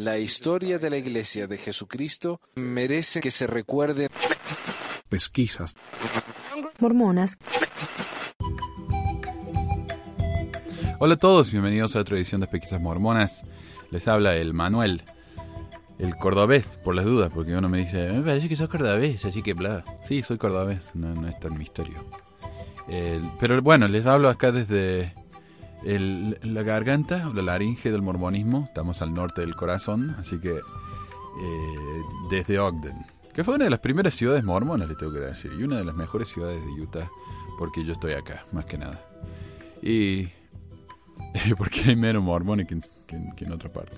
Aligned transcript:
La 0.00 0.16
historia 0.16 0.78
de 0.78 0.88
la 0.88 0.96
Iglesia 0.96 1.46
de 1.46 1.58
Jesucristo 1.58 2.40
merece 2.54 3.20
que 3.20 3.30
se 3.30 3.46
recuerde. 3.46 4.08
Pesquisas. 5.10 5.76
Mormonas. 6.78 7.36
Hola 11.00 11.14
a 11.14 11.18
todos, 11.18 11.50
bienvenidos 11.50 11.96
a 11.96 12.00
otra 12.00 12.16
edición 12.16 12.40
de 12.40 12.46
Pesquisas 12.46 12.80
Mormonas. 12.80 13.44
Les 13.90 14.08
habla 14.08 14.36
el 14.36 14.54
Manuel, 14.54 15.02
el 15.98 16.16
cordobés, 16.16 16.78
por 16.82 16.94
las 16.94 17.04
dudas, 17.04 17.30
porque 17.34 17.54
uno 17.54 17.68
me 17.68 17.76
dice, 17.78 18.10
me 18.10 18.22
parece 18.22 18.48
que 18.48 18.56
sos 18.56 18.70
cordobés, 18.70 19.22
así 19.26 19.42
que 19.42 19.52
bla. 19.52 19.84
Sí, 20.08 20.22
soy 20.22 20.38
cordobés, 20.38 20.90
no, 20.94 21.14
no 21.14 21.28
es 21.28 21.38
tan 21.38 21.58
misterio. 21.58 22.06
El- 22.88 23.28
pero 23.38 23.60
bueno, 23.60 23.86
les 23.86 24.06
hablo 24.06 24.30
acá 24.30 24.50
desde 24.50 25.14
la 25.82 26.62
garganta 26.62 27.28
o 27.28 27.32
la 27.32 27.42
laringe 27.42 27.90
del 27.90 28.02
mormonismo. 28.02 28.64
Estamos 28.68 29.02
al 29.02 29.14
norte 29.14 29.40
del 29.40 29.54
corazón, 29.54 30.16
así 30.18 30.38
que 30.38 30.56
eh, 30.56 32.02
desde 32.30 32.58
Ogden, 32.58 33.06
que 33.32 33.44
fue 33.44 33.54
una 33.54 33.64
de 33.64 33.70
las 33.70 33.80
primeras 33.80 34.14
ciudades 34.14 34.44
mormonas, 34.44 34.88
le 34.88 34.94
tengo 34.94 35.12
que 35.12 35.20
decir, 35.20 35.52
y 35.58 35.62
una 35.62 35.76
de 35.76 35.84
las 35.84 35.94
mejores 35.94 36.28
ciudades 36.28 36.60
de 36.64 36.82
Utah, 36.82 37.10
porque 37.58 37.84
yo 37.84 37.92
estoy 37.92 38.12
acá, 38.12 38.44
más 38.52 38.64
que 38.66 38.78
nada. 38.78 39.00
Y 39.82 40.28
porque 41.58 41.82
hay 41.88 41.96
menos 41.96 42.22
mormones 42.22 42.66
que 42.66 42.78
en 43.44 43.52
otra 43.52 43.72
parte. 43.72 43.96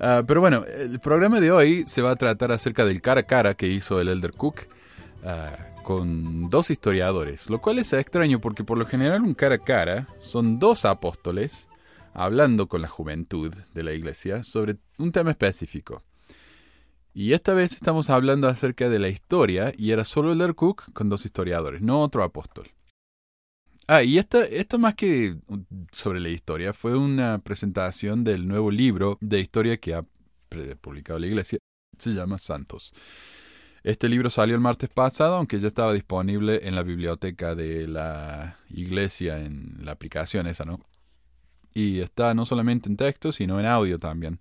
Ah, 0.00 0.22
pero 0.26 0.40
bueno, 0.40 0.64
el 0.64 1.00
programa 1.00 1.40
de 1.40 1.50
hoy 1.50 1.84
se 1.86 2.02
va 2.02 2.12
a 2.12 2.16
tratar 2.16 2.52
acerca 2.52 2.84
del 2.84 3.00
cara 3.00 3.20
a 3.20 3.24
cara 3.24 3.54
que 3.54 3.68
hizo 3.68 4.00
el 4.00 4.08
Elder 4.08 4.32
Cook 4.32 4.62
ah, 5.24 5.56
con 5.88 6.50
dos 6.50 6.68
historiadores, 6.68 7.48
lo 7.48 7.62
cual 7.62 7.78
es 7.78 7.94
extraño 7.94 8.42
porque 8.42 8.62
por 8.62 8.76
lo 8.76 8.84
general 8.84 9.22
un 9.22 9.32
cara 9.32 9.54
a 9.54 9.58
cara 9.58 10.06
son 10.18 10.58
dos 10.58 10.84
apóstoles 10.84 11.66
hablando 12.12 12.68
con 12.68 12.82
la 12.82 12.88
juventud 12.88 13.54
de 13.72 13.82
la 13.82 13.94
iglesia 13.94 14.44
sobre 14.44 14.76
un 14.98 15.12
tema 15.12 15.30
específico. 15.30 16.02
Y 17.14 17.32
esta 17.32 17.54
vez 17.54 17.72
estamos 17.72 18.10
hablando 18.10 18.48
acerca 18.48 18.90
de 18.90 18.98
la 18.98 19.08
historia 19.08 19.72
y 19.78 19.92
era 19.92 20.04
solo 20.04 20.32
Elder 20.32 20.54
Cook 20.54 20.92
con 20.92 21.08
dos 21.08 21.24
historiadores, 21.24 21.80
no 21.80 22.02
otro 22.02 22.22
apóstol. 22.22 22.68
Ah, 23.86 24.02
y 24.02 24.18
esto 24.18 24.78
más 24.78 24.94
que 24.94 25.38
sobre 25.90 26.20
la 26.20 26.28
historia 26.28 26.74
fue 26.74 26.98
una 26.98 27.38
presentación 27.38 28.24
del 28.24 28.46
nuevo 28.46 28.70
libro 28.70 29.16
de 29.22 29.40
historia 29.40 29.78
que 29.78 29.94
ha 29.94 30.04
publicado 30.82 31.18
la 31.18 31.28
iglesia. 31.28 31.58
Se 31.98 32.10
llama 32.10 32.38
Santos. 32.38 32.92
Este 33.84 34.08
libro 34.08 34.30
salió 34.30 34.54
el 34.54 34.60
martes 34.60 34.90
pasado, 34.90 35.36
aunque 35.36 35.60
ya 35.60 35.68
estaba 35.68 35.92
disponible 35.92 36.60
en 36.64 36.74
la 36.74 36.82
biblioteca 36.82 37.54
de 37.54 37.86
la 37.86 38.58
iglesia, 38.70 39.38
en 39.38 39.78
la 39.84 39.92
aplicación 39.92 40.46
esa, 40.46 40.64
¿no? 40.64 40.80
Y 41.74 42.00
está 42.00 42.34
no 42.34 42.44
solamente 42.44 42.88
en 42.88 42.96
texto, 42.96 43.32
sino 43.32 43.60
en 43.60 43.66
audio 43.66 43.98
también. 43.98 44.40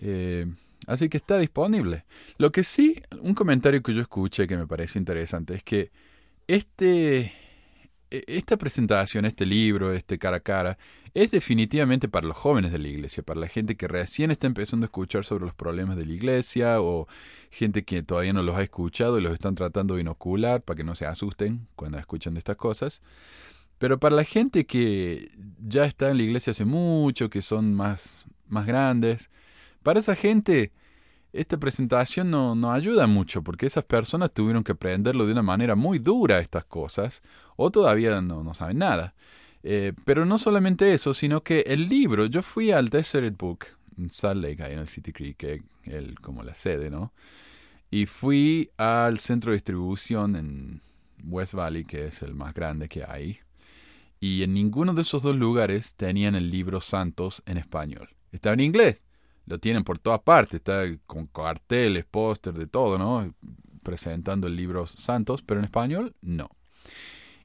Eh, 0.00 0.46
así 0.86 1.08
que 1.08 1.16
está 1.16 1.38
disponible. 1.38 2.04
Lo 2.38 2.50
que 2.50 2.64
sí, 2.64 3.00
un 3.20 3.34
comentario 3.34 3.82
que 3.82 3.94
yo 3.94 4.02
escuché 4.02 4.46
que 4.46 4.56
me 4.56 4.66
parece 4.66 4.98
interesante 4.98 5.54
es 5.54 5.62
que 5.62 5.90
este, 6.46 7.32
e- 8.10 8.24
esta 8.26 8.56
presentación, 8.56 9.24
este 9.24 9.46
libro, 9.46 9.92
este 9.92 10.18
cara 10.18 10.38
a 10.38 10.40
cara, 10.40 10.78
es 11.14 11.30
definitivamente 11.30 12.08
para 12.08 12.26
los 12.26 12.36
jóvenes 12.36 12.72
de 12.72 12.78
la 12.78 12.88
iglesia, 12.88 13.22
para 13.22 13.40
la 13.40 13.48
gente 13.48 13.76
que 13.76 13.88
recién 13.88 14.30
está 14.30 14.46
empezando 14.46 14.84
a 14.84 14.88
escuchar 14.88 15.24
sobre 15.24 15.44
los 15.44 15.54
problemas 15.54 15.96
de 15.96 16.06
la 16.06 16.12
iglesia 16.12 16.80
o 16.80 17.08
gente 17.50 17.84
que 17.84 18.02
todavía 18.02 18.32
no 18.32 18.42
los 18.42 18.56
ha 18.56 18.62
escuchado 18.62 19.18
y 19.18 19.22
los 19.22 19.32
están 19.32 19.54
tratando 19.54 19.94
de 19.94 20.02
inocular 20.02 20.62
para 20.62 20.76
que 20.76 20.84
no 20.84 20.94
se 20.94 21.06
asusten 21.06 21.66
cuando 21.76 21.98
escuchan 21.98 22.34
de 22.34 22.38
estas 22.38 22.56
cosas. 22.56 23.00
Pero 23.78 23.98
para 23.98 24.16
la 24.16 24.24
gente 24.24 24.66
que 24.66 25.30
ya 25.66 25.84
está 25.84 26.10
en 26.10 26.16
la 26.16 26.24
iglesia 26.24 26.50
hace 26.50 26.64
mucho, 26.64 27.30
que 27.30 27.42
son 27.42 27.74
más, 27.74 28.26
más 28.48 28.66
grandes, 28.66 29.30
para 29.82 30.00
esa 30.00 30.16
gente 30.16 30.72
esta 31.32 31.58
presentación 31.58 32.30
no, 32.30 32.54
no 32.54 32.72
ayuda 32.72 33.06
mucho 33.06 33.42
porque 33.42 33.66
esas 33.66 33.84
personas 33.84 34.32
tuvieron 34.32 34.64
que 34.64 34.72
aprenderlo 34.72 35.26
de 35.26 35.32
una 35.32 35.42
manera 35.42 35.76
muy 35.76 35.98
dura 35.98 36.40
estas 36.40 36.64
cosas 36.64 37.22
o 37.56 37.70
todavía 37.70 38.20
no, 38.20 38.42
no 38.42 38.54
saben 38.54 38.78
nada. 38.78 39.14
Eh, 39.62 39.92
pero 40.04 40.24
no 40.24 40.38
solamente 40.38 40.94
eso, 40.94 41.14
sino 41.14 41.42
que 41.42 41.60
el 41.66 41.88
libro, 41.88 42.26
yo 42.26 42.42
fui 42.42 42.70
al 42.70 42.88
Desert 42.88 43.36
Book 43.36 43.66
Salt 44.10 44.42
Lake, 44.42 44.62
ahí 44.62 44.72
en 44.72 44.78
el 44.80 44.88
City 44.88 45.12
Creek, 45.12 45.36
que 45.36 45.62
el- 45.84 46.18
como 46.20 46.42
la 46.42 46.54
sede, 46.54 46.90
¿no? 46.90 47.12
Y 47.90 48.06
fui 48.06 48.70
al 48.76 49.18
centro 49.18 49.50
de 49.50 49.56
distribución 49.56 50.36
en 50.36 50.82
West 51.24 51.54
Valley, 51.54 51.84
que 51.84 52.06
es 52.06 52.22
el 52.22 52.34
más 52.34 52.54
grande 52.54 52.88
que 52.88 53.04
hay. 53.04 53.38
Y 54.20 54.42
en 54.42 54.52
ninguno 54.54 54.94
de 54.94 55.02
esos 55.02 55.22
dos 55.22 55.36
lugares 55.36 55.94
tenían 55.94 56.34
el 56.34 56.50
libro 56.50 56.80
Santos 56.80 57.42
en 57.46 57.56
español. 57.56 58.08
Estaba 58.32 58.54
en 58.54 58.60
inglés. 58.60 59.04
Lo 59.46 59.58
tienen 59.58 59.84
por 59.84 59.98
todas 59.98 60.20
partes. 60.20 60.56
Está 60.56 60.84
con 61.06 61.26
carteles, 61.28 62.04
póster, 62.04 62.52
de 62.54 62.66
todo, 62.66 62.98
¿no? 62.98 63.32
Presentando 63.82 64.46
el 64.48 64.56
libro 64.56 64.86
Santos, 64.86 65.42
pero 65.42 65.60
en 65.60 65.64
español 65.64 66.14
no. 66.20 66.50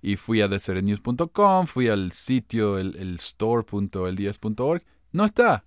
Y 0.02 0.18
fui 0.18 0.42
a 0.42 0.50
desertnews.com, 0.50 1.66
fui 1.68 1.88
al 1.88 2.12
sitio, 2.12 2.78
el, 2.78 2.98
el 2.98 3.16
store.el10.org. 3.16 4.84
No 5.14 5.26
está. 5.26 5.64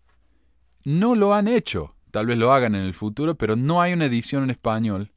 No 0.86 1.16
lo 1.16 1.34
han 1.34 1.48
hecho. 1.48 1.96
Tal 2.12 2.26
vez 2.26 2.38
lo 2.38 2.52
hagan 2.52 2.76
en 2.76 2.82
el 2.84 2.94
futuro, 2.94 3.34
pero 3.34 3.56
no 3.56 3.80
hay 3.82 3.92
una 3.92 4.04
edición 4.06 4.44
en 4.44 4.50
español 4.50 5.10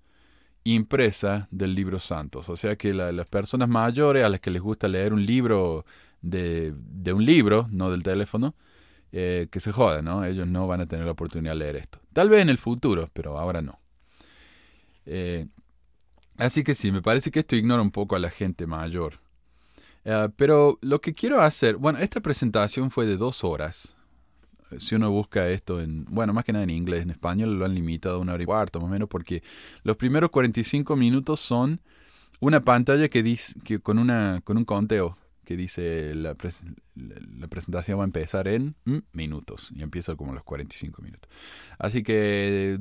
impresa 0.63 1.47
del 1.52 1.75
libro 1.75 2.00
Santos. 2.00 2.50
O 2.50 2.57
sea 2.57 2.75
que 2.75 2.91
la- 2.91 3.12
las 3.12 3.30
personas 3.30 3.69
mayores 3.69 4.25
a 4.25 4.30
las 4.30 4.40
que 4.40 4.50
les 4.50 4.63
gusta 4.63 4.88
leer 4.88 5.13
un 5.13 5.24
libro 5.24 5.85
de, 6.24 6.74
de 6.75 7.13
un 7.13 7.24
libro, 7.24 7.68
no 7.72 7.91
del 7.91 8.02
teléfono, 8.02 8.56
eh, 9.12 9.47
que 9.52 9.59
se 9.59 9.72
jodan, 9.72 10.06
¿no? 10.06 10.25
Ellos 10.25 10.47
no 10.47 10.66
van 10.68 10.81
a 10.81 10.88
tener 10.88 11.06
la 11.06 11.12
oportunidad 11.12 11.53
de 11.53 11.59
leer 11.59 11.75
esto. 11.75 12.00
Tal 12.13 12.30
vez 12.30 12.41
en 12.41 12.50
el 12.50 12.57
futuro, 12.57 13.09
pero 13.13 13.38
ahora 13.38 13.62
no. 13.62 13.80
Eh, 15.06 15.46
así 16.38 16.63
que 16.63 16.74
sí, 16.74 16.91
me 16.91 17.03
parece 17.03 17.30
que 17.30 17.41
esto 17.41 17.56
ignora 17.56 17.81
un 17.84 17.91
poco 17.91 18.16
a 18.16 18.19
la 18.19 18.31
gente 18.31 18.66
mayor. 18.66 19.19
Eh, 20.03 20.30
pero 20.36 20.80
lo 20.81 21.00
que 21.00 21.13
quiero 21.13 21.41
hacer, 21.41 21.75
bueno, 21.78 22.00
esta 22.00 22.22
presentación 22.22 22.90
fue 22.90 23.06
de 23.06 23.18
dos 23.18 23.44
horas. 23.44 23.96
Si 24.80 24.96
uno 24.96 25.09
busca 25.12 25.50
esto 25.50 25.81
en, 25.81 26.06
bueno, 26.06 26.34
más 26.34 26.44
que 26.44 26.53
nada 26.53 26.63
en 26.63 26.69
inglés, 26.69 27.03
en 27.03 27.12
español 27.12 27.57
lo 27.57 27.66
han 27.66 27.75
limitado 27.75 28.18
a 28.18 28.19
una 28.19 28.34
hora 28.34 28.44
y 28.44 28.46
cuarto, 28.46 28.80
más 28.80 28.88
o 28.88 28.91
menos, 28.91 29.09
porque 29.09 29.44
los 29.84 29.97
primeros 29.97 30.30
45 30.30 30.96
minutos 30.96 31.40
son 31.40 31.81
una 32.40 32.62
pantalla 32.62 33.09
que 33.09 33.24
dice, 33.24 33.53
que 33.63 33.80
con, 33.80 34.00
una, 34.00 34.41
con 34.44 34.57
un 34.57 34.66
conteo 34.66 35.18
que 35.46 35.57
dice 35.57 36.13
la, 36.16 36.35
la- 36.96 37.47
presentación 37.47 38.00
va 38.00 38.03
a 38.03 38.06
empezar 38.06 38.47
en 38.47 38.75
mm, 38.85 38.97
minutos 39.13 39.72
y 39.75 39.81
empieza 39.81 40.16
como 40.16 40.34
los 40.34 40.44
45 40.44 41.01
minutos. 41.01 41.30
Así 41.80 42.03
que 42.03 42.80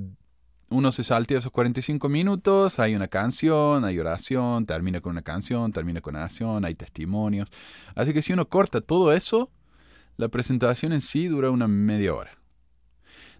uno 0.71 0.93
se 0.93 1.03
saltea 1.03 1.39
esos 1.39 1.51
45 1.51 2.09
minutos, 2.11 2.79
hay 2.79 2.95
una 2.95 3.09
canción, 3.09 3.85
hay 3.87 3.99
oración, 3.99 4.67
termina 4.67 5.01
con 5.01 5.13
una 5.13 5.23
canción, 5.23 5.73
termina 5.73 6.01
con 6.03 6.15
oración, 6.17 6.65
hay 6.65 6.75
testimonios. 6.75 7.49
Así 7.95 8.13
que 8.13 8.21
si 8.21 8.35
uno 8.35 8.49
corta 8.49 8.81
todo 8.83 9.13
eso, 9.15 9.51
la 10.19 10.29
presentación 10.29 10.93
en 10.93 11.01
sí 11.01 11.29
dura 11.29 11.51
una 11.51 11.69
media 11.69 12.13
hora. 12.13 12.33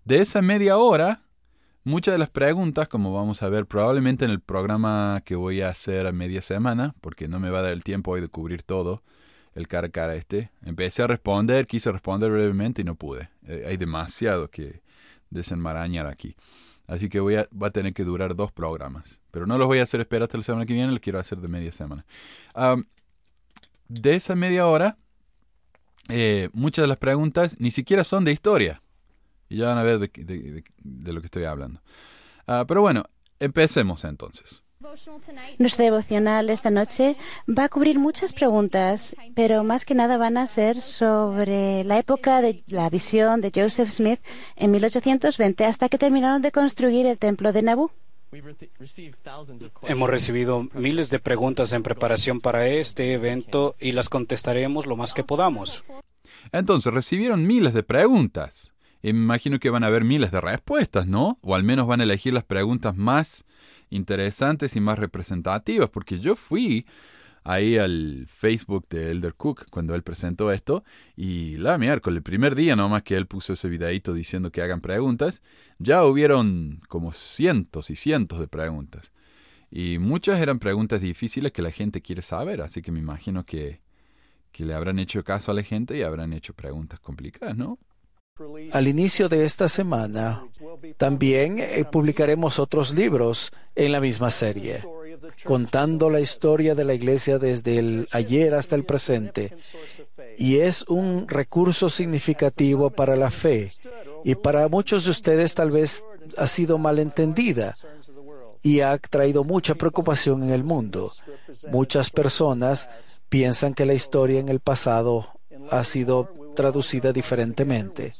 De 0.05 0.21
esa 0.21 0.41
media 0.41 0.79
hora, 0.79 1.23
muchas 1.83 2.13
de 2.13 2.19
las 2.19 2.31
preguntas, 2.31 2.89
como 2.89 3.13
vamos 3.13 3.43
a 3.43 3.49
ver 3.49 3.67
probablemente 3.67 4.25
en 4.25 4.31
el 4.31 4.41
programa 4.41 5.21
que 5.25 5.35
voy 5.35 5.61
a 5.61 5.69
hacer 5.69 6.07
a 6.07 6.13
media 6.13 6.41
semana, 6.41 6.95
porque 7.01 7.29
no 7.29 7.41
me 7.41 7.51
va 7.51 7.59
a 7.59 7.63
dar 7.63 7.73
el 7.73 7.83
tiempo 7.83 8.13
hoy 8.13 8.21
de 8.21 8.29
cubrir 8.29 8.63
todo, 8.63 9.03
el 9.55 9.67
cara 9.67 9.89
a 9.89 9.91
cara 9.91 10.15
este, 10.15 10.53
empecé 10.65 11.03
a 11.03 11.09
responder, 11.09 11.67
quise 11.67 11.91
responder 11.91 12.31
brevemente 12.31 12.83
y 12.83 12.85
no 12.85 12.95
pude. 12.95 13.29
Eh, 13.43 13.65
hay 13.67 13.77
demasiado 13.77 14.49
que 14.49 14.81
desenmarañar 15.31 16.07
aquí. 16.07 16.37
Así 16.87 17.09
que 17.09 17.19
voy 17.19 17.35
a, 17.35 17.49
va 17.51 17.67
a 17.67 17.73
tener 17.73 17.93
que 17.93 18.05
durar 18.05 18.37
dos 18.37 18.53
programas. 18.53 19.21
Pero 19.33 19.47
no 19.47 19.59
los 19.59 19.67
voy 19.67 19.81
a 19.81 19.83
hacer 19.83 20.01
esperar 20.01 20.23
hasta 20.23 20.39
la 20.39 20.45
semana 20.45 20.65
que 20.65 20.75
viene, 20.75 20.93
los 20.93 21.01
quiero 21.01 21.19
hacer 21.19 21.39
de 21.39 21.49
media 21.49 21.73
semana. 21.73 22.07
De 23.89 24.15
esa 24.15 24.37
media 24.37 24.67
hora, 24.69 24.97
eh, 26.09 26.49
muchas 26.53 26.83
de 26.83 26.89
las 26.89 26.97
preguntas 26.99 27.57
ni 27.59 27.71
siquiera 27.71 28.05
son 28.05 28.25
de 28.25 28.33
historia. 28.33 28.83
Y 29.49 29.57
ya 29.59 29.69
van 29.69 29.79
a 29.79 29.83
ver 29.83 29.99
de, 29.99 30.09
de- 30.09 31.13
lo 31.13 31.21
que 31.21 31.27
estoy 31.27 31.45
hablando. 31.45 31.81
Ah, 32.47 32.65
pero 32.69 32.83
bueno, 32.83 33.05
empecemos 33.41 34.05
entonces. 34.05 34.65
Nuestra 35.59 35.85
devocional 35.87 36.51
esta 36.51 36.71
noche 36.71 37.17
va 37.49 37.65
a 37.65 37.69
cubrir 37.69 37.99
muchas 37.99 38.33
preguntas, 38.33 39.17
pero 39.35 39.65
más 39.65 39.85
que 39.85 39.95
nada 39.97 40.19
van 40.19 40.37
a 40.37 40.47
ser 40.47 40.81
sobre 40.81 41.83
la 41.85 41.99
época 41.99 42.41
de 42.41 42.63
la 42.69 42.89
visión 42.89 43.41
de 43.41 43.51
Joseph 43.55 43.91
Smith 43.91 44.21
en 44.55 44.71
1820 44.71 45.65
hasta 45.65 45.89
que 45.89 45.99
terminaron 45.99 46.43
de 46.43 46.53
construir 46.53 47.07
el 47.07 47.19
templo 47.19 47.53
de 47.53 47.63
Nabú. 47.63 47.91
Hemos 49.83 50.11
recibido 50.11 50.69
miles 50.75 51.11
de 51.11 51.19
preguntas 51.19 51.73
en 51.73 51.83
preparación 51.83 52.41
para 52.41 52.67
este 52.69 53.15
evento 53.15 53.75
y 53.81 53.93
las 53.93 54.09
contestaremos 54.09 54.87
lo 54.87 54.97
más 54.97 55.15
que 55.15 55.25
podamos. 55.25 55.85
Entonces, 56.53 56.93
recibieron 56.93 57.47
miles 57.47 57.73
de 57.75 57.83
preguntas. 57.83 58.75
Y 59.03 59.13
me 59.13 59.21
imagino 59.21 59.61
que 59.61 59.71
van 59.71 59.85
a 59.85 59.87
haber 59.87 60.05
miles 60.05 60.31
de 60.31 60.41
respuestas, 60.41 61.07
¿no? 61.07 61.39
O 61.41 61.55
al 61.55 61.63
menos 61.63 61.87
van 61.87 62.01
a 62.01 62.05
elegir 62.05 62.35
las 62.35 62.45
preguntas 62.45 62.97
más 62.97 63.45
interesantes 63.91 64.77
y 64.77 64.81
más 64.81 64.99
representativas, 64.99 65.89
porque 65.89 66.19
yo 66.19 66.37
fui 66.37 66.85
ahí 67.45 67.77
al 67.77 68.27
Facebook 68.29 68.87
de 68.89 69.11
Elder 69.11 69.35
Cook 69.35 69.67
cuando 69.71 69.95
él 69.95 70.03
presentó 70.03 70.53
esto 70.53 70.85
y 71.17 71.57
la 71.57 71.79
miércoles, 71.79 72.19
el 72.19 72.23
primer 72.23 72.55
día 72.55 72.77
nomás 72.77 73.03
que 73.03 73.17
él 73.17 73.27
puso 73.27 73.53
ese 73.53 73.69
videito 73.69 74.13
diciendo 74.13 74.51
que 74.51 74.63
hagan 74.63 74.81
preguntas, 74.81 75.43
ya 75.79 76.05
hubieron 76.05 76.81
como 76.89 77.13
cientos 77.13 77.91
y 77.91 77.97
cientos 77.97 78.41
de 78.41 78.49
preguntas. 78.49 79.13
Y 79.71 79.99
muchas 79.99 80.41
eran 80.41 80.59
preguntas 80.59 81.01
difíciles 81.01 81.53
que 81.53 81.63
la 81.63 81.71
gente 81.71 82.01
quiere 82.01 82.23
saber, 82.23 82.63
así 82.63 82.81
que 82.81 82.91
me 82.91 83.01
imagino 83.01 83.45
que, 83.45 83.81
que 84.53 84.65
le 84.65 84.75
habrán 84.75 84.99
hecho 84.99 85.23
caso 85.25 85.51
a 85.51 85.55
la 85.55 85.63
gente 85.63 85.97
y 85.97 86.03
habrán 86.03 86.33
hecho 86.33 86.55
preguntas 86.55 87.01
complicadas, 87.01 87.57
¿no? 87.57 87.79
Al 88.73 88.89
inicio 88.89 89.29
de 89.29 89.45
esta 89.45 89.69
semana, 89.69 90.45
también 90.97 91.59
eh, 91.59 91.85
publicaremos 91.91 92.59
otros 92.59 92.95
libros 92.95 93.51
en 93.75 93.93
la 93.93 94.01
misma 94.01 94.31
serie, 94.31 94.85
contando 95.45 96.11
la 96.11 96.21
historia 96.21 96.75
de 96.75 96.85
la 96.85 96.95
Iglesia 96.95 97.39
desde 97.39 97.79
el 97.79 98.09
ayer 98.13 98.55
hasta 98.55 98.77
el 98.77 98.85
presente. 98.85 99.55
Y 100.37 100.59
es 100.59 100.83
un 100.89 101.27
recurso 101.29 101.91
significativo 101.91 102.91
para 102.91 103.17
la 103.17 103.31
fe. 103.31 103.73
Y 104.25 104.35
para 104.35 104.69
muchos 104.69 105.05
de 105.05 105.11
ustedes 105.11 105.55
tal 105.55 105.71
vez 105.71 106.05
ha 106.37 106.47
sido 106.47 106.79
malentendida 106.79 107.75
y 108.63 108.81
ha 108.81 108.99
traído 108.99 109.45
mucha 109.45 109.75
preocupación 109.75 110.43
en 110.45 110.51
el 110.51 110.65
mundo. 110.65 111.13
Muchas 111.71 112.11
personas 112.11 112.89
piensan 113.29 113.75
que 113.75 113.87
la 113.87 113.95
historia 113.95 114.41
en 114.41 114.49
el 114.49 114.61
pasado 114.61 115.29
ha 115.71 115.85
sido 115.85 116.31
traducida 116.59 117.13
diferentemente. 117.13 118.13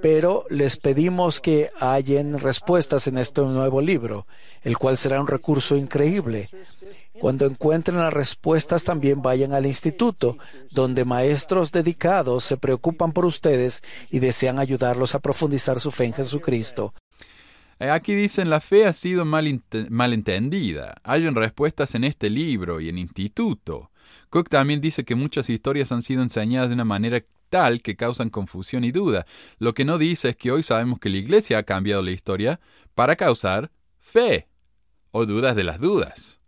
Pero 0.00 0.46
les 0.48 0.78
pedimos 0.78 1.38
que 1.42 1.68
hallen 1.78 2.40
respuestas 2.40 3.08
en 3.08 3.18
este 3.18 3.42
nuevo 3.42 3.82
libro, 3.82 4.26
el 4.62 4.78
cual 4.78 4.96
será 4.96 5.20
un 5.20 5.26
recurso 5.26 5.76
increíble. 5.76 6.48
Cuando 7.20 7.44
encuentren 7.44 7.98
las 7.98 8.14
respuestas, 8.14 8.84
también 8.84 9.20
vayan 9.20 9.52
al 9.52 9.66
instituto, 9.66 10.38
donde 10.70 11.04
maestros 11.04 11.72
dedicados 11.72 12.42
se 12.44 12.56
preocupan 12.56 13.12
por 13.12 13.26
ustedes 13.26 13.82
y 14.10 14.18
desean 14.18 14.58
ayudarlos 14.58 15.14
a 15.14 15.18
profundizar 15.18 15.78
su 15.78 15.90
fe 15.90 16.06
en 16.06 16.14
Jesucristo. 16.14 16.94
Eh, 17.80 17.90
aquí 17.90 18.14
dicen, 18.14 18.48
la 18.48 18.62
fe 18.62 18.86
ha 18.86 18.94
sido 18.94 19.26
malentendida. 19.26 20.94
Hayan 21.02 21.34
respuestas 21.34 21.94
en 21.94 22.04
este 22.04 22.30
libro 22.30 22.80
y 22.80 22.88
en 22.88 22.96
instituto. 22.96 23.90
Cook 24.34 24.48
también 24.48 24.80
dice 24.80 25.04
que 25.04 25.14
muchas 25.14 25.48
historias 25.48 25.92
han 25.92 26.02
sido 26.02 26.20
enseñadas 26.20 26.68
de 26.68 26.74
una 26.74 26.84
manera 26.84 27.22
que 27.82 27.96
causan 27.96 28.30
confusión 28.30 28.84
y 28.84 28.92
duda. 28.92 29.26
Lo 29.58 29.74
que 29.74 29.84
no 29.84 29.98
dice 29.98 30.30
es 30.30 30.36
que 30.36 30.50
hoy 30.50 30.62
sabemos 30.62 30.98
que 30.98 31.08
la 31.08 31.18
Iglesia 31.18 31.58
ha 31.58 31.62
cambiado 31.62 32.02
la 32.02 32.10
historia 32.10 32.60
para 32.94 33.16
causar 33.16 33.70
fe 34.00 34.48
o 35.10 35.26
dudas 35.26 35.54
de 35.54 35.64
las 35.64 35.78
dudas. 35.80 36.40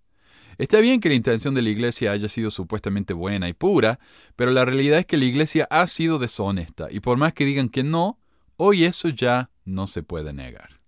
Está 0.58 0.80
bien 0.80 1.00
que 1.00 1.08
la 1.08 1.14
intención 1.14 1.54
de 1.54 1.62
la 1.62 1.68
Iglesia 1.68 2.12
haya 2.12 2.28
sido 2.28 2.50
supuestamente 2.50 3.12
buena 3.12 3.48
y 3.48 3.52
pura, 3.52 3.98
pero 4.36 4.50
la 4.50 4.64
realidad 4.64 4.98
es 4.98 5.06
que 5.06 5.18
la 5.18 5.26
Iglesia 5.26 5.66
ha 5.70 5.86
sido 5.86 6.18
deshonesta 6.18 6.88
y 6.90 7.00
por 7.00 7.18
más 7.18 7.34
que 7.34 7.44
digan 7.44 7.68
que 7.68 7.84
no, 7.84 8.18
hoy 8.56 8.84
eso 8.84 9.08
ya 9.08 9.50
no 9.64 9.86
se 9.86 10.02
puede 10.02 10.32
negar. 10.32 10.80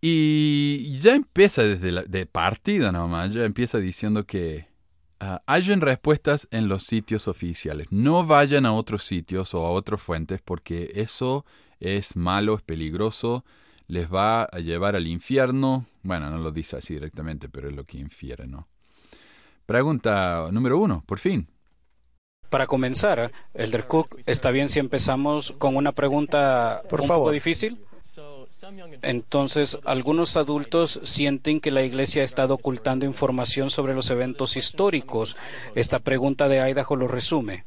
Y 0.00 0.98
ya 0.98 1.14
empieza 1.14 1.62
desde 1.62 1.92
la 1.92 2.02
de 2.02 2.26
partida 2.26 2.90
nomás, 2.90 3.32
ya 3.32 3.44
empieza 3.44 3.78
diciendo 3.78 4.26
que 4.26 4.71
Uh, 5.22 5.38
hallen 5.46 5.80
respuestas 5.80 6.48
en 6.50 6.66
los 6.66 6.82
sitios 6.82 7.28
oficiales. 7.28 7.86
No 7.92 8.26
vayan 8.26 8.66
a 8.66 8.72
otros 8.72 9.04
sitios 9.04 9.54
o 9.54 9.64
a 9.64 9.70
otras 9.70 10.02
fuentes 10.02 10.40
porque 10.42 10.90
eso 10.96 11.46
es 11.78 12.16
malo, 12.16 12.56
es 12.56 12.62
peligroso, 12.62 13.44
les 13.86 14.12
va 14.12 14.42
a 14.42 14.58
llevar 14.58 14.96
al 14.96 15.06
infierno. 15.06 15.86
Bueno, 16.02 16.28
no 16.28 16.38
lo 16.38 16.50
dice 16.50 16.76
así 16.76 16.94
directamente, 16.94 17.48
pero 17.48 17.68
es 17.68 17.76
lo 17.76 17.84
que 17.84 17.98
infiere, 17.98 18.48
¿no? 18.48 18.66
Pregunta 19.64 20.48
número 20.50 20.76
uno, 20.78 21.04
por 21.06 21.20
fin. 21.20 21.46
Para 22.50 22.66
comenzar, 22.66 23.30
Elder 23.54 23.86
Cook, 23.86 24.18
¿está 24.26 24.50
bien 24.50 24.68
si 24.68 24.80
empezamos 24.80 25.52
con 25.52 25.76
una 25.76 25.92
pregunta 25.92 26.82
por 26.90 27.00
un 27.00 27.06
favor. 27.06 27.26
poco 27.26 27.30
difícil? 27.30 27.78
Entonces, 29.02 29.78
algunos 29.84 30.36
adultos 30.36 31.00
sienten 31.04 31.60
que 31.60 31.70
la 31.70 31.82
Iglesia 31.82 32.22
ha 32.22 32.24
estado 32.24 32.54
ocultando 32.54 33.06
información 33.06 33.70
sobre 33.70 33.94
los 33.94 34.10
eventos 34.10 34.56
históricos. 34.56 35.36
Esta 35.74 35.98
pregunta 35.98 36.48
de 36.48 36.70
Idaho 36.70 36.96
lo 36.96 37.08
resume. 37.08 37.64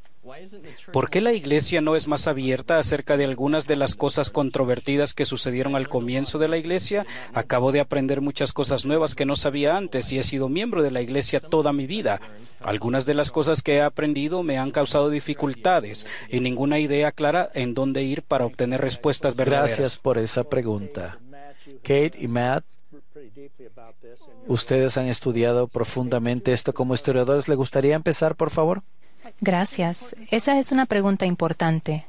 ¿Por 0.92 1.10
qué 1.10 1.22
la 1.22 1.34
Iglesia 1.34 1.82
no 1.82 1.96
es 1.96 2.08
más 2.08 2.28
abierta 2.28 2.78
acerca 2.78 3.18
de 3.18 3.26
algunas 3.26 3.68
de 3.68 3.76
las 3.76 3.96
cosas 3.96 4.30
controvertidas 4.30 5.14
que 5.14 5.26
sucedieron 5.26 5.76
al 5.76 5.88
comienzo 5.88 6.40
de 6.40 6.48
la 6.48 6.58
Iglesia? 6.58 7.06
Acabo 7.34 7.72
de 7.72 7.80
aprender 7.80 8.22
muchas 8.22 8.52
cosas 8.52 8.86
nuevas 8.86 9.14
que 9.14 9.26
no 9.26 9.36
sabía 9.36 9.78
antes 9.78 10.12
y 10.12 10.20
he 10.20 10.24
sido 10.24 10.50
miembro 10.50 10.82
de 10.84 10.92
la 10.92 11.02
Iglesia 11.02 11.40
toda 11.40 11.74
mi 11.74 11.86
vida. 11.86 12.20
Algunas 12.62 13.06
de 13.06 13.14
las 13.14 13.32
cosas 13.32 13.62
que 13.62 13.76
he 13.76 13.82
aprendido 13.82 14.42
me 14.42 14.58
han 14.58 14.72
causado 14.72 15.10
dificultades 15.10 16.08
y 16.30 16.40
ninguna 16.40 16.80
idea 16.80 17.12
clara 17.12 17.50
en 17.54 17.74
dónde 17.74 18.04
ir 18.04 18.24
para 18.24 18.46
obtener 18.46 18.82
respuestas 18.82 19.36
verdaderas. 19.36 19.78
Gracias 19.78 19.98
por 19.98 20.18
esa 20.18 20.44
pregunta. 20.44 21.20
Kate 21.84 22.14
y 22.20 22.28
Matt, 22.28 22.64
ustedes 24.48 24.98
han 24.98 25.08
estudiado 25.08 25.68
profundamente 25.68 26.54
esto 26.54 26.74
como 26.74 26.94
historiadores. 26.94 27.48
¿Le 27.48 27.56
gustaría 27.56 27.96
empezar, 27.96 28.36
por 28.36 28.50
favor? 28.50 28.84
Gracias. 29.42 30.16
Esa 30.32 30.60
es 30.60 30.72
una 30.72 30.86
pregunta 30.86 31.26
importante. 31.26 32.06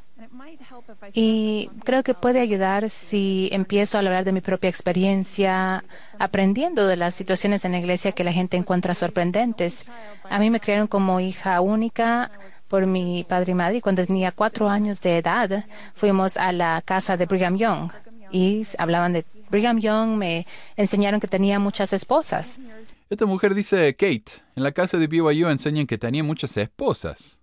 Y 1.13 1.71
creo 1.85 2.03
que 2.03 2.15
puede 2.15 2.41
ayudar 2.41 2.91
si 2.91 3.49
empiezo 3.53 3.97
a 3.97 4.01
hablar 4.01 4.25
de 4.25 4.33
mi 4.33 4.41
propia 4.41 4.71
experiencia, 4.71 5.85
aprendiendo 6.19 6.87
de 6.87 6.97
las 6.97 7.15
situaciones 7.15 7.65
en 7.65 7.73
la 7.73 7.79
iglesia 7.79 8.13
que 8.13 8.25
la 8.25 8.33
gente 8.33 8.57
encuentra 8.57 8.95
sorprendentes. 8.95 9.87
A 10.29 10.39
mí 10.39 10.51
me 10.51 10.61
criaron 10.61 10.87
como 10.87 11.21
hija 11.21 11.61
única 11.61 12.31
por 12.69 12.87
mi 12.87 13.25
padre 13.25 13.53
y 13.53 13.55
madre. 13.55 13.83
Cuando 13.83 14.07
tenía 14.07 14.33
cuatro 14.33 14.69
años 14.69 15.01
de 15.01 15.19
edad, 15.19 15.65
fuimos 15.95 16.37
a 16.37 16.53
la 16.53 16.83
casa 16.85 17.17
de 17.17 17.27
Brigham 17.27 17.57
Young 17.57 17.93
y 18.31 18.67
hablaban 18.79 19.13
de 19.13 19.25
Brigham 19.51 19.79
Young. 19.79 20.17
Me 20.17 20.47
enseñaron 20.77 21.21
que 21.21 21.29
tenía 21.29 21.59
muchas 21.59 21.93
esposas. 21.93 22.61
Esta 23.09 23.25
mujer 23.25 23.55
dice, 23.55 23.95
Kate, 23.95 24.33
en 24.57 24.65
la 24.65 24.73
casa 24.73 24.99
de 24.99 25.07
BYU 25.07 25.49
enseñan 25.49 25.87
que 25.87 25.97
tenía 25.97 26.25
muchas 26.25 26.57
esposas. 26.57 27.39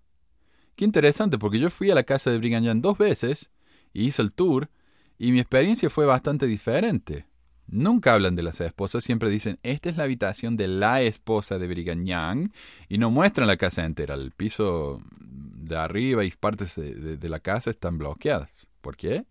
Qué 0.75 0.83
interesante, 0.83 1.37
porque 1.37 1.57
yo 1.57 1.69
fui 1.69 1.89
a 1.89 1.95
la 1.95 2.03
casa 2.03 2.29
de 2.29 2.37
Brigham 2.37 2.63
Young 2.63 2.81
dos 2.81 2.97
veces 2.97 3.49
y 3.93 4.07
hice 4.07 4.21
el 4.21 4.33
tour, 4.33 4.69
y 5.17 5.31
mi 5.31 5.39
experiencia 5.39 5.89
fue 5.89 6.05
bastante 6.05 6.47
diferente. 6.47 7.27
Nunca 7.67 8.13
hablan 8.13 8.35
de 8.35 8.43
las 8.43 8.59
esposas, 8.59 9.05
siempre 9.05 9.29
dicen, 9.29 9.57
esta 9.63 9.89
es 9.89 9.95
la 9.95 10.03
habitación 10.03 10.57
de 10.57 10.67
la 10.67 11.01
esposa 11.01 11.57
de 11.57 11.67
Brigham 11.67 12.03
Young, 12.03 12.51
y 12.89 12.97
no 12.97 13.09
muestran 13.09 13.47
la 13.47 13.55
casa 13.55 13.85
entera. 13.85 14.15
El 14.15 14.31
piso 14.31 15.01
de 15.21 15.77
arriba 15.77 16.25
y 16.25 16.31
partes 16.31 16.75
de, 16.75 17.29
la 17.29 17.39
casa 17.39 17.69
están 17.69 17.97
bloqueadas. 17.97 18.67
¿Por 18.81 18.97
qué? 18.97 19.23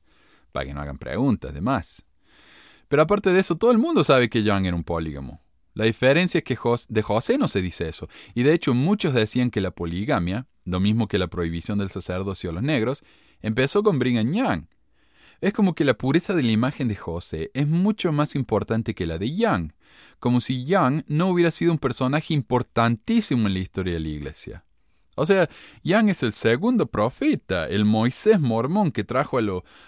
Para 0.50 0.64
que 0.64 0.72
no 0.72 0.80
hagan 0.80 0.96
preguntas, 0.96 1.50
además. 1.50 2.06
Pero 2.88 3.02
aparte 3.02 3.34
de 3.34 3.40
eso, 3.40 3.56
todo 3.56 3.70
el 3.70 3.78
mundo 3.78 4.02
sabe 4.02 4.30
que 4.30 4.42
Young 4.42 4.64
era 4.64 4.76
un 4.76 4.84
polígamo. 4.84 5.41
La 5.74 5.84
diferencia 5.84 6.38
es 6.38 6.44
que 6.44 6.58
de 6.88 7.02
José 7.02 7.38
no 7.38 7.48
se 7.48 7.62
dice 7.62 7.88
eso, 7.88 8.08
y 8.34 8.42
de 8.42 8.52
hecho 8.52 8.74
muchos 8.74 9.14
decían 9.14 9.50
que 9.50 9.60
la 9.60 9.70
poligamia, 9.70 10.46
lo 10.64 10.80
mismo 10.80 11.08
que 11.08 11.18
la 11.18 11.28
prohibición 11.28 11.78
del 11.78 11.88
sacerdocio 11.88 12.50
a 12.50 12.52
los 12.52 12.62
negros, 12.62 13.04
empezó 13.40 13.82
con 13.82 13.98
Brigham 13.98 14.32
Young. 14.32 14.64
Es 15.40 15.52
como 15.52 15.74
que 15.74 15.84
la 15.84 15.94
pureza 15.94 16.34
de 16.34 16.42
la 16.42 16.52
imagen 16.52 16.88
de 16.88 16.94
José 16.94 17.50
es 17.54 17.66
mucho 17.66 18.12
más 18.12 18.36
importante 18.36 18.94
que 18.94 19.06
la 19.06 19.18
de 19.18 19.34
Young, 19.34 19.72
como 20.20 20.40
si 20.40 20.64
Young 20.64 21.02
no 21.08 21.28
hubiera 21.28 21.50
sido 21.50 21.72
un 21.72 21.78
personaje 21.78 22.32
importantísimo 22.34 23.48
en 23.48 23.54
la 23.54 23.60
historia 23.60 23.94
de 23.94 24.00
la 24.00 24.08
iglesia. 24.08 24.64
O 25.14 25.26
sea, 25.26 25.48
Young 25.82 26.08
es 26.08 26.22
el 26.22 26.32
segundo 26.32 26.86
profeta, 26.86 27.68
el 27.68 27.84
Moisés 27.84 28.40
mormón 28.40 28.92
que 28.92 29.04
trajo 29.04 29.38
a, 29.38 29.42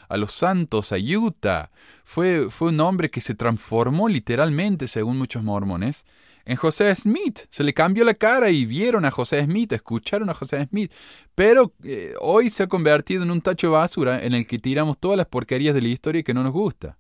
a 0.09 0.17
los 0.17 0.33
santos 0.33 0.93
a 0.93 0.97
Utah. 0.97 1.71
Fue, 2.05 2.51
fue 2.51 2.69
un 2.69 2.81
hombre 2.81 3.11
que 3.11 3.21
se 3.21 3.35
transformó 3.35 4.09
literalmente, 4.09 4.87
según 4.87 5.17
muchos 5.17 5.43
mormones, 5.43 6.05
en 6.45 6.57
José 6.57 6.95
Smith. 6.95 7.41
Se 7.51 7.65
le 7.65 7.73
cambió 7.73 8.05
la 8.05 8.15
cara 8.15 8.51
y 8.51 8.67
vieron 8.67 9.05
a 9.05 9.11
José 9.11 9.43
Smith, 9.43 9.73
escucharon 9.73 10.29
a 10.29 10.35
José 10.35 10.67
Smith. 10.67 10.93
Pero 11.35 11.73
eh, 11.83 12.15
hoy 12.21 12.51
se 12.51 12.65
ha 12.65 12.67
convertido 12.67 13.23
en 13.23 13.31
un 13.31 13.41
tacho 13.41 13.69
de 13.69 13.73
basura 13.73 14.23
en 14.25 14.35
el 14.35 14.47
que 14.47 14.59
tiramos 14.59 14.99
todas 14.99 15.17
las 15.17 15.27
porquerías 15.27 15.75
de 15.75 15.83
la 15.83 15.89
historia 15.89 16.23
que 16.23 16.35
no 16.35 16.43
nos 16.43 16.53
gusta. 16.53 16.99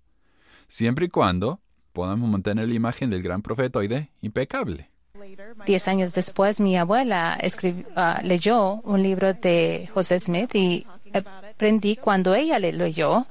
Siempre 0.66 1.06
y 1.06 1.08
cuando 1.08 1.60
podamos 1.92 2.28
mantener 2.28 2.68
la 2.68 2.74
imagen 2.74 3.10
del 3.10 3.22
gran 3.22 3.42
profetoide 3.42 4.10
impecable. 4.22 4.93
Diez 5.66 5.88
años 5.88 6.14
después, 6.14 6.60
mi 6.60 6.76
abuela 6.76 7.38
uh, 7.40 8.26
leyó 8.26 8.80
un 8.82 9.02
libro 9.02 9.34
de 9.34 9.88
José 9.92 10.20
Smith 10.20 10.54
y 10.54 10.86
aprendí 11.12 11.96
cuando 11.96 12.34
ella 12.34 12.58
le 12.58 12.72
leyó 12.72 13.26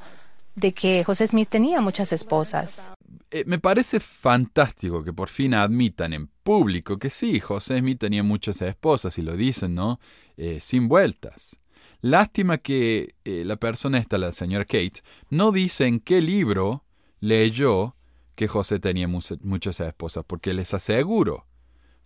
de 0.56 0.74
que 0.74 1.04
José 1.04 1.28
Smith 1.28 1.50
tenía 1.50 1.82
muchas 1.82 2.12
esposas. 2.14 2.92
Eh, 3.32 3.44
me 3.48 3.58
parece 3.58 4.00
fantástico 4.00 5.04
que 5.04 5.12
por 5.12 5.28
fin 5.28 5.56
admitan 5.56 6.14
en 6.14 6.28
público 6.28 7.00
que 7.00 7.10
sí, 7.10 7.40
José 7.40 7.80
Smith 7.80 8.00
tenía 8.00 8.22
muchas 8.22 8.62
esposas 8.62 9.18
y 9.18 9.24
lo 9.24 9.36
dicen, 9.36 9.74
¿no? 9.74 10.00
Eh, 10.38 10.60
sin 10.62 10.88
vueltas. 10.88 11.58
Lástima 12.02 12.58
que 12.58 13.16
eh, 13.24 13.44
la 13.46 13.56
persona 13.56 13.98
esta, 13.98 14.18
la 14.18 14.34
señora 14.34 14.66
Kate, 14.66 15.02
no 15.30 15.52
dice 15.52 15.88
en 15.88 16.00
qué 16.00 16.22
libro 16.22 16.84
leyó 17.22 17.96
que 18.36 18.48
José 18.48 18.80
tenía 18.80 19.08
muchas 19.08 19.80
esposas, 19.80 20.26
porque 20.26 20.54
les 20.54 20.74
aseguro 20.74 21.46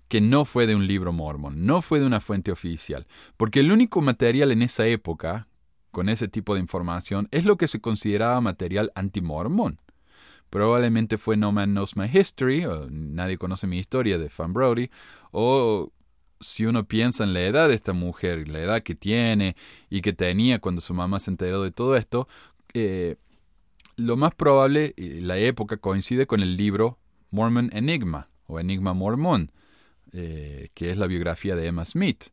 que 0.08 0.22
no 0.22 0.46
fue 0.46 0.68
de 0.68 0.76
un 0.76 0.88
libro 0.88 1.12
mormón, 1.12 1.66
no 1.66 1.82
fue 1.82 2.00
de 2.00 2.06
una 2.06 2.20
fuente 2.20 2.52
oficial, 2.52 3.08
porque 3.36 3.60
el 3.60 3.72
único 3.72 4.02
material 4.02 4.52
en 4.52 4.62
esa 4.62 4.88
época, 4.88 5.48
con 5.92 6.10
ese 6.10 6.28
tipo 6.28 6.54
de 6.54 6.62
información, 6.62 7.28
es 7.32 7.46
lo 7.46 7.58
que 7.58 7.68
se 7.68 7.82
consideraba 7.82 8.40
material 8.42 8.92
antimormón. 8.96 9.80
Probablemente 10.50 11.18
fue 11.18 11.36
No 11.36 11.52
Man 11.52 11.72
Knows 11.72 11.98
My 11.98 12.10
History, 12.12 12.66
o 12.66 12.88
Nadie 12.90 13.38
conoce 13.38 13.68
mi 13.68 13.80
historia 13.80 14.18
de 14.18 14.30
Fan 14.30 14.54
Brody, 14.54 14.90
o 15.32 15.92
si 16.40 16.66
uno 16.66 16.88
piensa 16.88 17.24
en 17.24 17.34
la 17.34 17.42
edad 17.42 17.68
de 17.68 17.76
esta 17.76 17.94
mujer, 17.94 18.48
la 18.48 18.60
edad 18.60 18.84
que 18.84 18.96
tiene 18.96 19.56
y 19.90 20.02
que 20.02 20.14
tenía 20.14 20.60
cuando 20.60 20.82
su 20.82 20.94
mamá 20.94 21.20
se 21.20 21.32
enteró 21.32 21.64
de 21.64 21.72
todo 21.72 21.98
esto, 21.98 22.28
eh, 22.74 23.18
lo 23.98 24.16
más 24.16 24.34
probable, 24.36 24.94
la 24.98 25.38
época 25.38 25.78
coincide 25.78 26.28
con 26.28 26.42
el 26.42 26.56
libro 26.56 27.00
Mormon 27.32 27.70
Enigma 27.74 28.30
o 28.46 28.60
Enigma 28.60 28.94
Mormón, 28.94 29.52
eh, 30.14 30.70
que 30.74 30.92
es 30.92 30.98
la 30.98 31.08
biografía 31.08 31.56
de 31.56 31.68
Emma 31.68 31.86
Smith. 31.86 32.26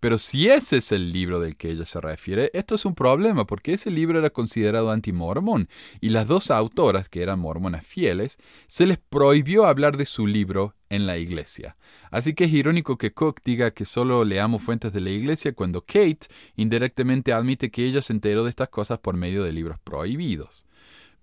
Pero 0.00 0.18
si 0.18 0.48
ese 0.48 0.78
es 0.78 0.92
el 0.92 1.12
libro 1.12 1.40
del 1.40 1.56
que 1.56 1.70
ella 1.70 1.86
se 1.86 2.00
refiere, 2.00 2.50
esto 2.54 2.74
es 2.74 2.84
un 2.84 2.94
problema, 2.94 3.46
porque 3.46 3.72
ese 3.72 3.90
libro 3.90 4.18
era 4.18 4.30
considerado 4.30 4.90
antimormón, 4.90 5.68
y 6.00 6.10
las 6.10 6.26
dos 6.26 6.50
autoras, 6.50 7.08
que 7.08 7.22
eran 7.22 7.40
mormonas 7.40 7.84
fieles, 7.84 8.38
se 8.66 8.86
les 8.86 8.98
prohibió 8.98 9.66
hablar 9.66 9.96
de 9.96 10.04
su 10.04 10.26
libro 10.26 10.74
en 10.88 11.06
la 11.06 11.18
iglesia. 11.18 11.76
Así 12.10 12.34
que 12.34 12.44
es 12.44 12.52
irónico 12.52 12.98
que 12.98 13.12
Cook 13.12 13.40
diga 13.44 13.72
que 13.72 13.84
solo 13.84 14.24
leamos 14.24 14.62
fuentes 14.62 14.92
de 14.92 15.00
la 15.00 15.10
iglesia 15.10 15.54
cuando 15.54 15.80
Kate 15.80 16.28
indirectamente 16.54 17.32
admite 17.32 17.70
que 17.70 17.84
ella 17.84 18.02
se 18.02 18.12
enteró 18.12 18.44
de 18.44 18.50
estas 18.50 18.68
cosas 18.68 18.98
por 18.98 19.16
medio 19.16 19.42
de 19.42 19.52
libros 19.52 19.78
prohibidos. 19.80 20.64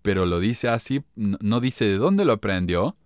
Pero 0.02 0.26
lo 0.26 0.40
dice 0.40 0.68
así, 0.68 1.04
no 1.16 1.62
dice 1.62 1.86
de 1.86 1.98
dónde 1.98 2.26
lo 2.26 2.34
aprendió, 2.34 2.98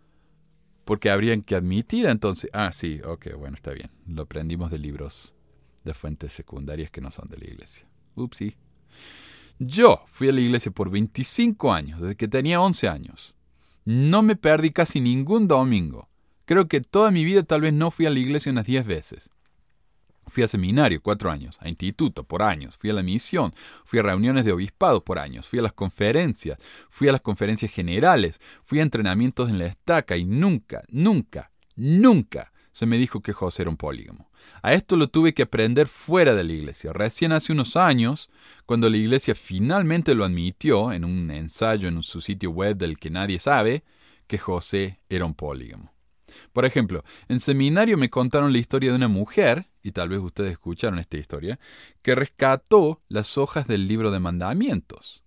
porque 0.88 1.10
habrían 1.12 1.42
que 1.42 1.54
admitir 1.54 2.06
entonces, 2.06 2.50
ah, 2.54 2.72
sí, 2.72 3.02
ok, 3.04 3.36
bueno, 3.38 3.56
está 3.56 3.72
bien, 3.72 3.92
lo 4.08 4.22
aprendimos 4.22 4.72
de 4.72 4.80
libros 4.80 5.36
de 5.84 5.94
fuentes 5.94 6.32
secundarias 6.32 6.90
que 6.90 7.02
no 7.02 7.12
son 7.12 7.28
de 7.28 7.38
la 7.38 7.44
iglesia. 7.44 7.86
Upsi. 8.16 8.56
Yo 9.60 10.06
fui 10.08 10.30
a 10.30 10.32
la 10.32 10.40
iglesia 10.40 10.72
por 10.72 10.90
25 10.90 11.74
años, 11.74 12.00
desde 12.00 12.16
que 12.16 12.30
tenía 12.30 12.62
11 12.62 12.88
años. 12.88 13.36
No 13.84 14.22
me 14.22 14.38
perdí 14.38 14.72
casi 14.72 15.02
ningún 15.02 15.50
domingo. 15.50 16.08
Creo 16.46 16.70
que 16.70 16.80
toda 16.80 17.12
mi 17.12 17.26
vida 17.26 17.44
tal 17.44 17.62
vez 17.62 17.74
no 17.74 17.92
fui 17.92 18.06
a 18.06 18.10
la 18.10 18.20
iglesia 18.20 18.54
unas 18.54 18.66
10 18.66 18.88
veces. 18.88 19.30
Fui 20.28 20.44
a 20.44 20.48
seminario 20.48 21.02
cuatro 21.02 21.32
años, 21.32 21.58
a 21.62 21.70
instituto 21.70 22.24
por 22.24 22.42
años, 22.42 22.78
fui 22.78 22.90
a 22.90 22.94
la 22.94 23.04
misión, 23.04 23.54
fui 23.86 24.00
a 24.00 24.04
reuniones 24.04 24.46
de 24.46 24.52
obispado 24.52 25.04
por 25.04 25.20
años, 25.20 25.48
fui 25.48 25.60
a 25.60 25.62
las 25.62 25.74
conferencias, 25.74 26.60
fui 26.90 27.08
a 27.08 27.14
las 27.14 27.22
conferencias 27.22 27.72
generales, 27.72 28.40
fui 28.64 28.80
a 28.80 28.84
entrenamientos 28.84 29.50
en 29.50 29.60
la 29.60 29.68
estaca 29.68 30.18
y 30.18 30.26
nunca, 30.26 30.84
nunca, 30.90 31.52
nunca 31.76 32.52
se 32.74 32.86
me 32.86 32.98
dijo 32.98 33.22
que 33.22 33.34
José 33.34 33.64
era 33.64 33.72
un 33.72 33.78
polígamo. 33.78 34.30
A 34.62 34.74
esto 34.74 34.98
lo 34.98 35.08
tuve 35.08 35.34
que 35.34 35.44
aprender 35.44 35.88
fuera 35.88 36.36
de 36.36 36.44
la 36.44 36.54
iglesia. 36.54 36.94
Recién 36.94 37.32
hace 37.32 37.52
unos 37.52 37.76
años, 37.76 38.30
cuando 38.66 38.90
la 38.90 38.98
iglesia 38.98 39.34
finalmente 39.34 40.14
lo 40.14 40.26
admitió 40.26 40.92
en 40.92 41.04
un 41.04 41.32
ensayo 41.32 41.88
en 41.88 42.04
su 42.04 42.22
sitio 42.22 42.52
web 42.52 42.78
del 42.78 43.00
que 43.00 43.10
nadie 43.10 43.40
sabe, 43.40 43.84
que 44.28 44.38
José 44.38 45.00
era 45.10 45.26
un 45.26 45.34
polígamo. 45.34 45.97
Por 46.54 46.66
ejemplo, 46.66 47.04
en 47.28 47.40
seminario 47.40 47.98
me 47.98 48.10
contaron 48.10 48.52
la 48.52 48.58
historia 48.58 48.92
de 48.92 48.96
una 48.96 49.08
mujer, 49.08 49.68
y 49.84 49.92
tal 49.92 50.10
vez 50.10 50.20
ustedes 50.20 50.52
escucharon 50.52 51.00
esta 51.00 51.18
historia, 51.18 51.60
que 52.02 52.16
rescató 52.16 53.02
las 53.08 53.38
hojas 53.38 53.68
del 53.68 53.88
libro 53.88 54.12
de 54.12 54.20
mandamientos. 54.20 55.24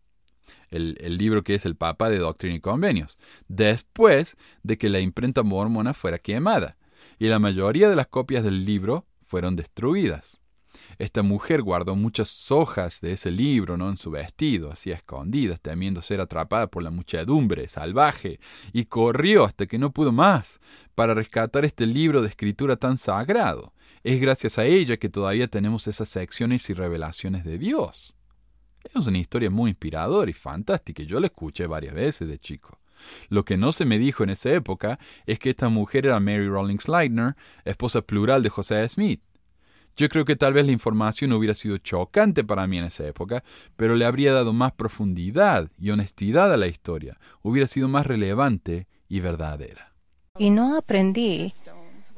El, 0.69 0.97
el, 1.00 1.16
libro 1.16 1.42
que 1.42 1.57
es 1.57 1.66
el 1.66 1.75
Papa 1.75 2.11
de 2.11 2.19
Doctrina 2.19 2.54
y 2.54 2.61
Convenios, 2.61 3.19
después 3.49 4.37
de 4.62 4.78
que 4.78 4.88
la 4.88 5.00
imprenta 5.00 5.42
mormona 5.42 5.95
fuera 5.95 6.19
quemada 6.19 6.76
y 7.19 7.26
la 7.26 7.38
mayoría 7.40 7.88
de 7.88 7.97
las 7.97 8.07
copias 8.07 8.45
del 8.45 8.64
libro 8.64 9.07
fueron 9.25 9.57
destruidas. 9.57 10.40
Esta 11.00 11.23
mujer 11.23 11.62
guardó 11.62 11.97
muchas 11.97 12.50
hojas 12.50 13.00
de 13.00 13.14
ese 13.14 13.30
libro 13.30 13.78
¿no? 13.78 13.88
en 13.88 13.97
su 13.97 14.11
vestido, 14.11 14.71
así 14.71 14.90
escondidas, 14.90 15.59
temiendo 15.59 16.02
ser 16.02 16.21
atrapada 16.21 16.66
por 16.66 16.83
la 16.83 16.90
muchedumbre 16.90 17.66
salvaje, 17.71 18.38
y 18.75 18.85
corrió 18.85 19.47
hasta 19.47 19.64
que 19.64 19.78
no 19.78 19.92
pudo 19.95 20.12
más 20.12 20.61
para 20.95 21.14
rescatar 21.14 21.64
este 21.64 21.87
libro 21.87 22.21
de 22.21 22.28
escritura 22.28 22.76
tan 22.76 22.99
sagrado. 22.99 23.73
Es 24.04 24.21
gracias 24.21 24.59
a 24.59 24.66
ella 24.66 24.99
que 24.99 25.09
todavía 25.09 25.49
tenemos 25.49 25.88
esas 25.88 26.11
secciones 26.11 26.69
y 26.69 26.75
revelaciones 26.75 27.45
de 27.45 27.57
Dios. 27.57 28.14
Es 28.85 29.07
una 29.07 29.16
historia 29.16 29.49
muy 29.49 29.71
inspiradora 29.71 30.30
y 30.30 30.35
fantástica, 30.35 31.02
yo 31.02 31.19
la 31.19 31.28
escuché 31.28 31.66
varias 31.66 31.95
veces 31.95 32.28
de 32.28 32.38
chico. 32.38 32.78
Lo 33.30 33.47
que 33.47 33.57
no 33.57 33.73
se 33.73 33.87
me 33.87 33.99
dijo 33.99 34.23
en 34.23 34.28
esa 34.28 34.50
época 34.50 34.99
es 35.25 35.38
que 35.38 35.49
esta 35.49 35.71
mujer 35.71 36.04
era 36.04 36.21
Mary 36.21 36.47
Rawlings 36.47 36.88
Leitner, 36.88 37.37
esposa 37.64 38.02
plural 38.02 38.42
de 38.42 38.50
José 38.50 38.87
Smith. 38.87 39.23
Yo 40.00 40.09
creo 40.09 40.25
que 40.25 40.35
tal 40.35 40.54
vez 40.54 40.64
la 40.64 40.73
información 40.73 41.30
hubiera 41.35 41.54
sido 41.54 41.76
chocante 41.76 42.42
para 42.42 42.66
mí 42.66 42.78
en 42.78 42.85
esa 42.85 43.07
época, 43.07 43.45
pero 43.76 43.97
le 43.97 44.07
habría 44.07 44.33
dado 44.33 44.54
más 44.54 44.73
profundidad 44.73 45.71
y 45.78 45.90
honestidad 45.90 46.50
a 46.54 46.57
la 46.57 46.69
historia, 46.69 47.21
hubiera 47.42 47.66
sido 47.66 47.87
más 47.87 48.07
relevante 48.07 48.88
y 49.11 49.21
verdadera. 49.21 49.92
Y 50.38 50.49
no 50.49 50.78
aprendí 50.78 51.52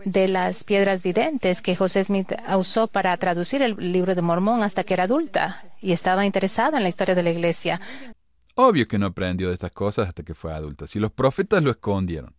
de 0.05 0.29
las 0.29 0.63
piedras 0.63 1.03
videntes 1.03 1.61
que 1.61 1.75
José 1.75 2.05
Smith 2.05 2.33
usó 2.57 2.87
para 2.87 3.17
traducir 3.17 3.63
el 3.63 3.75
libro 3.75 4.15
de 4.15 4.23
Mormón 4.23 4.63
hasta 4.63 4.85
que 4.85 4.95
era 4.95 5.03
adulta 5.03 5.65
y 5.81 5.91
estaba 5.91 6.25
interesada 6.25 6.77
en 6.77 6.85
la 6.85 6.89
historia 6.89 7.17
de 7.17 7.25
la 7.25 7.31
iglesia. 7.33 7.81
Obvio 8.55 8.87
que 8.87 9.01
no 9.01 9.07
aprendió 9.07 9.49
de 9.49 9.55
estas 9.55 9.73
cosas 9.73 10.07
hasta 10.07 10.23
que 10.23 10.37
fue 10.37 10.55
adulta. 10.55 10.87
Si 10.87 11.01
los 11.01 11.11
profetas 11.11 11.65
lo 11.65 11.73
escondieron. 11.73 12.33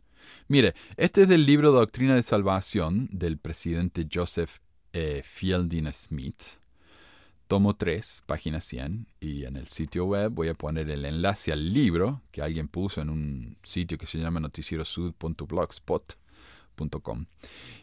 Mire, 0.47 0.73
este 0.95 1.23
es 1.23 1.27
del 1.27 1.45
libro 1.45 1.73
Doctrina 1.73 2.15
de 2.15 2.23
Salvación 2.23 3.09
del 3.11 3.37
presidente 3.37 4.07
Joseph 4.09 4.62
eh, 4.93 5.21
Fielding 5.23 5.91
Smith. 5.93 6.41
Tomo 7.47 7.75
3, 7.75 8.23
página 8.25 8.61
100. 8.61 9.07
Y 9.19 9.43
en 9.45 9.57
el 9.57 9.67
sitio 9.67 10.05
web 10.05 10.31
voy 10.31 10.47
a 10.47 10.53
poner 10.53 10.89
el 10.89 11.03
enlace 11.05 11.51
al 11.51 11.73
libro 11.73 12.21
que 12.31 12.41
alguien 12.41 12.67
puso 12.67 13.01
en 13.01 13.09
un 13.09 13.57
sitio 13.63 13.97
que 13.97 14.07
se 14.07 14.19
llama 14.19 14.39
noticierosud.blogspot.com. 14.39 17.25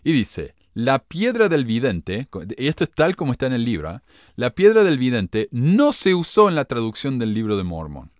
Y 0.02 0.12
dice, 0.12 0.54
la 0.74 1.00
piedra 1.00 1.48
del 1.48 1.64
vidente, 1.64 2.28
y 2.56 2.68
esto 2.68 2.84
es 2.84 2.90
tal 2.90 3.16
como 3.16 3.32
está 3.32 3.46
en 3.46 3.52
el 3.52 3.64
libro, 3.64 3.90
¿eh? 3.90 4.00
la 4.36 4.50
piedra 4.50 4.84
del 4.84 4.98
vidente 4.98 5.48
no 5.52 5.92
se 5.92 6.14
usó 6.14 6.48
en 6.48 6.54
la 6.54 6.64
traducción 6.64 7.18
del 7.18 7.34
libro 7.34 7.56
de 7.56 7.64
Mormon. 7.64 8.12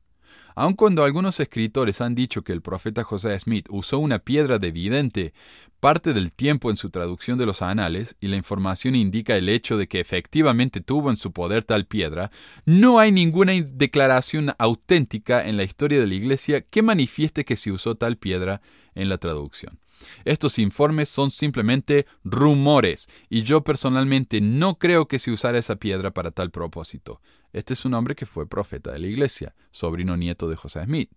Aun 0.54 0.74
cuando 0.74 1.04
algunos 1.04 1.40
escritores 1.40 2.00
han 2.00 2.14
dicho 2.14 2.42
que 2.42 2.52
el 2.52 2.60
profeta 2.60 3.04
José 3.04 3.38
Smith 3.38 3.66
usó 3.70 3.98
una 3.98 4.18
piedra 4.18 4.58
de 4.58 4.72
vidente 4.72 5.32
parte 5.80 6.12
del 6.12 6.32
tiempo 6.32 6.70
en 6.70 6.76
su 6.76 6.90
traducción 6.90 7.38
de 7.38 7.46
los 7.46 7.62
anales, 7.62 8.14
y 8.20 8.28
la 8.28 8.36
información 8.36 8.94
indica 8.94 9.36
el 9.36 9.48
hecho 9.48 9.76
de 9.78 9.88
que 9.88 9.98
efectivamente 9.98 10.80
tuvo 10.80 11.10
en 11.10 11.16
su 11.16 11.32
poder 11.32 11.64
tal 11.64 11.86
piedra, 11.86 12.30
no 12.66 12.98
hay 12.98 13.10
ninguna 13.10 13.52
declaración 13.52 14.52
auténtica 14.58 15.48
en 15.48 15.56
la 15.56 15.64
historia 15.64 15.98
de 15.98 16.06
la 16.06 16.14
Iglesia 16.14 16.60
que 16.60 16.82
manifieste 16.82 17.44
que 17.44 17.56
se 17.56 17.72
usó 17.72 17.94
tal 17.94 18.18
piedra 18.18 18.60
en 18.94 19.08
la 19.08 19.18
traducción. 19.18 19.80
Estos 20.24 20.58
informes 20.58 21.08
son 21.08 21.30
simplemente 21.30 22.06
rumores, 22.24 23.08
y 23.28 23.42
yo 23.42 23.62
personalmente 23.62 24.40
no 24.40 24.78
creo 24.78 25.08
que 25.08 25.18
se 25.18 25.30
usara 25.30 25.58
esa 25.58 25.76
piedra 25.76 26.10
para 26.10 26.30
tal 26.30 26.50
propósito. 26.50 27.20
Este 27.52 27.74
es 27.74 27.84
un 27.84 27.94
hombre 27.94 28.14
que 28.14 28.26
fue 28.26 28.48
profeta 28.48 28.92
de 28.92 29.00
la 29.00 29.06
iglesia, 29.06 29.54
sobrino 29.70 30.16
nieto 30.16 30.48
de 30.48 30.56
José 30.56 30.84
Smith. 30.84 31.10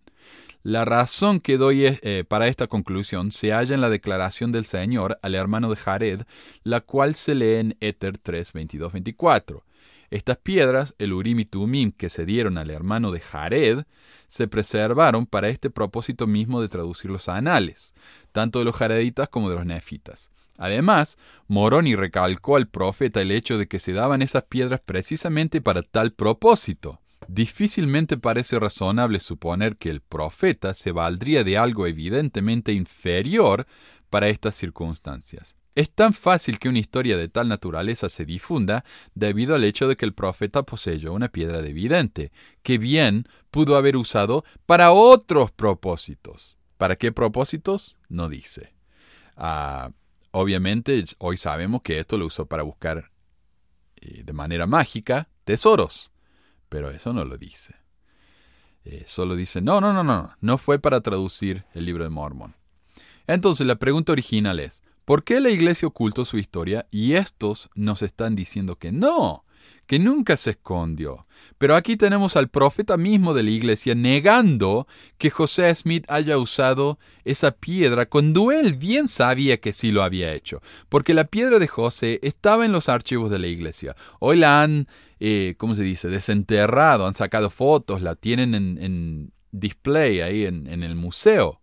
La 0.64 0.86
razón 0.86 1.42
que 1.42 1.58
doy 1.58 1.86
eh, 1.86 2.24
para 2.26 2.48
esta 2.48 2.68
conclusión 2.68 3.34
se 3.34 3.52
halla 3.52 3.76
en 3.76 3.82
la 3.82 3.90
declaración 3.90 4.54
del 4.54 4.66
Señor 4.66 5.20
al 5.22 5.36
hermano 5.36 5.70
de 5.70 5.76
Jared, 5.76 6.22
la 6.64 6.80
cual 6.80 7.16
se 7.16 7.36
lee 7.36 7.56
en 7.56 7.78
Éter 7.82 8.18
3, 8.18 8.54
22, 8.54 8.94
24. 8.94 9.64
Estas 10.10 10.38
piedras, 10.38 10.96
el 11.00 11.12
Urim 11.12 11.42
y 11.42 11.46
Tumim 11.46 11.92
que 11.92 12.10
se 12.10 12.26
dieron 12.26 12.58
al 12.58 12.70
hermano 12.70 13.12
de 13.12 13.20
Jared, 13.20 13.84
se 14.28 14.48
preservaron 14.48 15.26
para 15.26 15.50
este 15.50 15.70
propósito 15.70 16.28
mismo 16.28 16.62
de 16.62 16.70
traducir 16.70 17.12
los 17.12 17.28
anales, 17.28 17.94
tanto 18.32 18.60
de 18.60 18.66
los 18.66 18.76
jareditas 18.76 19.28
como 19.28 19.50
de 19.50 19.56
los 19.56 19.66
nefitas. 19.66 20.32
Además, 20.58 21.18
Moroni 21.48 21.96
recalcó 21.96 22.56
al 22.56 22.68
profeta 22.68 23.22
el 23.22 23.32
hecho 23.32 23.58
de 23.58 23.68
que 23.68 23.80
se 23.80 23.92
daban 23.92 24.22
esas 24.22 24.44
piedras 24.44 24.80
precisamente 24.80 25.62
para 25.62 25.82
tal 25.82 26.14
propósito. 26.14 27.02
Difícilmente 27.34 28.16
parece 28.16 28.60
razonable 28.60 29.20
suponer 29.20 29.78
que 29.78 29.90
el 29.90 30.02
profeta 30.02 30.76
se 30.76 30.92
valdría 30.92 31.44
de 31.44 31.58
algo 31.58 31.88
evidentemente 31.88 32.74
inferior 32.74 33.66
para 34.12 34.28
estas 34.28 34.54
circunstancias. 34.56 35.56
Es 35.74 35.90
tan 35.90 36.14
fácil 36.14 36.60
que 36.60 36.70
una 36.70 36.78
historia 36.78 37.18
de 37.18 37.30
tal 37.30 37.48
naturaleza 37.48 38.08
se 38.08 38.26
difunda 38.26 38.86
debido 39.16 39.56
al 39.56 39.64
hecho 39.64 39.88
de 39.88 39.98
que 39.98 40.06
el 40.06 40.14
profeta 40.14 40.62
poseyó 40.62 41.12
una 41.12 41.30
piedra 41.30 41.64
de 41.64 41.74
vidente, 41.74 42.32
que 42.62 42.78
bien 42.78 43.28
pudo 43.50 43.78
haber 43.78 43.98
usado 43.98 44.46
para 44.68 44.92
otros 44.92 45.50
propósitos. 45.50 46.60
¿Para 46.78 46.98
qué 46.98 47.12
propósitos? 47.12 47.98
No 48.10 48.30
dice. 48.30 48.76
Ah, 49.36 49.90
obviamente, 50.30 51.04
hoy 51.18 51.38
sabemos 51.38 51.82
que 51.82 51.98
esto 51.98 52.16
lo 52.20 52.28
usó 52.28 52.46
para 52.46 52.62
buscar 52.62 53.10
eh, 54.02 54.22
de 54.24 54.34
manera 54.34 54.68
mágica 54.68 55.30
tesoros, 55.46 56.13
pero 56.74 56.90
eso 56.90 57.14
no 57.14 57.24
lo 57.24 57.38
dice. 57.38 57.76
Eh, 58.84 59.04
solo 59.06 59.36
dice, 59.36 59.62
no, 59.62 59.80
no, 59.80 59.94
no, 59.94 60.04
no, 60.04 60.36
no 60.42 60.58
fue 60.58 60.80
para 60.80 61.02
traducir 61.02 61.66
el 61.76 61.86
libro 61.86 62.04
de 62.04 62.10
Mormon. 62.10 62.56
Entonces 63.28 63.68
la 63.68 63.76
pregunta 63.76 64.12
original 64.12 64.60
es, 64.60 64.82
¿Por 65.06 65.24
qué 65.24 65.42
la 65.42 65.50
iglesia 65.50 65.88
ocultó 65.88 66.24
su 66.24 66.38
historia 66.38 66.88
y 66.90 67.14
estos 67.14 67.70
nos 67.76 68.02
están 68.02 68.36
diciendo 68.36 68.78
que 68.78 68.94
no, 68.94 69.44
que 69.86 70.00
nunca 70.00 70.38
se 70.38 70.52
escondió? 70.52 71.28
Pero 71.58 71.76
aquí 71.76 71.98
tenemos 71.98 72.38
al 72.38 72.48
profeta 72.48 72.96
mismo 72.96 73.34
de 73.34 73.44
la 73.44 73.50
iglesia 73.50 73.96
negando 73.96 74.88
que 75.18 75.30
José 75.30 75.76
Smith 75.76 76.06
haya 76.08 76.38
usado 76.38 77.00
esa 77.26 77.52
piedra 77.52 78.06
cuando 78.06 78.54
él 78.54 78.76
bien 78.76 79.10
sabía 79.10 79.60
que 79.60 79.74
sí 79.74 79.92
lo 79.92 80.04
había 80.04 80.34
hecho, 80.34 80.62
porque 80.88 81.14
la 81.14 81.26
piedra 81.26 81.60
de 81.60 81.68
José 81.68 82.20
estaba 82.24 82.66
en 82.66 82.72
los 82.72 82.88
archivos 82.88 83.30
de 83.30 83.40
la 83.40 83.48
iglesia. 83.48 83.98
Hoy 84.22 84.38
la 84.38 84.62
han, 84.62 84.88
eh, 85.26 85.56
¿cómo 85.58 85.74
se 85.74 85.84
dice?, 85.84 86.10
desenterrado, 86.10 87.08
han 87.08 87.14
sacado 87.14 87.50
fotos, 87.50 88.02
la 88.02 88.16
tienen 88.16 88.54
en, 88.54 89.32
display 89.52 90.20
ahí 90.20 90.44
en, 90.44 90.68
el 90.68 90.96
museo. 90.96 91.62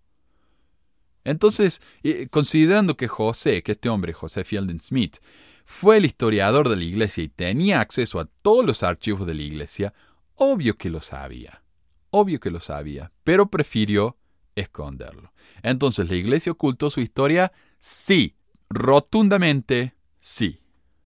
Entonces, 1.24 1.82
eh, 2.02 2.28
considerando 2.30 2.96
que 2.96 3.06
José, 3.06 3.62
que 3.62 3.72
este 3.72 3.90
hombre, 3.90 4.14
José 4.14 4.44
Fielding 4.44 4.80
Smith, 4.80 5.18
fue 5.66 5.98
el 5.98 6.06
historiador 6.06 6.70
de 6.70 6.76
la 6.76 6.84
iglesia 6.84 7.22
y 7.22 7.28
tenía 7.28 7.82
acceso 7.82 8.18
a 8.18 8.30
todos 8.40 8.64
los 8.64 8.82
archivos 8.82 9.26
de 9.26 9.34
la 9.34 9.42
iglesia, 9.42 9.92
obvio 10.36 10.78
que 10.78 10.88
lo 10.88 11.02
sabía, 11.02 11.62
obvio 12.08 12.40
que 12.40 12.50
lo 12.50 12.60
sabía, 12.60 13.12
pero 13.24 13.50
prefirió 13.50 14.16
esconderlo. 14.54 15.34
Entonces, 15.62 16.08
¿la 16.08 16.16
iglesia 16.16 16.52
ocultó 16.52 16.88
su 16.88 17.02
historia? 17.02 17.52
Sí, 17.78 18.36
rotundamente 18.70 19.92
sí. 20.18 20.59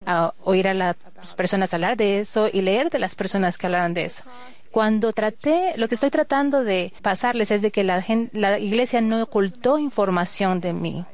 A 0.06 0.34
oír 0.44 0.68
a 0.68 0.74
las 0.74 0.96
personas 1.36 1.74
hablar 1.74 1.98
de 1.98 2.20
eso 2.20 2.50
y 2.52 2.62
leer 2.62 2.90
de 2.90 3.00
las 3.00 3.16
personas 3.16 3.58
que 3.58 3.66
hablaron 3.66 3.94
de 3.94 4.06
eso. 4.06 4.24
Cuando 4.72 5.14
traté, 5.14 5.74
lo 5.78 5.88
que 5.88 5.96
estoy 5.96 6.10
tratando 6.10 6.64
de 6.64 6.94
pasarles 7.02 7.50
es 7.52 7.62
de 7.62 7.72
que 7.72 7.84
la, 7.84 8.04
la 8.34 8.60
iglesia 8.60 9.02
no 9.02 9.24
ocultó 9.24 9.80
información 9.80 10.60
de 10.60 10.74
mí, 10.74 11.06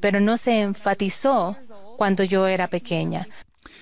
pero 0.00 0.20
no 0.20 0.36
se 0.36 0.60
enfatizó 0.60 1.56
cuando 1.96 2.24
yo 2.24 2.46
era 2.46 2.68
pequeña. 2.68 3.28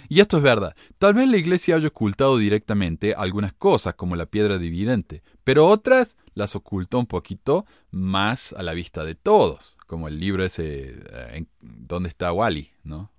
Y 0.09 0.21
esto 0.21 0.37
es 0.37 0.43
verdad. 0.43 0.77
Tal 0.99 1.15
vez 1.15 1.27
la 1.27 1.39
iglesia 1.39 1.77
haya 1.77 1.89
ocultado 1.89 2.37
directamente 2.37 3.15
algunas 3.15 3.55
cosas, 3.55 3.95
como 3.95 4.15
la 4.15 4.27
piedra 4.27 4.59
dividente, 4.59 5.23
pero 5.43 5.67
otras 5.67 6.19
las 6.35 6.55
ocultó 6.55 6.99
un 6.99 7.07
poquito 7.07 7.65
más 7.91 8.53
a 8.53 8.63
la 8.63 8.75
vista 8.75 9.05
de 9.05 9.15
todos, 9.15 9.79
como 9.87 10.09
el 10.09 10.21
libro 10.21 10.45
ese 10.45 10.97
eh, 11.11 11.47
donde 11.63 12.11
está 12.11 12.31
Wally, 12.31 12.71
¿no? 12.85 13.11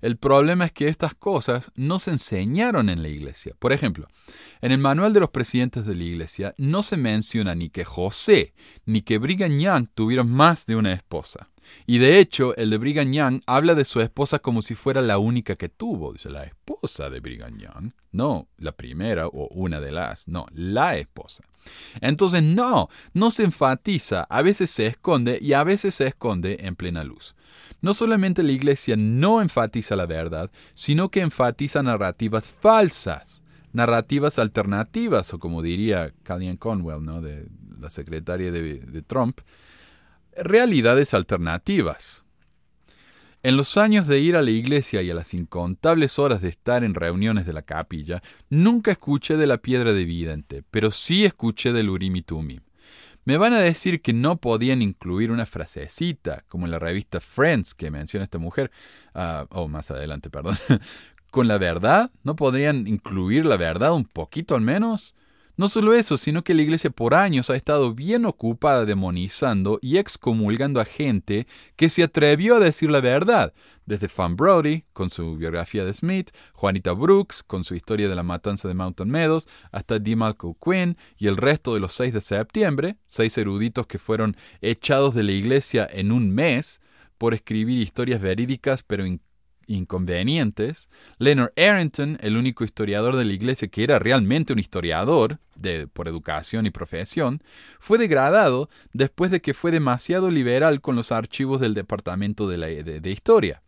El 0.00 0.16
problema 0.16 0.64
es 0.64 0.72
que 0.72 0.88
estas 0.88 1.14
cosas 1.14 1.70
no 1.74 1.98
se 1.98 2.12
enseñaron 2.12 2.88
en 2.88 3.02
la 3.02 3.08
iglesia. 3.08 3.54
Por 3.58 3.72
ejemplo, 3.72 4.08
en 4.60 4.72
el 4.72 4.78
manual 4.78 5.12
de 5.12 5.20
los 5.20 5.30
presidentes 5.30 5.84
de 5.84 5.94
la 5.94 6.04
iglesia 6.04 6.54
no 6.56 6.82
se 6.82 6.96
menciona 6.96 7.54
ni 7.54 7.70
que 7.70 7.84
José 7.84 8.54
ni 8.86 9.02
que 9.02 9.18
Brigham 9.18 9.58
Young 9.58 9.88
tuvieron 9.94 10.30
más 10.30 10.66
de 10.66 10.76
una 10.76 10.92
esposa. 10.92 11.50
Y 11.86 11.98
de 11.98 12.18
hecho, 12.18 12.56
el 12.56 12.70
de 12.70 12.78
Brigham 12.78 13.12
Young 13.12 13.40
habla 13.46 13.74
de 13.74 13.84
su 13.84 14.00
esposa 14.00 14.38
como 14.38 14.62
si 14.62 14.74
fuera 14.74 15.00
la 15.00 15.18
única 15.18 15.56
que 15.56 15.68
tuvo. 15.68 16.12
Dice, 16.12 16.30
la 16.30 16.44
esposa 16.44 17.10
de 17.10 17.20
Brigham 17.20 17.58
Young. 17.58 17.92
No 18.12 18.48
la 18.58 18.72
primera 18.72 19.28
o 19.28 19.48
una 19.52 19.80
de 19.80 19.92
las, 19.92 20.26
no, 20.26 20.46
la 20.52 20.96
esposa. 20.96 21.44
Entonces, 22.00 22.42
no, 22.42 22.88
no 23.12 23.30
se 23.30 23.44
enfatiza, 23.44 24.24
a 24.24 24.42
veces 24.42 24.70
se 24.70 24.86
esconde 24.86 25.38
y 25.40 25.52
a 25.52 25.62
veces 25.62 25.94
se 25.94 26.08
esconde 26.08 26.58
en 26.60 26.74
plena 26.74 27.04
luz. 27.04 27.34
No 27.80 27.94
solamente 27.94 28.42
la 28.42 28.52
Iglesia 28.52 28.96
no 28.96 29.40
enfatiza 29.40 29.96
la 29.96 30.06
verdad, 30.06 30.50
sino 30.74 31.10
que 31.10 31.20
enfatiza 31.20 31.82
narrativas 31.82 32.48
falsas, 32.48 33.42
narrativas 33.72 34.38
alternativas, 34.38 35.32
o 35.32 35.38
como 35.38 35.62
diría 35.62 36.12
Kellyanne 36.24 36.58
Conwell, 36.58 37.02
¿no? 37.02 37.20
de 37.20 37.48
la 37.78 37.90
secretaria 37.90 38.52
de 38.52 39.02
Trump, 39.06 39.40
realidades 40.36 41.14
alternativas. 41.14 42.24
En 43.42 43.56
los 43.56 43.78
años 43.78 44.06
de 44.06 44.18
ir 44.18 44.36
a 44.36 44.42
la 44.42 44.50
iglesia 44.50 45.00
y 45.00 45.10
a 45.10 45.14
las 45.14 45.32
incontables 45.32 46.18
horas 46.18 46.42
de 46.42 46.50
estar 46.50 46.84
en 46.84 46.94
reuniones 46.94 47.46
de 47.46 47.54
la 47.54 47.62
capilla, 47.62 48.22
nunca 48.50 48.90
escuché 48.90 49.38
de 49.38 49.46
la 49.46 49.56
piedra 49.58 49.94
de 49.94 50.04
vidente, 50.04 50.62
pero 50.70 50.90
sí 50.90 51.24
escuché 51.24 51.72
del 51.72 51.88
Urim 51.88 52.16
y. 52.16 52.60
Me 53.30 53.36
van 53.36 53.52
a 53.52 53.60
decir 53.60 54.02
que 54.02 54.12
no 54.12 54.38
podían 54.38 54.82
incluir 54.82 55.30
una 55.30 55.46
frasecita, 55.46 56.42
como 56.48 56.64
en 56.64 56.72
la 56.72 56.80
revista 56.80 57.20
Friends 57.20 57.76
que 57.76 57.88
menciona 57.88 58.24
esta 58.24 58.38
mujer, 58.38 58.72
ah, 59.14 59.46
o 59.50 59.62
oh, 59.62 59.68
más 59.68 59.88
adelante, 59.92 60.30
perdón, 60.30 60.56
con 61.30 61.46
la 61.46 61.56
verdad, 61.56 62.10
¿no 62.24 62.34
podrían 62.34 62.88
incluir 62.88 63.46
la 63.46 63.56
verdad 63.56 63.92
un 63.92 64.04
poquito 64.04 64.56
al 64.56 64.62
menos? 64.62 65.14
No 65.60 65.68
solo 65.68 65.92
eso, 65.92 66.16
sino 66.16 66.42
que 66.42 66.54
la 66.54 66.62
iglesia 66.62 66.88
por 66.88 67.12
años 67.12 67.50
ha 67.50 67.54
estado 67.54 67.92
bien 67.92 68.24
ocupada 68.24 68.86
demonizando 68.86 69.78
y 69.82 69.98
excomulgando 69.98 70.80
a 70.80 70.86
gente 70.86 71.46
que 71.76 71.90
se 71.90 72.02
atrevió 72.02 72.56
a 72.56 72.60
decir 72.60 72.90
la 72.90 73.02
verdad, 73.02 73.52
desde 73.84 74.08
Fan 74.08 74.36
Brody, 74.36 74.84
con 74.94 75.10
su 75.10 75.36
biografía 75.36 75.84
de 75.84 75.92
Smith, 75.92 76.30
Juanita 76.54 76.92
Brooks, 76.92 77.42
con 77.42 77.62
su 77.64 77.74
historia 77.74 78.08
de 78.08 78.14
la 78.14 78.22
matanza 78.22 78.68
de 78.68 78.74
Mountain 78.74 79.10
Meadows, 79.10 79.48
hasta 79.70 79.98
D. 79.98 80.16
Malcolm 80.16 80.54
Quinn 80.64 80.96
y 81.18 81.26
el 81.26 81.36
resto 81.36 81.74
de 81.74 81.80
los 81.80 81.92
6 81.92 82.14
de 82.14 82.22
septiembre, 82.22 82.96
seis 83.06 83.36
eruditos 83.36 83.86
que 83.86 83.98
fueron 83.98 84.38
echados 84.62 85.14
de 85.14 85.24
la 85.24 85.32
iglesia 85.32 85.86
en 85.92 86.10
un 86.10 86.34
mes 86.34 86.80
por 87.18 87.34
escribir 87.34 87.82
historias 87.82 88.22
verídicas 88.22 88.82
pero 88.82 89.04
inconvenientes, 89.70 90.90
Leonard 91.18 91.52
Arrington, 91.56 92.18
el 92.20 92.36
único 92.36 92.64
historiador 92.64 93.16
de 93.16 93.24
la 93.24 93.32
iglesia 93.32 93.68
que 93.68 93.84
era 93.84 93.98
realmente 93.98 94.52
un 94.52 94.58
historiador 94.58 95.38
de, 95.54 95.86
por 95.86 96.08
educación 96.08 96.66
y 96.66 96.70
profesión, 96.70 97.42
fue 97.78 97.98
degradado 97.98 98.68
después 98.92 99.30
de 99.30 99.40
que 99.40 99.54
fue 99.54 99.70
demasiado 99.70 100.30
liberal 100.30 100.80
con 100.80 100.96
los 100.96 101.12
archivos 101.12 101.60
del 101.60 101.74
Departamento 101.74 102.48
de, 102.48 102.82
de 102.82 103.10
Historia. 103.10 103.62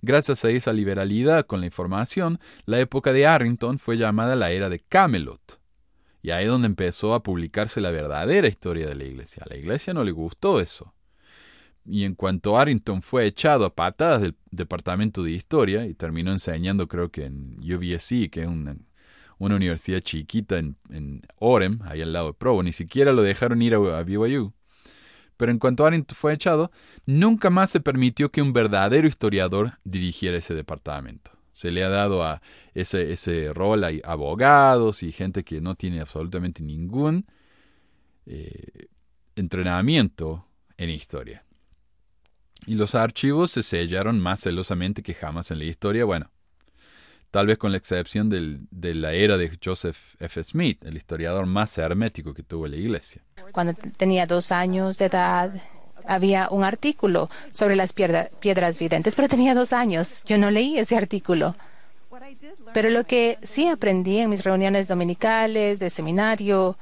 Gracias 0.00 0.44
a 0.44 0.50
esa 0.50 0.72
liberalidad 0.72 1.46
con 1.46 1.60
la 1.60 1.66
información, 1.66 2.40
la 2.66 2.80
época 2.80 3.12
de 3.12 3.26
Arrington 3.26 3.78
fue 3.78 3.96
llamada 3.96 4.36
la 4.36 4.50
era 4.50 4.68
de 4.68 4.80
Camelot. 4.80 5.60
Y 6.22 6.30
ahí 6.30 6.44
es 6.44 6.50
donde 6.50 6.66
empezó 6.66 7.14
a 7.14 7.22
publicarse 7.22 7.80
la 7.80 7.90
verdadera 7.90 8.48
historia 8.48 8.86
de 8.86 8.94
la 8.94 9.04
iglesia. 9.04 9.42
A 9.44 9.48
la 9.48 9.56
iglesia 9.56 9.92
no 9.92 10.04
le 10.04 10.12
gustó 10.12 10.60
eso. 10.60 10.94
Y 11.84 12.04
en 12.04 12.14
cuanto 12.14 12.58
Arrington 12.58 13.02
fue 13.02 13.26
echado 13.26 13.64
a 13.64 13.74
patadas 13.74 14.22
del 14.22 14.36
departamento 14.50 15.22
de 15.22 15.32
historia 15.32 15.86
y 15.86 15.94
terminó 15.94 16.30
enseñando, 16.30 16.86
creo 16.86 17.10
que 17.10 17.24
en 17.24 17.58
UBSC, 17.58 18.30
que 18.30 18.42
es 18.42 18.46
una, 18.46 18.76
universidad 19.38 20.00
chiquita 20.00 20.58
en, 20.58 20.76
Orem, 21.38 21.80
ahí 21.82 22.00
al 22.00 22.12
lado 22.12 22.28
de 22.28 22.34
Provo, 22.34 22.62
ni 22.62 22.72
siquiera 22.72 23.12
lo 23.12 23.22
dejaron 23.22 23.60
ir 23.60 23.74
a, 23.74 23.98
a 23.98 24.04
BYU. 24.04 24.52
Pero 25.36 25.50
en 25.50 25.58
cuanto 25.58 25.84
Arrington 25.84 26.16
fue 26.16 26.34
echado, 26.34 26.70
nunca 27.04 27.50
más 27.50 27.70
se 27.70 27.80
permitió 27.80 28.30
que 28.30 28.42
un 28.42 28.52
verdadero 28.52 29.08
historiador 29.08 29.78
dirigiera 29.82 30.38
ese 30.38 30.54
departamento. 30.54 31.32
Se 31.52 31.72
le 31.72 31.82
ha 31.82 31.88
dado 31.88 32.22
a 32.22 32.40
ese, 32.74 33.12
ese 33.12 33.52
rol 33.52 33.82
a 33.82 33.90
abogados 34.04 35.02
y 35.02 35.10
gente 35.10 35.42
que 35.42 35.60
no 35.60 35.74
tiene 35.74 36.00
absolutamente 36.00 36.62
ningún 36.62 37.26
eh, 38.26 38.86
entrenamiento 39.34 40.46
en 40.76 40.90
historia. 40.90 41.44
Y 42.66 42.74
los 42.74 42.94
archivos 42.94 43.50
se 43.50 43.62
sellaron 43.62 44.20
más 44.20 44.40
celosamente 44.40 45.02
que 45.02 45.14
jamás 45.14 45.50
en 45.50 45.58
la 45.58 45.64
historia, 45.64 46.04
bueno, 46.04 46.30
tal 47.30 47.46
vez 47.46 47.58
con 47.58 47.72
la 47.72 47.78
excepción 47.78 48.28
de 48.28 48.94
la 48.94 49.12
era 49.12 49.36
de 49.36 49.58
Joseph 49.62 49.96
F. 50.20 50.44
Smith, 50.44 50.84
el 50.84 50.96
historiador 50.96 51.46
más 51.46 51.76
hermético 51.78 52.34
que 52.34 52.42
tuvo 52.42 52.66
la 52.66 52.76
iglesia. 52.76 53.22
Cuando 53.52 53.74
tenía 53.96 54.26
dos 54.26 54.52
años 54.52 54.98
de 54.98 55.06
edad, 55.06 55.52
había 56.06 56.48
un 56.50 56.62
artículo 56.62 57.30
sobre 57.52 57.74
las 57.74 57.92
piedras 57.92 58.78
videntes, 58.78 59.14
pero 59.14 59.28
tenía 59.28 59.54
dos 59.54 59.72
años. 59.72 60.22
Yo 60.26 60.38
no 60.38 60.50
leí 60.50 60.78
ese 60.78 60.96
artículo. 60.96 61.56
Pero 62.74 62.90
lo 62.90 63.04
que 63.04 63.38
sí 63.42 63.68
aprendí 63.68 64.18
en 64.18 64.30
mis 64.30 64.44
reuniones 64.44 64.86
dominicales, 64.86 65.78
de 65.78 65.90
seminario, 65.90 66.76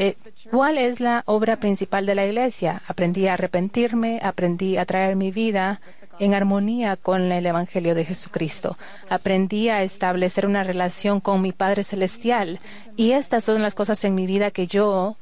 eh, 0.00 0.16
¿Cuál 0.50 0.78
es 0.78 0.98
la 1.00 1.22
obra 1.26 1.56
principal 1.56 2.06
de 2.06 2.14
la 2.14 2.26
Iglesia? 2.26 2.82
Aprendí 2.86 3.26
a 3.26 3.34
arrepentirme, 3.34 4.20
aprendí 4.22 4.78
a 4.78 4.86
traer 4.86 5.14
mi 5.14 5.30
vida 5.30 5.80
en 6.18 6.34
armonía 6.34 6.96
con 6.96 7.32
el 7.32 7.44
Evangelio 7.44 7.94
de 7.94 8.06
Jesucristo. 8.06 8.78
Aprendí 9.08 9.68
a 9.68 9.82
establecer 9.82 10.46
una 10.46 10.64
relación 10.64 11.20
con 11.20 11.42
mi 11.42 11.52
Padre 11.52 11.84
Celestial. 11.84 12.60
Y 12.96 13.12
estas 13.12 13.44
son 13.44 13.60
las 13.60 13.74
cosas 13.74 14.02
en 14.04 14.14
mi 14.14 14.26
vida 14.26 14.50
que 14.50 14.66
yo 14.66 15.16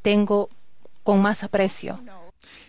tengo 0.00 0.48
con 1.02 1.20
más 1.20 1.42
aprecio. 1.42 2.00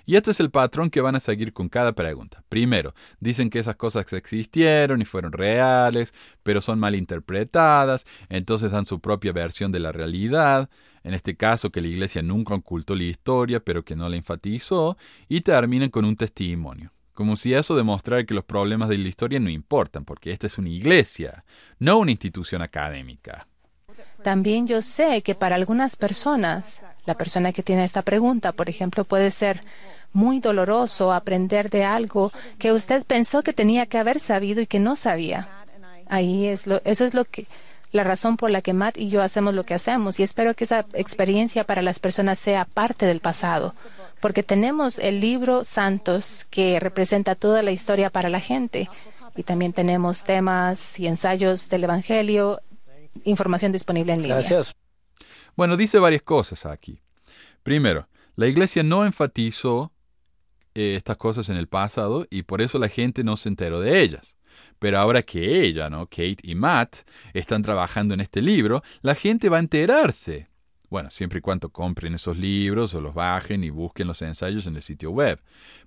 Y 0.06 0.17
este 0.17 0.32
es 0.32 0.41
el 0.41 0.52
patrón 0.52 0.89
que 0.89 0.99
van 0.99 1.15
a 1.15 1.21
seguir 1.21 1.54
con 1.54 1.69
cada 1.69 1.93
pregunta. 1.93 2.43
Primero, 2.49 2.93
dicen 3.21 3.49
que 3.49 3.60
esas 3.60 3.78
cosas 3.78 4.12
existieron 4.12 5.02
y 5.02 5.06
fueron 5.06 5.32
reales, 5.32 6.13
pero 6.43 6.60
son 6.60 6.78
mal 6.78 6.93
interpretadas, 6.93 8.06
entonces 8.28 8.71
dan 8.71 8.86
su 8.86 8.99
propia 8.99 9.32
versión 9.32 9.71
de 9.71 9.80
la 9.80 9.93
realidad 9.93 10.69
en 11.03 11.13
este 11.13 11.35
caso 11.35 11.71
que 11.71 11.81
la 11.81 11.87
iglesia 11.87 12.21
nunca 12.21 12.53
ocultó 12.53 12.95
la 12.95 13.03
historia, 13.03 13.59
pero 13.59 13.83
que 13.83 13.95
no 13.95 14.09
la 14.09 14.15
enfatizó, 14.15 14.97
y 15.27 15.41
terminan 15.41 15.89
con 15.89 16.05
un 16.05 16.15
testimonio. 16.15 16.91
Como 17.13 17.35
si 17.35 17.53
eso 17.53 17.75
demostrara 17.75 18.23
que 18.23 18.33
los 18.33 18.43
problemas 18.43 18.89
de 18.89 18.97
la 18.97 19.07
historia 19.07 19.39
no 19.39 19.49
importan, 19.49 20.05
porque 20.05 20.31
esta 20.31 20.47
es 20.47 20.57
una 20.57 20.69
iglesia, 20.69 21.43
no 21.79 21.99
una 21.99 22.11
institución 22.11 22.61
académica. 22.61 23.47
También 24.23 24.65
yo 24.67 24.81
sé 24.81 25.21
que 25.21 25.35
para 25.35 25.55
algunas 25.55 25.95
personas, 25.95 26.81
la 27.05 27.15
persona 27.15 27.51
que 27.51 27.61
tiene 27.61 27.83
esta 27.83 28.01
pregunta, 28.01 28.53
por 28.53 28.69
ejemplo, 28.69 29.03
puede 29.03 29.29
ser, 29.31 29.61
muy 30.13 30.39
doloroso 30.39 31.11
aprender 31.11 31.69
de 31.69 31.83
algo 31.83 32.31
que 32.59 32.71
usted 32.71 33.03
pensó 33.03 33.43
que 33.43 33.51
tenía 33.51 33.87
que 33.87 33.97
haber 33.97 34.19
sabido 34.19 34.61
y 34.61 34.67
que 34.67 34.79
no 34.79 34.95
sabía. 34.95 35.49
Ahí 36.07 36.45
es 36.45 36.67
lo, 36.67 36.81
eso 36.85 37.05
es 37.05 37.13
lo 37.13 37.25
que 37.25 37.47
la 37.93 38.03
razón 38.03 38.38
por 38.38 38.51
la 38.51 38.62
que 38.62 38.73
Matt 38.73 38.97
y 38.97 39.10
yo 39.10 39.21
hacemos 39.21 39.53
lo 39.53 39.65
que 39.65 39.75
hacemos 39.75 40.19
y 40.19 40.23
espero 40.23 40.56
que 40.56 40.65
esa 40.65 40.86
experiencia 40.93 41.63
para 41.63 41.82
las 41.82 41.99
personas 41.99 42.39
sea 42.39 42.65
parte 42.65 43.06
del 43.06 43.19
pasado, 43.19 43.75
porque 44.19 44.41
tenemos 44.41 44.97
el 44.97 45.21
libro 45.21 45.63
Santos 45.63 46.45
que 46.49 46.79
representa 46.79 47.36
toda 47.36 47.62
la 47.62 47.71
historia 47.71 48.10
para 48.10 48.29
la 48.29 48.39
gente 48.39 48.89
y 49.36 49.43
también 49.43 49.73
tenemos 49.73 50.23
temas 50.23 50.99
y 50.99 51.08
ensayos 51.08 51.69
del 51.69 51.84
Evangelio, 51.86 52.60
información 53.25 53.71
disponible 53.71 54.13
en 54.13 54.23
línea. 54.23 54.38
Gracias. 54.38 54.75
Bueno, 55.56 55.77
dice 55.77 55.99
varias 55.99 56.23
cosas 56.23 56.65
aquí. 56.65 56.99
Primero, 57.62 58.08
la 58.36 58.47
iglesia 58.47 58.82
no 58.82 59.06
enfatizó 59.06 59.91
eh, 60.73 60.95
estas 60.97 61.17
cosas 61.17 61.49
en 61.49 61.58
el 61.58 61.67
pasado 61.67 62.25
y 62.32 62.41
por 62.41 62.63
eso 62.63 62.79
la 62.79 62.89
gente 62.89 63.23
no 63.23 63.38
se 63.38 63.49
enteró 63.49 63.79
de 63.79 64.01
ellas. 64.01 64.36
Pero 64.84 65.00
ahora 65.00 65.22
que 65.22 65.63
ella, 65.63 65.89
¿no? 65.89 66.08
Kate 66.08 66.39
y 66.43 66.56
Matt 66.56 67.08
están 67.34 67.62
trabajando 67.62 68.13
en 68.13 68.19
este 68.19 68.41
libro, 68.41 68.84
la 69.02 69.15
gente 69.15 69.48
va 69.48 69.56
a 69.56 69.62
enterarse. 69.62 70.50
Bueno, 70.89 71.10
siempre 71.10 71.39
y 71.39 71.41
cuando 71.41 71.69
compren 71.69 72.15
esos 72.15 72.38
libros 72.38 72.93
o 72.93 73.00
los 73.00 73.13
bajen 73.13 73.63
y 73.63 73.69
busquen 73.69 74.08
los 74.08 74.22
ensayos 74.22 74.67
en 74.67 74.76
el 74.76 74.82
sitio 74.82 75.12
web. 75.12 75.39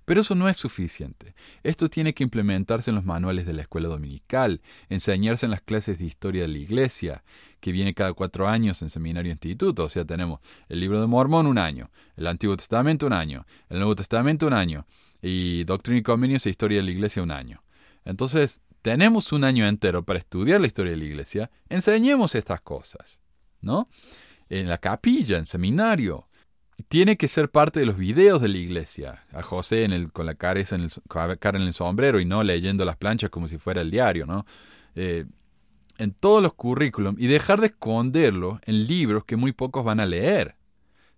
Pero 0.03 0.21
eso 0.21 0.33
no 0.33 0.49
es 0.49 0.57
suficiente. 0.57 1.35
Esto 1.61 1.89
tiene 1.89 2.15
que 2.15 2.23
implementarse 2.23 2.89
en 2.89 2.95
los 2.95 3.05
manuales 3.05 3.45
de 3.45 3.53
la 3.53 3.61
escuela 3.61 3.87
dominical, 3.87 4.61
enseñarse 4.89 5.45
en 5.45 5.51
las 5.51 5.61
clases 5.61 5.99
de 5.99 6.05
historia 6.05 6.41
de 6.41 6.47
la 6.47 6.57
iglesia, 6.57 7.23
que 7.59 7.71
viene 7.71 7.93
cada 7.93 8.13
cuatro 8.13 8.47
años 8.47 8.81
en 8.81 8.89
seminario 8.89 9.31
instituto. 9.31 9.83
O 9.83 9.89
sea, 9.89 10.05
tenemos 10.05 10.39
el 10.69 10.79
libro 10.79 10.99
de 10.99 11.05
Mormón 11.05 11.45
un 11.45 11.59
año, 11.59 11.91
el 12.15 12.25
Antiguo 12.25 12.57
Testamento 12.57 13.05
un 13.05 13.13
año, 13.13 13.45
el 13.69 13.77
Nuevo 13.77 13.95
Testamento 13.95 14.47
un 14.47 14.53
año, 14.53 14.87
y 15.21 15.65
Doctrina 15.65 15.99
y 15.99 16.01
Convenios 16.01 16.47
e 16.47 16.49
Historia 16.49 16.79
de 16.79 16.83
la 16.83 16.89
Iglesia 16.89 17.21
un 17.21 17.29
año. 17.29 17.61
Entonces, 18.03 18.61
tenemos 18.81 19.31
un 19.31 19.43
año 19.43 19.67
entero 19.67 20.03
para 20.03 20.19
estudiar 20.19 20.61
la 20.61 20.67
historia 20.67 20.91
de 20.91 20.97
la 20.97 21.05
iglesia, 21.05 21.51
enseñemos 21.69 22.35
estas 22.35 22.61
cosas, 22.61 23.19
¿no? 23.61 23.89
En 24.49 24.69
la 24.69 24.77
capilla, 24.77 25.37
en 25.37 25.45
seminario. 25.45 26.27
Tiene 26.87 27.17
que 27.17 27.27
ser 27.27 27.49
parte 27.49 27.79
de 27.79 27.87
los 27.87 27.97
videos 27.97 28.41
de 28.41 28.49
la 28.49 28.57
iglesia. 28.57 29.25
A 29.33 29.41
José 29.41 29.83
en 29.83 29.93
el, 29.93 30.11
con 30.11 30.25
la 30.25 30.35
cara 30.35 30.59
en 30.59 30.81
el, 30.81 30.91
cara 31.39 31.57
en 31.57 31.65
el 31.65 31.73
sombrero 31.73 32.19
y 32.19 32.25
no 32.25 32.43
leyendo 32.43 32.85
las 32.85 32.97
planchas 32.97 33.29
como 33.29 33.47
si 33.47 33.57
fuera 33.57 33.81
el 33.81 33.91
diario, 33.91 34.25
¿no? 34.25 34.45
Eh, 34.95 35.25
en 35.97 36.13
todos 36.13 36.41
los 36.41 36.53
currículums 36.53 37.19
y 37.19 37.27
dejar 37.27 37.59
de 37.59 37.67
esconderlo 37.67 38.59
en 38.65 38.85
libros 38.85 39.25
que 39.25 39.35
muy 39.35 39.51
pocos 39.51 39.83
van 39.83 39.99
a 39.99 40.05
leer. 40.05 40.55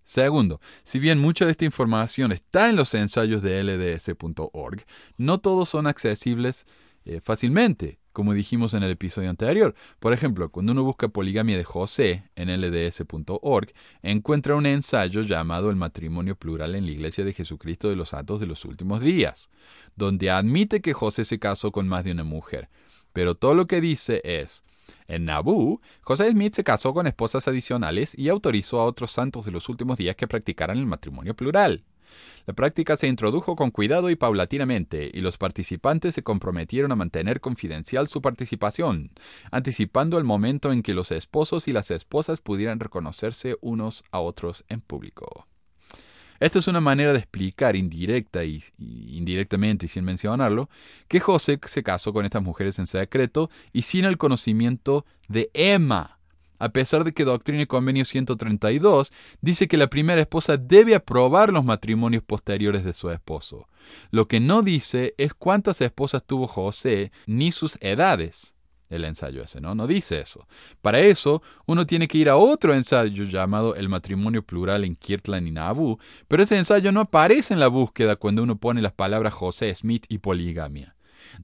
Segundo, 0.04 0.60
si 0.82 0.98
bien 0.98 1.20
mucha 1.20 1.44
de 1.44 1.52
esta 1.52 1.64
información 1.64 2.32
está 2.32 2.68
en 2.68 2.76
los 2.76 2.94
ensayos 2.94 3.42
de 3.42 3.62
lds.org, 3.62 4.84
no 5.18 5.38
todos 5.38 5.68
son 5.68 5.86
accesibles 5.86 6.66
eh, 7.10 7.20
fácilmente, 7.20 7.98
como 8.12 8.34
dijimos 8.34 8.72
en 8.72 8.84
el 8.84 8.92
episodio 8.92 9.30
anterior. 9.30 9.74
Por 9.98 10.12
ejemplo, 10.12 10.48
cuando 10.52 10.70
uno 10.70 10.84
busca 10.84 11.08
poligamia 11.08 11.56
de 11.56 11.64
José 11.64 12.30
en 12.36 12.48
lds.org, 12.48 13.72
encuentra 14.02 14.54
un 14.54 14.64
ensayo 14.64 15.22
llamado 15.22 15.70
El 15.70 15.76
matrimonio 15.76 16.36
plural 16.36 16.76
en 16.76 16.86
la 16.86 16.92
Iglesia 16.92 17.24
de 17.24 17.32
Jesucristo 17.32 17.88
de 17.88 17.96
los 17.96 18.10
Santos 18.10 18.38
de 18.38 18.46
los 18.46 18.64
Últimos 18.64 19.00
Días, 19.00 19.50
donde 19.96 20.30
admite 20.30 20.80
que 20.80 20.92
José 20.92 21.24
se 21.24 21.40
casó 21.40 21.72
con 21.72 21.88
más 21.88 22.04
de 22.04 22.12
una 22.12 22.22
mujer. 22.22 22.68
Pero 23.12 23.34
todo 23.34 23.54
lo 23.54 23.66
que 23.66 23.80
dice 23.80 24.20
es, 24.22 24.62
en 25.08 25.24
Nabú, 25.24 25.80
José 26.02 26.30
Smith 26.30 26.54
se 26.54 26.62
casó 26.62 26.94
con 26.94 27.08
esposas 27.08 27.48
adicionales 27.48 28.16
y 28.16 28.28
autorizó 28.28 28.78
a 28.78 28.84
otros 28.84 29.10
santos 29.10 29.44
de 29.46 29.50
los 29.50 29.68
últimos 29.68 29.98
días 29.98 30.14
que 30.14 30.28
practicaran 30.28 30.78
el 30.78 30.86
matrimonio 30.86 31.34
plural. 31.34 31.82
La 32.46 32.54
práctica 32.54 32.96
se 32.96 33.08
introdujo 33.08 33.56
con 33.56 33.70
cuidado 33.70 34.10
y 34.10 34.16
paulatinamente, 34.16 35.10
y 35.12 35.20
los 35.20 35.38
participantes 35.38 36.14
se 36.14 36.22
comprometieron 36.22 36.92
a 36.92 36.96
mantener 36.96 37.40
confidencial 37.40 38.08
su 38.08 38.22
participación, 38.22 39.12
anticipando 39.50 40.18
el 40.18 40.24
momento 40.24 40.72
en 40.72 40.82
que 40.82 40.94
los 40.94 41.10
esposos 41.12 41.68
y 41.68 41.72
las 41.72 41.90
esposas 41.90 42.40
pudieran 42.40 42.80
reconocerse 42.80 43.56
unos 43.60 44.04
a 44.10 44.20
otros 44.20 44.64
en 44.68 44.80
público. 44.80 45.46
Esta 46.40 46.58
es 46.58 46.68
una 46.68 46.80
manera 46.80 47.12
de 47.12 47.18
explicar 47.18 47.76
indirecta 47.76 48.44
y, 48.44 48.64
indirectamente 48.78 49.84
y 49.84 49.88
sin 49.90 50.06
mencionarlo 50.06 50.70
que 51.06 51.20
José 51.20 51.60
se 51.66 51.82
casó 51.82 52.14
con 52.14 52.24
estas 52.24 52.42
mujeres 52.42 52.78
en 52.78 52.86
secreto 52.86 53.50
y 53.74 53.82
sin 53.82 54.06
el 54.06 54.16
conocimiento 54.16 55.04
de 55.28 55.50
Emma, 55.52 56.19
a 56.60 56.68
pesar 56.68 57.02
de 57.04 57.12
que 57.12 57.24
Doctrina 57.24 57.62
y 57.62 57.66
Convenio 57.66 58.04
132 58.04 59.12
dice 59.40 59.66
que 59.66 59.78
la 59.78 59.88
primera 59.88 60.20
esposa 60.20 60.58
debe 60.58 60.94
aprobar 60.94 61.52
los 61.52 61.64
matrimonios 61.64 62.22
posteriores 62.22 62.84
de 62.84 62.92
su 62.92 63.10
esposo. 63.10 63.66
Lo 64.10 64.28
que 64.28 64.40
no 64.40 64.62
dice 64.62 65.14
es 65.16 65.32
cuántas 65.32 65.80
esposas 65.80 66.22
tuvo 66.22 66.46
José 66.46 67.12
ni 67.26 67.50
sus 67.50 67.78
edades. 67.80 68.54
El 68.90 69.04
ensayo 69.04 69.42
ese, 69.42 69.60
¿no? 69.60 69.74
No 69.74 69.86
dice 69.86 70.20
eso. 70.20 70.46
Para 70.82 70.98
eso, 70.98 71.42
uno 71.64 71.86
tiene 71.86 72.08
que 72.08 72.18
ir 72.18 72.28
a 72.28 72.36
otro 72.36 72.74
ensayo 72.74 73.24
llamado 73.24 73.74
El 73.74 73.88
matrimonio 73.88 74.42
plural 74.42 74.84
en 74.84 74.96
Kirtland 74.96 75.46
y 75.46 75.52
Nauvoo, 75.52 75.98
pero 76.28 76.42
ese 76.42 76.58
ensayo 76.58 76.92
no 76.92 77.00
aparece 77.00 77.54
en 77.54 77.60
la 77.60 77.68
búsqueda 77.68 78.16
cuando 78.16 78.42
uno 78.42 78.56
pone 78.56 78.82
las 78.82 78.92
palabras 78.92 79.32
José 79.32 79.74
Smith 79.74 80.04
y 80.08 80.18
poligamia. 80.18 80.94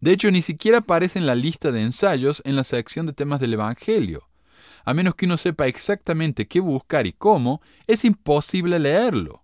De 0.01 0.13
hecho, 0.13 0.31
ni 0.31 0.43
siquiera 0.43 0.79
aparece 0.79 1.19
en 1.21 1.27
la 1.27 1.37
lista 1.37 1.73
de 1.73 1.81
ensayos 1.81 2.43
en 2.45 2.57
la 2.57 2.65
sección 2.65 3.07
de 3.07 3.13
temas 3.15 3.41
del 3.41 3.55
Evangelio 3.55 4.29
a 4.87 4.95
menos 4.95 5.17
que 5.17 5.27
uno 5.27 5.37
sepa 5.37 5.67
exactamente 5.67 6.47
qué 6.47 6.61
buscar 6.61 7.07
y 7.07 7.13
cómo, 7.13 7.61
es 7.87 8.05
imposible 8.05 8.79
leerlo. 8.79 9.43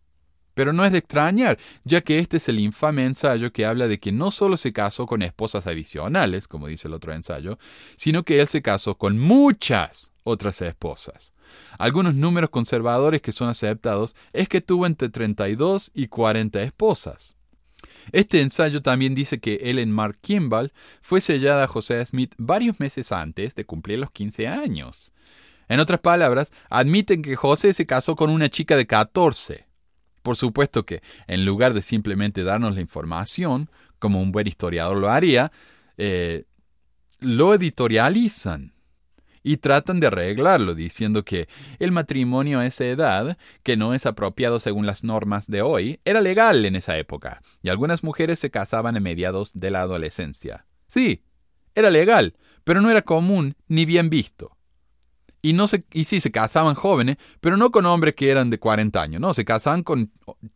Pero 0.55 0.73
no 0.73 0.85
es 0.85 0.93
de 0.93 0.99
extrañar, 0.99 1.59
ya 1.85 2.03
que 2.03 2.19
este 2.19 2.37
es 2.37 2.49
el 2.49 2.61
infame 2.61 3.05
ensayo 3.05 3.53
que 3.53 3.67
habla 3.67 3.89
de 3.89 3.99
que 3.99 4.13
no 4.13 4.31
solo 4.31 4.57
se 4.57 4.73
casó 4.73 5.07
con 5.07 5.23
esposas 5.23 5.67
adicionales, 5.67 6.47
como 6.47 6.69
dice 6.69 6.87
el 6.87 6.95
otro 6.95 7.13
ensayo, 7.13 7.59
sino 7.97 8.23
que 8.23 8.41
él 8.41 8.47
se 8.47 8.63
casó 8.63 8.97
con 8.97 9.19
muchas 9.19 10.13
otras 10.23 10.63
esposas. 10.63 11.33
Algunos 11.77 12.15
números 12.15 12.51
conservadores 12.51 13.21
que 13.21 13.33
son 13.33 13.49
aceptados 13.49 14.15
es 14.33 14.49
que 14.49 14.61
tuvo 14.61 14.87
entre 14.87 15.09
32 15.09 15.91
y 15.93 16.07
40 16.07 16.63
esposas. 16.63 17.37
Este 18.11 18.41
ensayo 18.41 18.83
también 18.83 19.15
dice 19.15 19.39
que 19.39 19.61
Ellen 19.63 19.93
Mark 19.93 20.19
Kimball 20.21 20.73
fue 21.01 21.21
sellada 21.21 21.65
a 21.65 21.69
José 21.69 22.05
Smith 22.05 22.35
varios 22.37 22.81
meses 22.81 23.13
antes 23.13 23.55
de 23.55 23.65
cumplir 23.65 23.99
los 23.99 24.11
15 24.11 24.49
años. 24.49 25.13
En 25.69 25.81
otras 25.81 26.01
palabras, 26.01 26.51
admiten 26.69 27.23
que 27.23 27.37
José 27.37 27.73
se 27.73 27.87
casó 27.87 28.17
con 28.17 28.31
una 28.31 28.51
chica 28.51 28.77
de 28.77 28.87
14. 28.87 29.67
Por 30.23 30.37
supuesto 30.37 30.85
que, 30.85 31.03
en 31.27 31.45
lugar 31.45 31.75
de 31.75 31.83
simplemente 31.83 32.43
darnos 32.43 32.75
la 32.75 32.81
información, 32.81 33.71
como 33.99 34.21
un 34.21 34.33
buen 34.33 34.47
historiador 34.47 34.99
lo 34.99 35.11
haría, 35.11 35.53
eh, 35.97 36.45
lo 37.21 37.55
editorializan 37.55 38.72
y 39.43 39.59
tratan 39.59 40.01
de 40.01 40.07
arreglarlo 40.07 40.75
diciendo 40.75 41.25
que 41.25 41.49
el 41.79 41.93
matrimonio 41.93 42.61
a 42.61 42.67
esa 42.67 42.85
edad, 42.85 43.37
que 43.63 43.77
no 43.77 43.95
es 43.95 44.07
apropiado 44.07 44.61
según 44.61 44.87
las 44.87 45.05
normas 45.05 45.47
de 45.47 45.63
hoy, 45.63 46.01
era 46.05 46.21
legal 46.21 46.65
en 46.65 46.77
esa 46.77 46.97
época, 46.99 47.43
y 47.63 47.69
algunas 47.69 48.03
mujeres 48.03 48.39
se 48.39 48.51
casaban 48.51 48.97
en 48.97 49.03
mediados 49.03 49.53
de 49.55 49.71
la 49.71 49.83
adolescencia. 49.83 50.67
Sí, 50.89 51.23
era 51.75 51.91
legal, 51.91 52.35
pero 52.65 52.81
no 52.81 52.91
era 52.91 53.03
común 53.03 53.57
ni 53.69 53.85
bien 53.85 54.11
visto. 54.11 54.57
Y, 55.45 55.55
no 55.55 55.67
se, 55.67 55.85
y 55.93 56.05
sí, 56.05 56.21
se 56.21 56.31
casaban 56.31 56.77
jóvenes, 56.77 57.17
pero 57.41 57.57
no 57.57 57.73
con 57.73 57.85
hombres 57.87 58.15
que 58.15 58.31
eran 58.31 58.49
de 58.49 58.61
40 58.61 59.03
años, 59.03 59.21
no, 59.21 59.35
se 59.35 59.45
casaban 59.45 59.83
con 59.83 60.13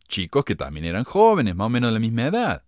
chicos 0.07 0.45
que 0.45 0.55
también 0.55 0.85
eran 0.85 1.03
jóvenes, 1.03 1.55
más 1.55 1.65
o 1.65 1.69
menos 1.69 1.89
de 1.89 1.93
la 1.93 1.99
misma 1.99 2.27
edad. 2.27 2.63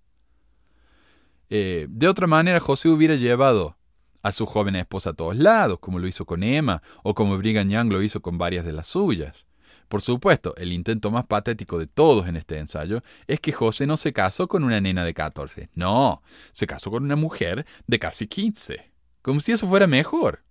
Eh, 1.49 1.87
de 1.89 2.07
otra 2.09 2.27
manera, 2.27 2.59
José 2.59 2.89
hubiera 2.89 3.15
llevado 3.15 3.78
a 4.21 4.31
su 4.31 4.45
joven 4.45 4.75
esposa 4.75 5.11
a 5.11 5.13
todos 5.13 5.35
lados, 5.35 5.79
como 5.79 5.99
lo 5.99 6.07
hizo 6.07 6.25
con 6.25 6.43
Emma, 6.43 6.81
o 7.03 7.13
como 7.13 7.37
Brigham 7.37 7.69
Young 7.69 7.91
lo 7.91 8.01
hizo 8.01 8.21
con 8.21 8.37
varias 8.37 8.65
de 8.65 8.73
las 8.73 8.87
suyas. 8.87 9.45
Por 9.87 10.01
supuesto, 10.03 10.55
el 10.57 10.71
intento 10.71 11.09
más 11.09 11.25
patético 11.25 11.79
de 11.79 11.87
todos 11.87 12.27
en 12.27 12.35
este 12.35 12.59
ensayo 12.59 13.01
es 13.25 13.39
que 13.39 13.51
José 13.51 13.87
no 13.87 13.97
se 13.97 14.13
casó 14.13 14.47
con 14.47 14.63
una 14.63 14.79
nena 14.79 15.03
de 15.03 15.15
14, 15.15 15.69
no, 15.73 16.21
se 16.51 16.67
casó 16.67 16.91
con 16.91 17.03
una 17.03 17.15
mujer 17.15 17.65
de 17.87 17.97
casi 17.97 18.27
15, 18.27 18.91
como 19.23 19.39
si 19.39 19.51
eso 19.51 19.67
fuera 19.67 19.87
mejor. 19.87 20.43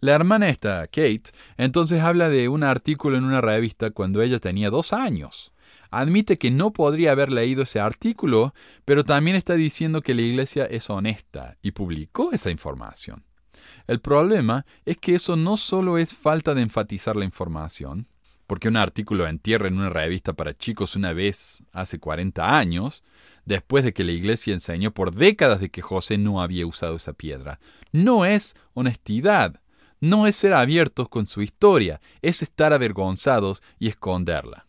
La 0.00 0.12
hermana 0.12 0.50
esta, 0.50 0.86
Kate, 0.86 1.30
entonces 1.56 2.02
habla 2.02 2.28
de 2.28 2.50
un 2.50 2.62
artículo 2.62 3.16
en 3.16 3.24
una 3.24 3.40
revista 3.40 3.90
cuando 3.90 4.20
ella 4.20 4.38
tenía 4.38 4.68
dos 4.68 4.92
años. 4.92 5.52
Admite 5.90 6.38
que 6.38 6.50
no 6.50 6.72
podría 6.72 7.12
haber 7.12 7.30
leído 7.30 7.62
ese 7.62 7.80
artículo, 7.80 8.54
pero 8.84 9.04
también 9.04 9.36
está 9.36 9.54
diciendo 9.54 10.02
que 10.02 10.14
la 10.14 10.22
Iglesia 10.22 10.64
es 10.66 10.90
honesta 10.90 11.56
y 11.62 11.72
publicó 11.72 12.32
esa 12.32 12.50
información. 12.50 13.24
El 13.86 14.00
problema 14.00 14.66
es 14.84 14.98
que 14.98 15.14
eso 15.14 15.36
no 15.36 15.56
solo 15.56 15.98
es 15.98 16.14
falta 16.14 16.54
de 16.54 16.62
enfatizar 16.62 17.16
la 17.16 17.24
información, 17.24 18.08
porque 18.46 18.68
un 18.68 18.76
artículo 18.76 19.26
entierra 19.26 19.68
en 19.68 19.78
una 19.78 19.90
revista 19.90 20.32
para 20.32 20.56
chicos 20.56 20.96
una 20.96 21.12
vez 21.12 21.62
hace 21.72 21.98
40 21.98 22.56
años, 22.56 23.02
después 23.44 23.84
de 23.84 23.92
que 23.92 24.04
la 24.04 24.12
Iglesia 24.12 24.54
enseñó 24.54 24.92
por 24.92 25.14
décadas 25.14 25.60
de 25.60 25.70
que 25.70 25.82
José 25.82 26.18
no 26.18 26.40
había 26.40 26.66
usado 26.66 26.96
esa 26.96 27.12
piedra. 27.12 27.60
No 27.92 28.24
es 28.24 28.54
honestidad, 28.74 29.60
no 30.00 30.26
es 30.26 30.36
ser 30.36 30.52
abiertos 30.52 31.08
con 31.08 31.26
su 31.26 31.42
historia, 31.42 32.00
es 32.22 32.42
estar 32.42 32.72
avergonzados 32.72 33.62
y 33.78 33.88
esconderla. 33.88 34.65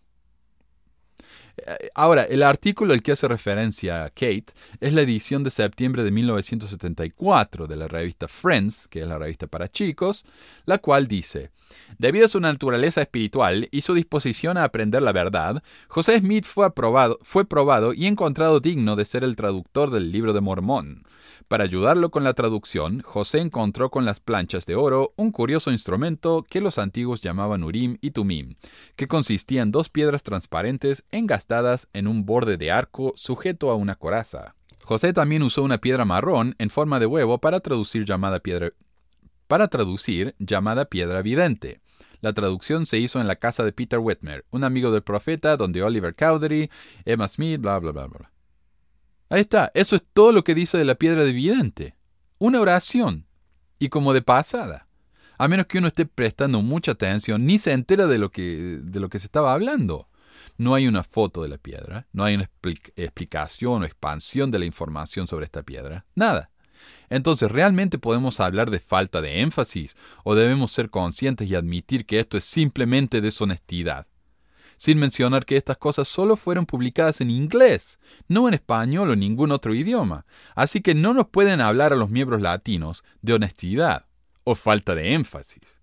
Eh, 1.58 1.89
ahora, 1.96 2.24
el 2.24 2.43
artículo 2.43 2.93
al 2.93 3.02
que 3.02 3.13
hace 3.13 3.28
referencia 3.28 4.10
Kate 4.10 4.46
es 4.80 4.93
la 4.93 5.02
edición 5.02 5.43
de 5.43 5.52
septiembre 5.52 6.04
de 6.04 6.12
1974 6.12 7.67
de 7.67 7.76
la 7.76 7.88
revista 7.88 8.28
Friends, 8.28 8.88
que 8.88 9.02
es 9.02 9.08
la 9.08 9.17
revista 9.17 9.48
para 9.48 9.70
chicos, 9.70 10.26
la 10.65 10.78
cual 10.78 11.08
dice, 11.08 11.50
Debido 11.98 12.26
a 12.26 12.30
su 12.30 12.39
naturaleza 12.39 13.02
espiritual 13.02 13.67
y 13.72 13.82
su 13.82 13.93
disposición 13.93 14.58
a 14.58 14.63
aprender 14.63 15.02
la 15.02 15.12
verdad, 15.12 15.63
José 15.88 16.20
Smith 16.20 16.46
fue, 16.46 16.70
fue 17.22 17.46
probado 17.46 17.93
y 17.93 18.06
encontrado 18.06 18.60
digno 18.60 18.96
de 18.96 19.06
ser 19.06 19.24
el 19.24 19.36
traductor 19.36 19.89
del 19.89 20.12
libro 20.12 20.34
de 20.34 20.41
Mormón. 20.41 21.04
Para 21.48 21.64
ayudarlo 21.64 22.12
con 22.12 22.26
la 22.26 22.34
traducción, 22.34 23.02
José 23.02 23.40
encontró 23.40 23.90
con 23.90 24.04
las 24.04 24.20
planchas 24.20 24.66
de 24.66 24.76
oro 24.76 25.14
un 25.16 25.32
curioso 25.32 25.72
instrumento 25.72 26.44
que 26.44 26.60
los 26.60 26.78
antiguos 26.78 27.22
llamaban 27.22 27.64
Urim 27.64 27.98
y 28.02 28.12
Tumim, 28.12 28.56
que 28.98 29.08
consistía 29.08 29.62
en 29.62 29.72
dos 29.72 29.90
piedras 29.90 30.24
transparentes 30.24 31.06
engastadas 31.10 31.88
en 31.94 32.08
un 32.08 32.26
borde 32.26 32.58
de 32.58 32.72
arco 32.72 33.14
sujeto 33.16 33.72
a 33.72 33.76
una 33.76 33.96
coraza. 33.96 34.56
José 34.84 35.14
también 35.14 35.42
usó 35.42 35.64
una 35.64 35.78
piedra 35.78 36.04
marrón 36.04 36.54
en 36.60 36.70
forma 36.70 37.00
de 37.00 37.06
huevo 37.06 37.38
para 37.38 37.62
traducir 37.62 38.04
llamada 38.04 38.42
piedra, 38.42 38.74
para 39.48 39.70
traducir 39.70 40.36
llamada 40.40 40.84
piedra 40.84 41.22
vidente. 41.22 41.80
La 42.20 42.34
traducción 42.34 42.86
se 42.86 43.00
hizo 43.00 43.22
en 43.22 43.28
la 43.28 43.38
casa 43.38 43.64
de 43.64 43.72
Peter 43.72 44.00
Whitmer, 44.00 44.44
un 44.52 44.66
amigo 44.66 44.92
del 44.92 45.02
profeta, 45.02 45.56
donde 45.56 45.82
Oliver 45.82 46.14
Cowdery, 46.14 46.70
Emma 47.06 47.30
Smith, 47.30 47.62
bla, 47.62 47.80
bla, 47.80 47.92
bla, 47.94 48.08
bla. 48.08 48.37
Ahí 49.30 49.42
está, 49.42 49.72
eso 49.74 49.96
es 49.96 50.04
todo 50.13 50.32
lo 50.32 50.44
que 50.44 50.56
dice 50.56 50.78
de 50.78 50.86
la 50.86 50.96
piedra 50.96 51.24
de. 51.24 51.96
Una 52.40 52.62
oración. 52.62 53.26
Y 53.80 53.90
como 53.90 54.13
de 54.13 54.22
pasada. 54.22 54.88
A 55.38 55.48
menos 55.48 55.68
que 55.68 55.78
uno 55.78 55.88
esté 55.88 56.06
prestando 56.06 56.62
mucha 56.62 56.92
atención, 56.92 57.46
ni 57.46 57.60
se 57.60 57.72
entera 57.72 58.08
de 58.08 58.18
lo 58.18 58.32
que, 58.32 58.80
de 58.82 59.00
lo 59.00 59.10
que 59.10 59.20
se 59.20 59.28
estaba 59.28 59.54
hablando. 59.54 60.08
No 60.58 60.74
hay 60.74 60.88
una 60.88 61.04
foto 61.04 61.44
de 61.44 61.50
la 61.50 61.58
piedra, 61.58 62.08
no 62.12 62.24
hay 62.24 62.36
una 62.36 62.50
explicación 62.96 63.84
o 63.84 63.86
expansión 63.86 64.50
de 64.50 64.60
la 64.60 64.66
información 64.66 65.28
sobre 65.28 65.46
esta 65.46 65.62
piedra. 65.62 66.06
Nada. 66.16 66.50
Entonces, 67.10 67.52
¿realmente 67.52 68.00
podemos 68.00 68.40
hablar 68.40 68.72
de 68.72 68.80
falta 68.80 69.22
de 69.22 69.42
énfasis 69.42 69.96
o 70.24 70.36
debemos 70.36 70.72
ser 70.72 70.90
conscientes 70.90 71.50
y 71.50 71.56
admitir 71.56 72.06
que 72.06 72.20
esto 72.20 72.38
es 72.38 72.46
simplemente 72.46 73.22
deshonestidad? 73.22 74.08
Sin 74.78 75.00
mencionar 75.00 75.46
que 75.46 75.58
estas 75.58 75.78
cosas 75.78 76.08
solo 76.08 76.38
fueron 76.38 76.66
publicadas 76.66 77.20
en 77.20 77.30
inglés, 77.30 78.00
no 78.28 78.48
en 78.48 78.54
español 78.54 79.10
o 79.10 79.16
ningún 79.16 79.52
otro 79.52 79.74
idioma, 79.74 80.26
así 80.56 80.82
que 80.82 80.96
no 80.96 81.13
nos 81.13 81.28
pueden 81.28 81.60
hablar 81.60 81.92
a 81.92 81.98
los 81.98 82.10
miembros 82.10 82.42
latinos 82.42 83.04
de 83.22 83.34
honestidad 83.34 84.06
o 84.44 84.56
falta 84.56 84.96
de 84.96 85.13
énfasis. 85.13 85.78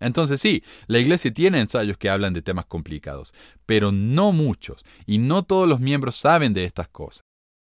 Entonces 0.00 0.40
sí, 0.40 0.62
la 0.86 0.98
Iglesia 0.98 1.32
tiene 1.32 1.60
ensayos 1.60 1.98
que 1.98 2.08
hablan 2.08 2.32
de 2.32 2.42
temas 2.42 2.66
complicados, 2.66 3.34
pero 3.66 3.92
no 3.92 4.32
muchos, 4.32 4.84
y 5.06 5.18
no 5.18 5.42
todos 5.42 5.68
los 5.68 5.80
miembros 5.80 6.16
saben 6.16 6.54
de 6.54 6.64
estas 6.64 6.88
cosas. 6.88 7.24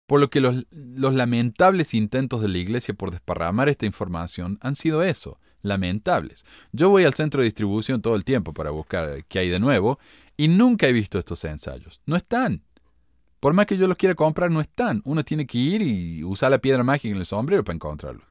Por 0.06 0.20
lo 0.20 0.30
que 0.30 0.40
los, 0.40 0.64
lamentables 0.72 1.94
intentos 1.94 2.40
de 2.40 2.48
la 2.48 2.58
Iglesia 2.58 2.94
por 2.94 3.10
desparramar 3.10 3.68
esta 3.68 3.86
información 3.86 4.58
han 4.62 4.74
sido 4.74 5.02
eso, 5.02 5.38
lamentables. 5.62 6.44
Yo 6.72 6.88
voy 6.88 7.04
al 7.04 7.14
centro 7.14 7.42
de 7.42 7.44
distribución 7.44 8.00
todo 8.00 8.16
el 8.16 8.24
tiempo 8.24 8.54
para 8.54 8.70
buscar 8.70 9.24
qué 9.26 9.40
hay 9.40 9.48
de 9.50 9.60
nuevo, 9.60 9.98
y 10.38 10.46
nunca 10.46 10.86
he 10.86 10.92
visto 10.92 11.18
estos 11.18 11.44
ensayos. 11.44 12.00
No 12.06 12.16
están. 12.16 12.62
Por 13.40 13.54
más 13.54 13.66
que 13.66 13.76
yo 13.76 13.88
los 13.88 13.96
quiera 13.96 14.14
comprar, 14.14 14.52
no 14.52 14.60
están. 14.60 15.02
Uno 15.04 15.24
tiene 15.24 15.46
que 15.46 15.58
ir 15.58 15.82
y 15.82 16.22
usar 16.22 16.52
la 16.52 16.58
piedra 16.58 16.84
mágica 16.84 17.12
en 17.12 17.20
el 17.20 17.26
sombrero 17.26 17.64
para 17.64 17.74
encontrarlos. 17.74 18.26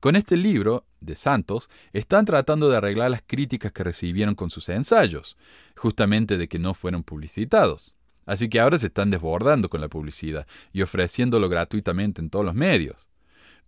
Con 0.00 0.16
este 0.16 0.38
libro 0.38 0.86
de 1.00 1.16
Santos 1.16 1.68
están 1.92 2.24
tratando 2.24 2.70
de 2.70 2.78
arreglar 2.78 3.10
las 3.10 3.22
críticas 3.26 3.72
que 3.72 3.84
recibieron 3.84 4.34
con 4.34 4.48
sus 4.48 4.70
ensayos, 4.70 5.36
justamente 5.76 6.38
de 6.38 6.48
que 6.48 6.58
no 6.58 6.72
fueron 6.72 7.02
publicitados. 7.02 7.94
Así 8.24 8.48
que 8.48 8.58
ahora 8.58 8.78
se 8.78 8.86
están 8.86 9.10
desbordando 9.10 9.68
con 9.68 9.82
la 9.82 9.88
publicidad 9.88 10.46
y 10.72 10.80
ofreciéndolo 10.80 11.50
gratuitamente 11.50 12.22
en 12.22 12.30
todos 12.30 12.46
los 12.46 12.54
medios. 12.54 13.06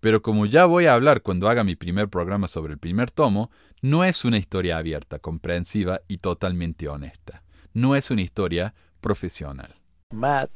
Pero 0.01 0.23
como 0.23 0.47
ya 0.47 0.65
voy 0.65 0.87
a 0.87 0.95
hablar 0.95 1.21
cuando 1.21 1.47
haga 1.49 1.63
mi 1.63 1.77
primer 1.77 2.09
programa 2.09 2.49
sobre 2.49 2.73
el 2.73 2.79
primer 2.79 3.11
tomo, 3.11 3.51
no 3.83 4.03
es 4.03 4.25
una 4.25 4.39
historia 4.39 4.79
abierta, 4.79 5.19
comprensiva 5.19 6.01
y 6.09 6.19
totalmente 6.19 6.89
honesta 6.89 7.43
no 7.77 7.95
es 7.95 8.11
una 8.11 8.23
historia 8.23 8.75
profesional. 9.03 9.77
Matt, 10.11 10.51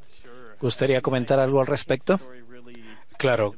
¿gustaría 0.58 1.02
comentar 1.02 1.38
algo 1.38 1.60
al 1.60 1.66
respecto? 1.66 2.18
Claro, 3.18 3.54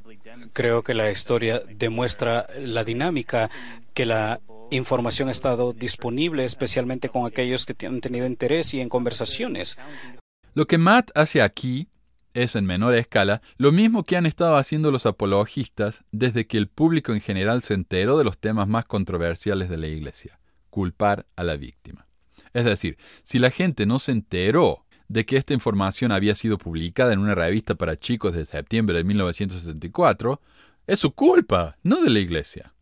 creo 0.51 0.83
que 0.83 0.93
la 0.93 1.09
historia 1.09 1.61
demuestra 1.69 2.45
la 2.59 2.83
dinámica 2.83 3.49
que 3.93 4.05
la 4.05 4.41
información 4.69 5.29
ha 5.29 5.31
estado 5.31 5.71
disponible, 5.71 6.43
especialmente 6.43 7.07
con 7.07 7.25
aquellos 7.25 7.65
que 7.65 7.85
han 7.85 8.01
tenido 8.01 8.25
interés 8.25 8.73
y 8.73 8.81
en 8.81 8.89
conversaciones. 8.89 9.77
Lo 10.53 10.67
que 10.67 10.77
Matt 10.77 11.11
hace 11.15 11.41
aquí 11.41 11.87
es 12.33 12.57
en 12.57 12.65
menor 12.65 12.95
escala 12.95 13.41
lo 13.57 13.71
mismo 13.71 14.03
que 14.03 14.17
han 14.17 14.25
estado 14.25 14.57
haciendo 14.57 14.91
los 14.91 15.05
apologistas 15.05 16.03
desde 16.11 16.47
que 16.47 16.57
el 16.57 16.67
público 16.67 17.13
en 17.13 17.21
general 17.21 17.63
se 17.63 17.75
enteró 17.75 18.17
de 18.17 18.25
los 18.25 18.37
temas 18.37 18.67
más 18.67 18.83
controversiales 18.85 19.69
de 19.69 19.77
la 19.77 19.87
Iglesia, 19.87 20.39
culpar 20.69 21.27
a 21.37 21.43
la 21.43 21.55
víctima. 21.55 22.07
Es 22.53 22.65
decir, 22.65 22.97
si 23.23 23.39
la 23.39 23.49
gente 23.49 23.85
no 23.85 23.99
se 23.99 24.11
enteró 24.11 24.85
de 25.07 25.25
que 25.25 25.37
esta 25.37 25.53
información 25.53 26.11
había 26.11 26.35
sido 26.35 26.57
publicada 26.57 27.13
en 27.13 27.19
una 27.19 27.35
revista 27.35 27.75
para 27.75 27.99
chicos 27.99 28.33
de 28.33 28.45
septiembre 28.45 28.97
de 28.97 29.03
1974, 29.03 30.41
es 30.87 30.99
su 30.99 31.11
culpa, 31.11 31.77
no 31.83 32.01
de 32.01 32.09
la 32.09 32.19
Iglesia. 32.19 32.73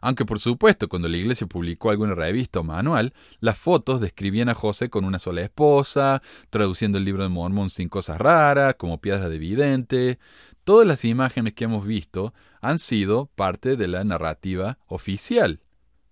Aunque 0.00 0.24
por 0.24 0.40
supuesto 0.40 0.88
cuando 0.88 1.08
la 1.08 1.16
Iglesia 1.16 1.46
publicó 1.46 1.90
alguna 1.90 2.14
revista 2.16 2.58
o 2.60 2.64
manual, 2.64 3.14
las 3.38 3.56
fotos 3.56 4.00
describían 4.00 4.48
a 4.48 4.54
José 4.54 4.90
con 4.90 5.04
una 5.04 5.20
sola 5.20 5.42
esposa, 5.42 6.22
traduciendo 6.50 6.98
el 6.98 7.04
libro 7.04 7.22
de 7.22 7.28
Mormón 7.28 7.70
sin 7.70 7.88
cosas 7.88 8.18
raras, 8.18 8.74
como 8.74 9.00
piedras 9.00 9.30
de 9.30 9.38
vidente. 9.38 10.18
Todas 10.64 10.88
las 10.88 11.04
imágenes 11.04 11.54
que 11.54 11.64
hemos 11.64 11.86
visto 11.86 12.34
han 12.60 12.80
sido 12.80 13.26
parte 13.26 13.76
de 13.76 13.86
la 13.86 14.02
narrativa 14.02 14.78
oficial, 14.86 15.60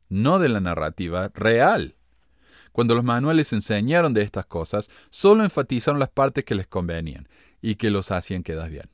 no 0.08 0.38
de 0.38 0.48
la 0.48 0.60
narrativa 0.60 1.30
real. 1.34 1.96
Cuando 2.72 2.94
los 2.94 3.04
manuales 3.04 3.52
enseñaron 3.52 4.14
de 4.14 4.22
estas 4.22 4.46
cosas, 4.46 4.90
solo 5.10 5.44
enfatizaron 5.44 5.98
las 5.98 6.10
partes 6.10 6.44
que 6.44 6.54
les 6.54 6.66
convenían 6.66 7.28
y 7.60 7.74
que 7.76 7.90
los 7.90 8.10
hacían 8.10 8.42
quedar 8.42 8.70
bien. 8.70 8.90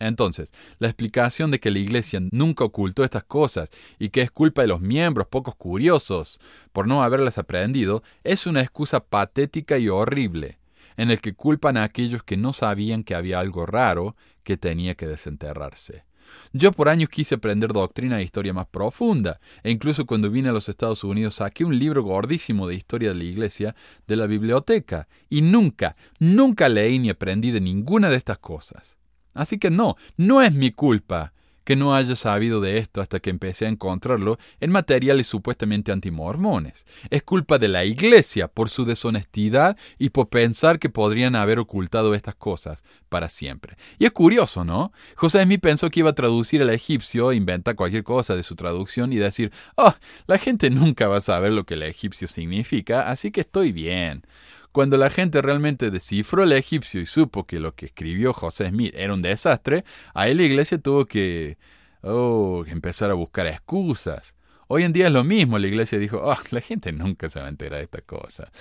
Entonces, 0.00 0.52
la 0.78 0.88
explicación 0.88 1.50
de 1.50 1.60
que 1.60 1.70
la 1.70 1.78
Iglesia 1.78 2.20
nunca 2.32 2.64
ocultó 2.64 3.04
estas 3.04 3.24
cosas 3.24 3.70
y 3.98 4.08
que 4.08 4.22
es 4.22 4.30
culpa 4.30 4.62
de 4.62 4.68
los 4.68 4.80
miembros 4.80 5.28
pocos 5.28 5.54
curiosos 5.54 6.40
por 6.72 6.88
no 6.88 7.02
haberlas 7.02 7.36
aprendido 7.36 8.02
es 8.24 8.46
una 8.46 8.62
excusa 8.62 9.00
patética 9.00 9.76
y 9.76 9.90
horrible, 9.90 10.58
en 10.96 11.10
el 11.10 11.20
que 11.20 11.34
culpan 11.34 11.76
a 11.76 11.84
aquellos 11.84 12.22
que 12.22 12.38
no 12.38 12.54
sabían 12.54 13.04
que 13.04 13.14
había 13.14 13.40
algo 13.40 13.66
raro 13.66 14.16
que 14.42 14.56
tenía 14.56 14.94
que 14.94 15.06
desenterrarse. 15.06 16.04
Yo 16.52 16.72
por 16.72 16.88
años 16.88 17.08
quise 17.08 17.36
aprender 17.36 17.72
doctrina 17.72 18.20
e 18.20 18.24
historia 18.24 18.52
más 18.52 18.66
profunda, 18.66 19.40
e 19.62 19.70
incluso 19.70 20.06
cuando 20.06 20.30
vine 20.30 20.48
a 20.48 20.52
los 20.52 20.68
Estados 20.68 21.04
Unidos 21.04 21.36
saqué 21.36 21.64
un 21.64 21.78
libro 21.78 22.02
gordísimo 22.02 22.66
de 22.66 22.74
historia 22.74 23.10
de 23.10 23.16
la 23.16 23.24
iglesia 23.24 23.76
de 24.06 24.16
la 24.16 24.26
biblioteca, 24.26 25.08
y 25.28 25.42
nunca, 25.42 25.96
nunca 26.18 26.68
leí 26.68 26.98
ni 26.98 27.10
aprendí 27.10 27.50
de 27.50 27.60
ninguna 27.60 28.10
de 28.10 28.16
estas 28.16 28.38
cosas. 28.38 28.96
Así 29.34 29.58
que 29.58 29.70
no, 29.70 29.96
no 30.16 30.42
es 30.42 30.52
mi 30.52 30.72
culpa 30.72 31.32
que 31.70 31.76
no 31.76 31.94
haya 31.94 32.16
sabido 32.16 32.60
de 32.60 32.78
esto 32.78 33.00
hasta 33.00 33.20
que 33.20 33.30
empecé 33.30 33.64
a 33.64 33.68
encontrarlo 33.68 34.40
en 34.58 34.72
materiales 34.72 35.28
supuestamente 35.28 35.92
antimormones. 35.92 36.84
Es 37.10 37.22
culpa 37.22 37.58
de 37.58 37.68
la 37.68 37.84
Iglesia 37.84 38.48
por 38.48 38.68
su 38.68 38.84
deshonestidad 38.84 39.76
y 39.96 40.10
por 40.10 40.30
pensar 40.30 40.80
que 40.80 40.88
podrían 40.88 41.36
haber 41.36 41.60
ocultado 41.60 42.12
estas 42.14 42.34
cosas 42.34 42.82
para 43.08 43.28
siempre. 43.28 43.76
Y 44.00 44.06
es 44.06 44.10
curioso, 44.10 44.64
¿no? 44.64 44.92
José 45.14 45.44
Smith 45.44 45.60
pensó 45.60 45.90
que 45.90 46.00
iba 46.00 46.10
a 46.10 46.14
traducir 46.14 46.60
al 46.60 46.70
egipcio, 46.70 47.32
inventa 47.32 47.76
cualquier 47.76 48.02
cosa 48.02 48.34
de 48.34 48.42
su 48.42 48.56
traducción 48.56 49.12
y 49.12 49.18
decir, 49.18 49.52
oh, 49.76 49.94
la 50.26 50.38
gente 50.38 50.70
nunca 50.70 51.06
va 51.06 51.18
a 51.18 51.20
saber 51.20 51.52
lo 51.52 51.62
que 51.66 51.74
el 51.74 51.84
egipcio 51.84 52.26
significa, 52.26 53.08
así 53.08 53.30
que 53.30 53.42
estoy 53.42 53.70
bien. 53.70 54.24
Cuando 54.72 54.96
la 54.96 55.10
gente 55.10 55.42
realmente 55.42 55.90
descifró 55.90 56.44
el 56.44 56.52
egipcio 56.52 57.00
y 57.00 57.06
supo 57.06 57.46
que 57.46 57.58
lo 57.58 57.74
que 57.74 57.86
escribió 57.86 58.32
José 58.32 58.68
Smith 58.68 58.94
era 58.96 59.14
un 59.14 59.22
desastre, 59.22 59.84
ahí 60.14 60.34
la 60.34 60.44
iglesia 60.44 60.78
tuvo 60.78 61.06
que 61.06 61.58
oh, 62.02 62.64
empezar 62.66 63.10
a 63.10 63.14
buscar 63.14 63.46
excusas. 63.46 64.34
Hoy 64.68 64.84
en 64.84 64.92
día 64.92 65.08
es 65.08 65.12
lo 65.12 65.24
mismo, 65.24 65.58
la 65.58 65.66
iglesia 65.66 65.98
dijo, 65.98 66.20
oh, 66.22 66.36
la 66.50 66.60
gente 66.60 66.92
nunca 66.92 67.28
se 67.28 67.40
va 67.40 67.46
a 67.46 67.48
enterar 67.48 67.78
de 67.78 67.84
esta 67.84 68.00
cosa. 68.02 68.52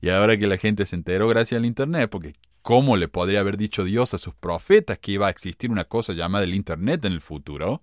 Y 0.00 0.10
ahora 0.10 0.36
que 0.36 0.46
la 0.46 0.58
gente 0.58 0.86
se 0.86 0.94
enteró 0.94 1.26
gracias 1.26 1.58
al 1.58 1.66
Internet, 1.66 2.08
porque 2.10 2.34
¿cómo 2.62 2.96
le 2.96 3.08
podría 3.08 3.40
haber 3.40 3.56
dicho 3.56 3.82
Dios 3.82 4.14
a 4.14 4.18
sus 4.18 4.34
profetas 4.34 4.98
que 5.00 5.12
iba 5.12 5.26
a 5.26 5.30
existir 5.30 5.70
una 5.70 5.84
cosa 5.84 6.12
llamada 6.12 6.44
el 6.44 6.54
Internet 6.54 7.04
en 7.04 7.12
el 7.12 7.20
futuro? 7.20 7.82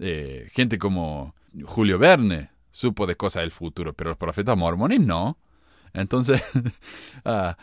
Eh, 0.00 0.48
gente 0.52 0.78
como 0.78 1.36
Julio 1.64 1.98
Verne 1.98 2.50
supo 2.72 3.06
de 3.06 3.16
cosas 3.16 3.42
del 3.42 3.52
futuro, 3.52 3.92
pero 3.92 4.10
los 4.10 4.18
profetas 4.18 4.56
mormones 4.56 5.00
no. 5.00 5.38
Entonces, 5.92 6.42
ah, 7.24 7.56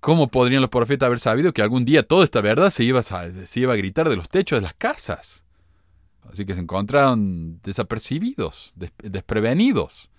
¿cómo 0.00 0.28
podrían 0.28 0.60
los 0.60 0.70
profetas 0.70 1.06
haber 1.06 1.20
sabido 1.20 1.52
que 1.52 1.62
algún 1.62 1.84
día 1.84 2.02
toda 2.02 2.24
esta 2.24 2.40
verdad 2.40 2.70
se 2.70 2.84
iba, 2.84 3.00
a, 3.00 3.02
se 3.02 3.60
iba 3.60 3.72
a 3.72 3.76
gritar 3.76 4.08
de 4.08 4.16
los 4.16 4.28
techos 4.28 4.58
de 4.58 4.62
las 4.62 4.74
casas? 4.74 5.44
Así 6.30 6.44
que 6.44 6.54
se 6.54 6.60
encontraron 6.60 7.60
desapercibidos, 7.62 8.74
desprevenidos. 9.02 10.10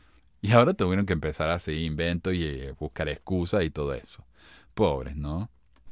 Y 0.41 0.51
ahora 0.51 0.73
tuvieron 0.73 1.05
que 1.05 1.13
empezar 1.13 1.49
a 1.49 1.55
hacer 1.55 1.75
inventos 1.75 2.34
y 2.34 2.43
eh, 2.43 2.73
buscar 2.79 3.10
excusas 3.10 3.63
y 3.63 3.69
todo 3.69 3.93
eso. 3.93 4.25
pobres, 4.73 5.15
¿no? 5.15 5.49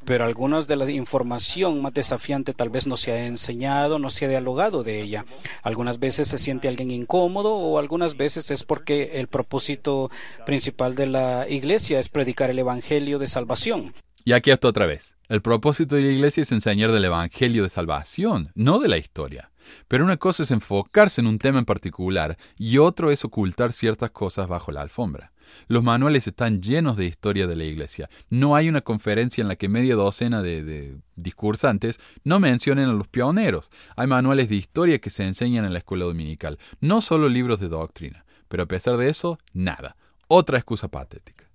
Pero 0.07 0.23
algunas 0.23 0.67
de 0.67 0.77
la 0.77 0.89
información 0.89 1.81
más 1.81 1.93
desafiante 1.93 2.53
tal 2.53 2.69
vez 2.69 2.87
no 2.87 2.95
se 2.95 3.11
ha 3.11 3.25
enseñado, 3.25 3.99
no 3.99 4.09
se 4.09 4.23
ha 4.23 4.29
dialogado 4.29 4.85
de 4.85 5.01
ella. 5.01 5.25
Algunas 5.63 5.99
veces 5.99 6.29
se 6.29 6.39
siente 6.39 6.69
alguien 6.69 6.91
incómodo 6.91 7.53
o 7.53 7.77
algunas 7.77 8.15
veces 8.15 8.49
es 8.49 8.63
porque 8.63 9.19
el 9.19 9.27
propósito 9.27 10.09
principal 10.45 10.95
de 10.95 11.07
la 11.07 11.45
iglesia 11.49 11.99
es 11.99 12.07
predicar 12.07 12.49
el 12.49 12.59
evangelio 12.59 13.19
de 13.19 13.27
salvación. 13.27 13.93
Y 14.23 14.31
aquí 14.31 14.49
está 14.49 14.69
otra 14.69 14.85
vez. 14.85 15.13
El 15.27 15.41
propósito 15.41 15.97
de 15.97 16.03
la 16.03 16.11
iglesia 16.13 16.43
es 16.43 16.53
enseñar 16.53 16.93
del 16.93 17.03
evangelio 17.03 17.63
de 17.63 17.69
salvación, 17.69 18.53
no 18.55 18.79
de 18.79 18.87
la 18.87 18.97
historia. 18.97 19.51
Pero 19.89 20.05
una 20.05 20.15
cosa 20.15 20.43
es 20.43 20.51
enfocarse 20.51 21.19
en 21.19 21.27
un 21.27 21.37
tema 21.37 21.59
en 21.59 21.65
particular 21.65 22.37
y 22.57 22.77
otro 22.77 23.11
es 23.11 23.25
ocultar 23.25 23.73
ciertas 23.73 24.11
cosas 24.11 24.47
bajo 24.47 24.71
la 24.71 24.83
alfombra. 24.83 25.33
Los 25.67 25.83
manuales 25.83 26.27
están 26.27 26.61
llenos 26.61 26.97
de 26.97 27.05
historia 27.05 27.47
de 27.47 27.55
la 27.55 27.63
Iglesia. 27.63 28.09
No 28.29 28.55
hay 28.55 28.69
una 28.69 28.81
conferencia 28.81 29.41
en 29.41 29.47
la 29.47 29.55
que 29.55 29.69
media 29.69 29.95
docena 29.95 30.41
de, 30.41 30.97
discursantes 31.15 31.99
no 32.23 32.39
mencionen 32.39 32.89
a 32.89 32.93
los 32.93 33.07
pioneros. 33.07 33.69
Hay 33.95 34.07
manuales 34.07 34.49
de 34.49 34.55
historia 34.55 34.99
que 34.99 35.09
se 35.09 35.25
enseñan 35.25 35.65
en 35.65 35.73
la 35.73 35.79
escuela 35.79 36.05
dominical, 36.05 36.59
no 36.79 37.01
solo 37.01 37.29
libros 37.29 37.59
de 37.59 37.69
doctrina. 37.69 38.25
Pero 38.47 38.63
a 38.63 38.67
pesar 38.67 38.97
de 38.97 39.09
eso, 39.09 39.39
nada. 39.53 39.97
Otra 40.27 40.57
excusa 40.57 40.87
patética. 40.87 41.46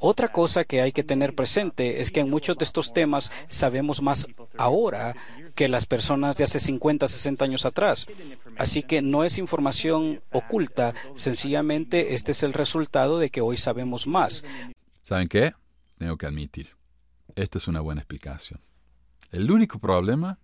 Otra 0.00 0.28
cosa 0.28 0.64
que 0.64 0.80
hay 0.80 0.92
que 0.92 1.02
tener 1.02 1.34
presente 1.34 2.00
es 2.00 2.10
que 2.10 2.20
en 2.20 2.30
muchos 2.30 2.56
de 2.56 2.64
estos 2.64 2.92
temas 2.92 3.30
sabemos 3.48 4.02
más 4.02 4.28
ahora 4.56 5.14
que 5.54 5.68
las 5.68 5.86
personas 5.86 6.36
de 6.36 6.44
hace 6.44 6.60
50, 6.60 7.08
60 7.08 7.44
años 7.44 7.64
atrás. 7.64 8.06
Así 8.56 8.82
que 8.82 9.02
no 9.02 9.24
es 9.24 9.38
información 9.38 10.22
oculta, 10.32 10.94
sencillamente 11.16 12.14
este 12.14 12.32
es 12.32 12.42
el 12.42 12.52
resultado 12.52 13.18
de 13.18 13.30
que 13.30 13.40
hoy 13.40 13.56
sabemos 13.56 14.06
más. 14.06 14.44
¿Saben 15.02 15.26
qué? 15.26 15.52
Tengo 15.98 16.16
que 16.16 16.26
admitir, 16.26 16.76
esta 17.34 17.58
es 17.58 17.66
una 17.66 17.80
buena 17.80 18.00
explicación. 18.00 18.60
El 19.32 19.50
único 19.50 19.78
problema 19.78 20.38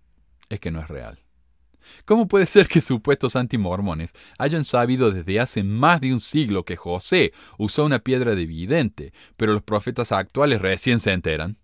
es 0.49 0.59
que 0.59 0.71
no 0.71 0.81
es 0.81 0.87
real. 0.87 1.24
¿Cómo 2.05 2.27
puede 2.27 2.45
ser 2.45 2.67
que 2.67 2.81
supuestos 2.81 3.35
antimormones 3.35 4.13
hayan 4.37 4.65
sabido 4.65 5.11
desde 5.11 5.39
hace 5.39 5.63
más 5.63 6.01
de 6.01 6.13
un 6.13 6.19
siglo 6.19 6.63
que 6.63 6.75
José 6.75 7.33
usó 7.57 7.85
una 7.85 7.99
piedra 7.99 8.35
de 8.35 8.45
vidente, 8.45 9.13
pero 9.37 9.53
los 9.53 9.63
profetas 9.63 10.11
actuales 10.11 10.61
recién 10.61 10.99
se 10.99 11.13
enteran? 11.13 11.57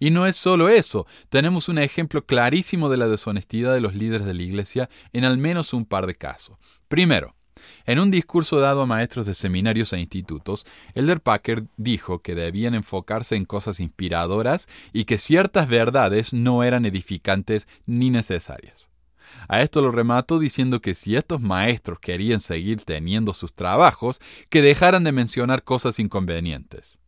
Y 0.00 0.10
no 0.10 0.26
es 0.26 0.36
solo 0.36 0.68
eso, 0.68 1.06
tenemos 1.28 1.68
un 1.68 1.78
ejemplo 1.78 2.24
clarísimo 2.24 2.88
de 2.88 2.96
la 2.96 3.08
deshonestidad 3.08 3.74
de 3.74 3.80
los 3.80 3.94
líderes 3.94 4.26
de 4.26 4.34
la 4.34 4.42
Iglesia 4.42 4.90
en 5.12 5.24
al 5.24 5.38
menos 5.38 5.74
un 5.74 5.84
par 5.84 6.06
de 6.06 6.14
casos. 6.14 6.56
Primero, 6.88 7.34
en 7.84 7.98
un 7.98 8.10
discurso 8.10 8.58
dado 8.58 8.82
a 8.82 8.86
maestros 8.86 9.26
de 9.26 9.34
seminarios 9.34 9.92
e 9.92 10.00
institutos, 10.00 10.66
Elder 10.94 11.20
Packer 11.20 11.64
dijo 11.76 12.20
que 12.20 12.34
debían 12.34 12.74
enfocarse 12.74 13.36
en 13.36 13.44
cosas 13.44 13.80
inspiradoras 13.80 14.68
y 14.92 15.04
que 15.04 15.18
ciertas 15.18 15.68
verdades 15.68 16.32
no 16.32 16.62
eran 16.64 16.84
edificantes 16.86 17.68
ni 17.86 18.10
necesarias. 18.10 18.91
A 19.52 19.60
esto 19.60 19.82
lo 19.82 19.90
remato 19.90 20.38
diciendo 20.38 20.80
que 20.80 20.94
si 20.94 21.14
estos 21.14 21.38
maestros 21.38 21.98
querían 22.00 22.40
seguir 22.40 22.86
teniendo 22.86 23.34
sus 23.34 23.52
trabajos, 23.52 24.18
que 24.48 24.62
dejaran 24.62 25.04
de 25.04 25.12
mencionar 25.12 25.62
cosas 25.62 25.98
inconvenientes. 25.98 26.98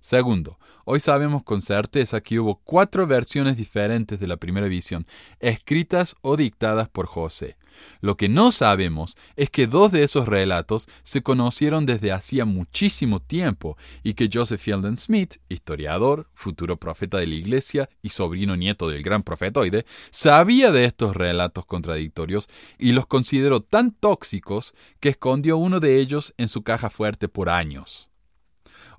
Segundo, 0.00 0.58
hoy 0.90 1.00
sabemos 1.00 1.42
con 1.42 1.60
certeza 1.60 2.22
que 2.22 2.40
hubo 2.40 2.62
cuatro 2.64 3.06
versiones 3.06 3.58
diferentes 3.58 4.18
de 4.18 4.26
la 4.26 4.38
primera 4.38 4.68
visión, 4.68 5.06
escritas 5.38 6.16
o 6.22 6.34
dictadas 6.34 6.88
por 6.88 7.04
José. 7.04 7.58
Lo 8.00 8.16
que 8.16 8.30
no 8.30 8.52
sabemos 8.52 9.14
es 9.36 9.50
que 9.50 9.66
dos 9.66 9.92
de 9.92 10.02
esos 10.02 10.26
relatos 10.26 10.88
se 11.02 11.22
conocieron 11.22 11.84
desde 11.84 12.10
hacía 12.10 12.46
muchísimo 12.46 13.20
tiempo 13.20 13.76
y 14.02 14.14
que 14.14 14.30
Joseph 14.32 14.62
Fielding 14.62 14.96
Smith, 14.96 15.34
historiador, 15.50 16.30
futuro 16.32 16.78
profeta 16.78 17.18
de 17.18 17.26
la 17.26 17.34
Iglesia 17.34 17.90
y 18.00 18.08
sobrino 18.08 18.56
nieto 18.56 18.88
del 18.88 19.02
gran 19.02 19.22
profetoide, 19.22 19.84
sabía 20.10 20.72
de 20.72 20.86
estos 20.86 21.14
relatos 21.14 21.66
contradictorios 21.66 22.48
y 22.78 22.92
los 22.92 23.06
consideró 23.06 23.60
tan 23.60 23.92
tóxicos 23.92 24.74
que 25.00 25.10
escondió 25.10 25.58
uno 25.58 25.80
de 25.80 26.00
ellos 26.00 26.32
en 26.38 26.48
su 26.48 26.62
caja 26.62 26.88
fuerte 26.88 27.28
por 27.28 27.50
años. 27.50 28.07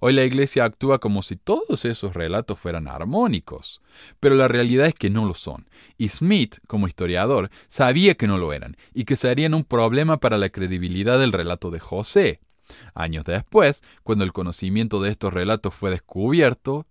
Hoy 0.02 0.14
la 0.14 0.24
Iglesia 0.24 0.64
actúa 0.64 1.00
como 1.00 1.22
si 1.22 1.36
todos 1.36 1.84
esos 1.84 2.14
relatos 2.14 2.58
fueran 2.58 2.88
armónicos, 2.88 3.82
pero 4.22 4.36
la 4.36 4.48
realidad 4.48 4.88
es 4.88 4.94
que 4.94 5.10
no 5.10 5.26
lo 5.26 5.34
son, 5.34 5.70
y 5.98 6.08
Smith, 6.08 6.60
como 6.68 6.88
historiador, 6.88 7.50
sabía 7.68 8.16
que 8.16 8.28
no 8.28 8.38
lo 8.38 8.54
eran, 8.54 8.78
y 8.94 9.04
que 9.04 9.18
serían 9.18 9.54
un 9.54 9.66
problema 9.66 10.18
para 10.18 10.38
la 10.38 10.50
credibilidad 10.50 11.20
del 11.20 11.34
relato 11.34 11.70
de 11.70 11.82
José. 11.82 12.40
Años 12.94 13.26
después, 13.26 13.84
cuando 14.04 14.24
el 14.24 14.32
conocimiento 14.32 15.02
de 15.02 15.10
estos 15.10 15.34
relatos 15.34 15.74
fue 15.74 15.90
descubierto, 15.90 16.88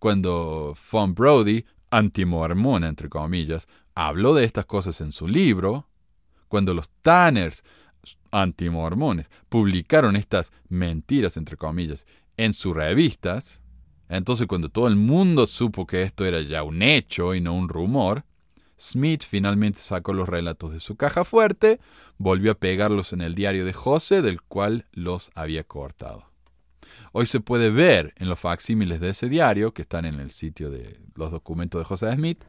cuando 0.00 0.76
Von 0.90 1.14
Brody, 1.14 1.64
antimormón 1.90 2.82
entre 2.82 3.08
comillas, 3.08 3.68
habló 3.94 4.34
de 4.34 4.44
estas 4.44 4.66
cosas 4.66 5.00
en 5.00 5.12
su 5.12 5.28
libro, 5.28 5.86
cuando 6.48 6.74
los 6.74 6.90
Tanners, 7.02 7.62
antimormones, 8.32 9.28
publicaron 9.48 10.16
estas 10.16 10.52
mentiras 10.68 11.36
entre 11.36 11.56
comillas 11.56 12.04
en 12.44 12.52
sus 12.52 12.74
revistas. 12.74 13.60
Entonces 14.08 14.46
cuando 14.46 14.68
todo 14.68 14.88
el 14.88 14.96
mundo 14.96 15.46
supo 15.46 15.86
que 15.86 16.02
esto 16.02 16.24
era 16.24 16.40
ya 16.40 16.62
un 16.62 16.82
hecho 16.82 17.34
y 17.34 17.40
no 17.40 17.54
un 17.54 17.68
rumor, 17.68 18.24
Smith 18.78 19.22
finalmente 19.26 19.78
sacó 19.78 20.12
los 20.12 20.28
relatos 20.28 20.72
de 20.72 20.80
su 20.80 20.96
caja 20.96 21.24
fuerte, 21.24 21.78
volvió 22.18 22.52
a 22.52 22.56
pegarlos 22.56 23.12
en 23.12 23.20
el 23.20 23.34
diario 23.34 23.64
de 23.64 23.72
José, 23.72 24.22
del 24.22 24.42
cual 24.42 24.86
los 24.92 25.30
había 25.34 25.62
cortado. 25.62 26.26
Hoy 27.12 27.26
se 27.26 27.40
puede 27.40 27.70
ver 27.70 28.12
en 28.16 28.28
los 28.28 28.40
facsímiles 28.40 29.00
de 29.00 29.10
ese 29.10 29.28
diario, 29.28 29.72
que 29.72 29.82
están 29.82 30.04
en 30.04 30.18
el 30.18 30.32
sitio 30.32 30.68
de 30.68 30.98
los 31.14 31.30
documentos 31.30 31.80
de 31.80 31.84
José 31.84 32.12
Smith, 32.12 32.42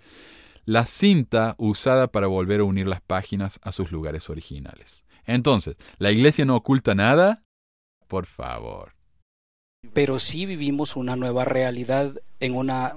la 0.65 0.86
cinta 0.86 1.56
usada 1.60 2.08
para 2.08 2.27
volver 2.27 2.62
a 2.62 2.63
unir 2.63 2.88
las 2.88 3.01
páginas 3.01 3.60
a 3.62 3.71
sus 3.71 3.91
lugares 3.91 4.29
originales. 4.29 5.06
Entonces, 5.25 5.75
¿la 5.97 6.12
iglesia 6.12 6.45
no 6.45 6.56
oculta 6.56 6.95
nada? 6.95 7.43
Por 8.08 8.25
favor 8.25 8.93
pero 9.91 10.19
sí 10.19 10.46
vivimos 10.46 10.96
una 10.96 11.15
nueva 11.15 11.43
realidad 11.46 12.13
en 12.39 12.56
una 12.56 12.93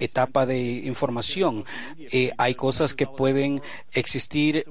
etapa 0.00 0.46
de 0.46 0.60
información. 0.60 1.64
Eh, 1.98 2.32
hay 2.36 2.54
cosas 2.54 2.94
que 2.94 3.06
pueden 3.06 3.60
existir 3.92 4.64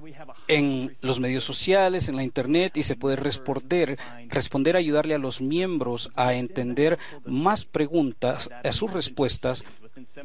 en 0.48 0.94
los 1.02 1.20
medios 1.20 1.44
sociales, 1.44 2.08
en 2.08 2.16
la 2.16 2.24
Internet, 2.24 2.78
y 2.78 2.84
se 2.84 2.96
puede 2.96 3.16
responder, 3.16 3.98
responder, 4.28 4.76
ayudarle 4.76 5.16
a 5.16 5.20
los 5.20 5.42
miembros 5.42 6.12
a 6.16 6.34
entender 6.34 7.00
más 7.26 7.66
preguntas, 7.66 8.50
a 8.64 8.74
sus 8.74 8.92
respuestas 8.92 9.64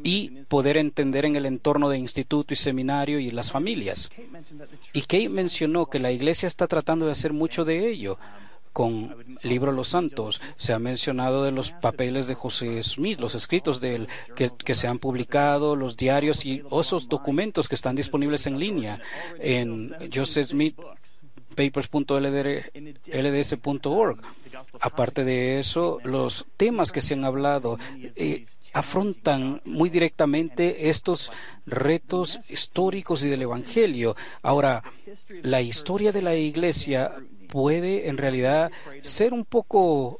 y 0.03 0.29
poder 0.49 0.77
entender 0.77 1.25
en 1.25 1.35
el 1.35 1.45
entorno 1.45 1.89
de 1.89 1.97
instituto 1.97 2.53
y 2.53 2.57
seminario 2.57 3.19
y 3.19 3.31
las 3.31 3.51
familias. 3.51 4.09
Y 4.93 5.01
Kate 5.01 5.29
mencionó 5.29 5.87
que 5.87 5.99
la 5.99 6.11
Iglesia 6.11 6.47
está 6.47 6.67
tratando 6.67 7.05
de 7.05 7.11
hacer 7.13 7.33
mucho 7.33 7.65
de 7.65 7.87
ello 7.87 8.19
con 8.77 9.15
Libro 9.41 9.71
Los 9.71 9.87
Santos. 9.87 10.39
Se 10.55 10.71
ha 10.71 10.77
mencionado 10.77 11.43
de 11.43 11.49
los 11.51 11.71
papeles 11.71 12.27
de 12.27 12.35
José 12.35 12.83
Smith, 12.83 13.19
los 13.19 13.33
escritos 13.33 13.81
de 13.81 13.95
él 13.95 14.07
que, 14.35 14.75
se 14.75 14.87
han 14.87 14.99
publicado, 14.99 15.75
los 15.75 15.97
diarios 15.97 16.45
y 16.45 16.61
esos 16.71 17.09
documentos 17.09 17.67
que 17.67 17.73
están 17.73 17.95
disponibles 17.95 18.45
en 18.45 18.59
línea 18.59 19.01
en 19.39 19.95
Joseph 20.13 20.49
Smith 20.49 20.75
papers.lds.org. 21.55 22.21
Aparte 24.79 25.25
de 25.25 25.57
eso, 25.57 25.97
los 26.03 26.45
temas 26.55 26.91
que 26.91 27.01
se 27.01 27.15
han 27.15 27.25
hablado 27.25 27.79
eh, 28.15 28.45
afrontan 28.73 29.59
muy 29.65 29.89
directamente 29.89 30.89
estos 30.89 31.31
retos 31.65 32.39
históricos 32.47 33.23
y 33.23 33.29
del 33.29 33.41
Evangelio. 33.41 34.15
Ahora, 34.43 34.83
la 35.41 35.63
historia 35.63 36.11
de 36.11 36.21
la 36.21 36.35
Iglesia 36.35 37.15
puede 37.47 38.09
en 38.09 38.17
realidad 38.17 38.71
ser 39.01 39.33
un 39.33 39.45
poco 39.45 40.17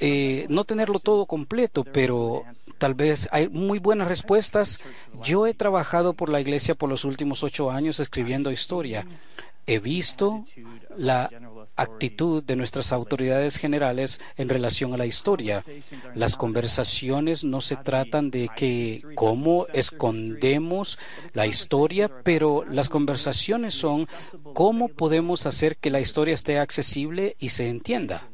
eh, 0.00 0.46
no 0.48 0.64
tenerlo 0.64 1.00
todo 1.00 1.26
completo, 1.26 1.84
pero 1.84 2.44
tal 2.78 2.94
vez 2.94 3.28
hay 3.32 3.48
muy 3.48 3.80
buenas 3.80 4.08
respuestas. 4.08 4.80
Yo 5.22 5.46
he 5.46 5.54
trabajado 5.54 6.14
por 6.14 6.28
la 6.28 6.40
iglesia 6.40 6.76
por 6.76 6.88
los 6.88 7.04
últimos 7.04 7.42
ocho 7.42 7.70
años 7.70 7.98
escribiendo 7.98 8.52
historia. 8.52 9.04
He 9.66 9.80
visto 9.80 10.44
la 10.96 11.28
actitud 11.78 12.42
de 12.42 12.56
nuestras 12.56 12.92
autoridades 12.92 13.56
generales 13.56 14.20
en 14.36 14.48
relación 14.48 14.92
a 14.92 14.98
la 14.98 15.06
historia. 15.06 15.62
Las 16.14 16.36
conversaciones 16.36 17.44
no 17.44 17.60
se 17.60 17.76
tratan 17.76 18.30
de 18.30 18.50
que 18.54 19.02
cómo 19.14 19.66
escondemos 19.72 20.98
la 21.32 21.46
historia, 21.46 22.10
pero 22.22 22.64
las 22.68 22.88
conversaciones 22.88 23.74
son 23.74 24.06
cómo 24.52 24.88
podemos 24.88 25.46
hacer 25.46 25.76
que 25.76 25.90
la 25.90 26.00
historia 26.00 26.34
esté 26.34 26.58
accesible 26.58 27.36
y 27.38 27.50
se 27.50 27.68
entienda. 27.68 28.28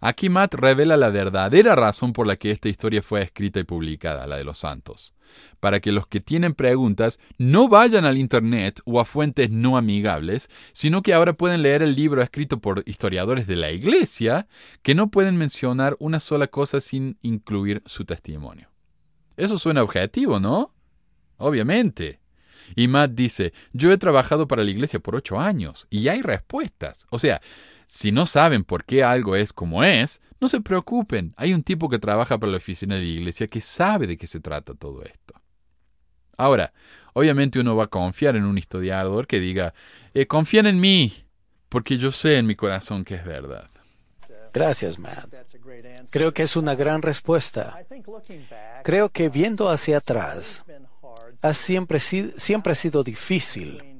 Aquí 0.00 0.28
Matt 0.28 0.54
revela 0.54 0.96
la 0.96 1.08
verdadera 1.08 1.74
razón 1.74 2.12
por 2.12 2.26
la 2.26 2.36
que 2.36 2.50
esta 2.50 2.68
historia 2.68 3.02
fue 3.02 3.22
escrita 3.22 3.60
y 3.60 3.64
publicada, 3.64 4.26
la 4.26 4.36
de 4.36 4.44
los 4.44 4.58
santos, 4.58 5.14
para 5.60 5.80
que 5.80 5.92
los 5.92 6.06
que 6.06 6.20
tienen 6.20 6.54
preguntas 6.54 7.18
no 7.38 7.68
vayan 7.68 8.04
al 8.04 8.18
Internet 8.18 8.80
o 8.84 9.00
a 9.00 9.04
fuentes 9.04 9.50
no 9.50 9.76
amigables, 9.76 10.48
sino 10.72 11.02
que 11.02 11.14
ahora 11.14 11.32
pueden 11.32 11.62
leer 11.62 11.82
el 11.82 11.94
libro 11.94 12.22
escrito 12.22 12.60
por 12.60 12.82
historiadores 12.86 13.46
de 13.46 13.56
la 13.56 13.72
Iglesia 13.72 14.46
que 14.82 14.94
no 14.94 15.10
pueden 15.10 15.36
mencionar 15.36 15.96
una 15.98 16.20
sola 16.20 16.46
cosa 16.46 16.80
sin 16.80 17.18
incluir 17.22 17.82
su 17.86 18.04
testimonio. 18.04 18.68
Eso 19.36 19.58
suena 19.58 19.82
objetivo, 19.82 20.38
¿no? 20.38 20.74
Obviamente. 21.36 22.20
Y 22.76 22.88
Matt 22.88 23.12
dice, 23.12 23.52
yo 23.72 23.92
he 23.92 23.98
trabajado 23.98 24.48
para 24.48 24.64
la 24.64 24.70
iglesia 24.70 25.00
por 25.00 25.16
ocho 25.16 25.38
años 25.38 25.86
y 25.90 26.08
hay 26.08 26.22
respuestas. 26.22 27.06
O 27.10 27.18
sea, 27.18 27.42
si 27.86 28.12
no 28.12 28.26
saben 28.26 28.64
por 28.64 28.84
qué 28.84 29.04
algo 29.04 29.36
es 29.36 29.52
como 29.52 29.84
es, 29.84 30.20
no 30.44 30.48
se 30.48 30.60
preocupen. 30.60 31.32
Hay 31.38 31.54
un 31.54 31.62
tipo 31.62 31.88
que 31.88 31.98
trabaja 31.98 32.36
para 32.36 32.52
la 32.52 32.58
oficina 32.58 32.96
de 32.96 33.00
la 33.00 33.06
iglesia 33.06 33.48
que 33.48 33.62
sabe 33.62 34.06
de 34.06 34.18
qué 34.18 34.26
se 34.26 34.40
trata 34.40 34.74
todo 34.74 35.02
esto. 35.02 35.32
Ahora, 36.36 36.74
obviamente 37.14 37.58
uno 37.58 37.74
va 37.76 37.84
a 37.84 37.86
confiar 37.86 38.36
en 38.36 38.44
un 38.44 38.58
historiador 38.58 39.26
que 39.26 39.40
diga, 39.40 39.72
eh, 40.12 40.26
confían 40.26 40.66
en 40.66 40.80
mí, 40.80 41.14
porque 41.70 41.96
yo 41.96 42.12
sé 42.12 42.36
en 42.36 42.46
mi 42.46 42.56
corazón 42.56 43.04
que 43.04 43.14
es 43.14 43.24
verdad. 43.24 43.70
Gracias, 44.52 44.98
Matt. 44.98 45.32
Creo 46.12 46.34
que 46.34 46.42
es 46.42 46.56
una 46.56 46.74
gran 46.74 47.00
respuesta. 47.00 47.78
Creo 48.82 49.08
que 49.08 49.30
viendo 49.30 49.70
hacia 49.70 49.96
atrás, 49.96 50.62
ha 51.40 51.54
siempre, 51.54 52.00
siempre 52.00 52.72
ha 52.72 52.74
sido 52.74 53.02
difícil 53.02 53.93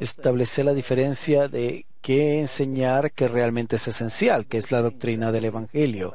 establecer 0.00 0.64
la 0.64 0.74
diferencia 0.74 1.48
de 1.48 1.86
qué 2.00 2.40
enseñar 2.40 3.12
que 3.12 3.28
realmente 3.28 3.76
es 3.76 3.88
esencial, 3.88 4.46
que 4.46 4.58
es 4.58 4.72
la 4.72 4.82
doctrina 4.82 5.32
del 5.32 5.46
Evangelio, 5.46 6.14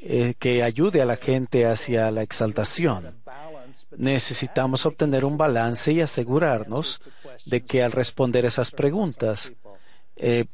eh, 0.00 0.34
que 0.38 0.62
ayude 0.62 1.02
a 1.02 1.06
la 1.06 1.16
gente 1.16 1.66
hacia 1.66 2.10
la 2.10 2.22
exaltación. 2.22 3.22
Necesitamos 3.96 4.86
obtener 4.86 5.24
un 5.24 5.36
balance 5.36 5.92
y 5.92 6.00
asegurarnos 6.00 7.00
de 7.46 7.62
que 7.62 7.82
al 7.82 7.92
responder 7.92 8.44
esas 8.44 8.70
preguntas 8.70 9.52
eh, 10.16 10.44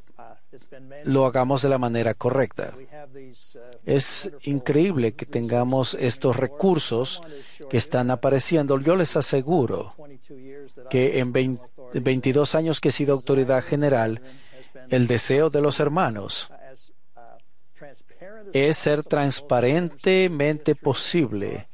lo 1.05 1.27
hagamos 1.27 1.63
de 1.63 1.69
la 1.69 1.79
manera 1.79 2.15
correcta. 2.15 2.73
Es 3.85 4.31
increíble 4.43 5.13
que 5.13 5.27
tengamos 5.27 5.95
estos 5.95 6.37
recursos 6.37 7.21
que 7.69 7.77
están 7.77 8.11
apareciendo. 8.11 8.79
Yo 8.81 8.97
les 8.97 9.17
aseguro 9.17 9.95
que 10.89 11.19
en 11.19 11.33
22 11.33 12.55
años 12.55 12.81
que 12.81 12.89
he 12.89 12.93
sido 12.93 13.15
autoridad 13.15 13.63
general, 13.63 14.21
el 14.89 15.07
deseo 15.07 15.51
de 15.51 15.61
los 15.61 15.81
hermanos 15.81 16.51
es 18.53 18.77
ser 18.77 19.03
transparentemente 19.05 20.75
posible 20.75 21.69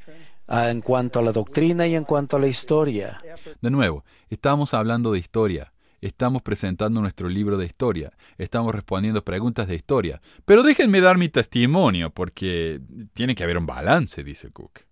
ah, 0.47 0.69
en 0.69 0.81
cuanto 0.81 1.19
a 1.19 1.21
la 1.21 1.31
doctrina 1.31 1.87
y 1.87 1.95
en 1.95 2.03
cuanto 2.03 2.37
a 2.37 2.39
la 2.39 2.47
historia. 2.47 3.19
De 3.61 3.69
nuevo, 3.69 4.03
estamos 4.29 4.73
hablando 4.73 5.11
de 5.11 5.19
historia. 5.19 5.73
Estamos 6.07 6.41
presentando 6.41 7.01
nuestro 7.01 7.27
libro 7.27 7.57
de 7.57 7.65
historia, 7.65 8.13
estamos 8.37 8.73
respondiendo 8.73 9.25
preguntas 9.25 9.67
de 9.67 9.75
historia. 9.75 10.21
Pero 10.45 10.63
déjenme 10.63 11.01
dar 11.01 11.17
mi 11.17 11.27
testimonio, 11.27 12.11
porque 12.11 12.79
tiene 13.13 13.35
que 13.35 13.43
haber 13.43 13.57
un 13.57 13.65
balance, 13.65 14.23
dice 14.23 14.49
Cook. 14.49 14.83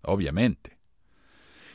Obviamente. 0.00 0.78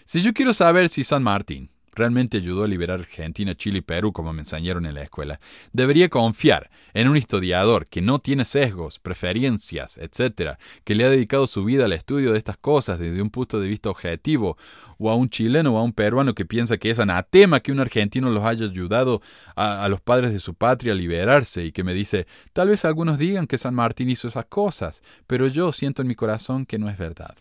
Si 0.03 0.23
yo 0.23 0.33
quiero 0.33 0.51
saber 0.51 0.89
si 0.89 1.03
San 1.03 1.21
Martín 1.21 1.69
realmente 1.97 2.37
ayudó 2.37 2.63
a 2.63 2.67
liberar 2.67 2.99
Argentina, 2.99 3.55
Chile 3.55 3.79
y 3.79 3.81
Perú 3.81 4.13
como 4.13 4.31
me 4.33 4.41
enseñaron 4.41 4.85
en 4.85 4.93
la 4.93 5.01
escuela, 5.01 5.39
debería 5.73 6.09
confiar 6.09 6.69
en 6.93 7.07
un 7.07 7.17
historiador 7.17 7.87
que 7.87 8.01
no 8.01 8.19
tiene 8.19 8.45
sesgos, 8.45 8.99
preferencias, 8.99 9.97
etc., 9.97 10.57
que 10.83 10.95
le 10.95 11.03
ha 11.03 11.09
dedicado 11.09 11.47
su 11.47 11.65
vida 11.65 11.85
al 11.85 11.93
estudio 11.93 12.31
de 12.31 12.37
estas 12.37 12.57
cosas 12.57 12.99
desde 12.99 13.21
un 13.21 13.29
punto 13.29 13.59
de 13.59 13.67
vista 13.67 13.89
objetivo, 13.89 14.57
o 14.99 15.11
a 15.11 15.15
un 15.15 15.29
chileno 15.29 15.75
o 15.75 15.77
a 15.77 15.83
un 15.83 15.93
peruano 15.93 16.33
que 16.33 16.45
piensa 16.45 16.77
que 16.77 16.89
es 16.89 16.99
anatema 16.99 17.59
que 17.59 17.71
un 17.71 17.79
argentino 17.79 18.29
los 18.31 18.43
haya 18.43 18.65
ayudado 18.65 19.21
a, 19.55 19.83
a 19.83 19.89
los 19.89 20.01
padres 20.01 20.31
de 20.31 20.39
su 20.39 20.55
patria 20.55 20.93
a 20.93 20.95
liberarse 20.95 21.65
y 21.65 21.71
que 21.71 21.83
me 21.83 21.93
dice, 21.93 22.25
tal 22.53 22.69
vez 22.69 22.85
algunos 22.85 23.17
digan 23.17 23.47
que 23.47 23.57
San 23.57 23.75
Martín 23.75 24.09
hizo 24.09 24.27
esas 24.27 24.45
cosas, 24.45 25.01
pero 25.27 25.47
yo 25.47 25.71
siento 25.71 26.01
en 26.01 26.07
mi 26.07 26.15
corazón 26.15 26.65
que 26.65 26.79
no 26.79 26.89
es 26.89 26.97
verdad. 26.97 27.35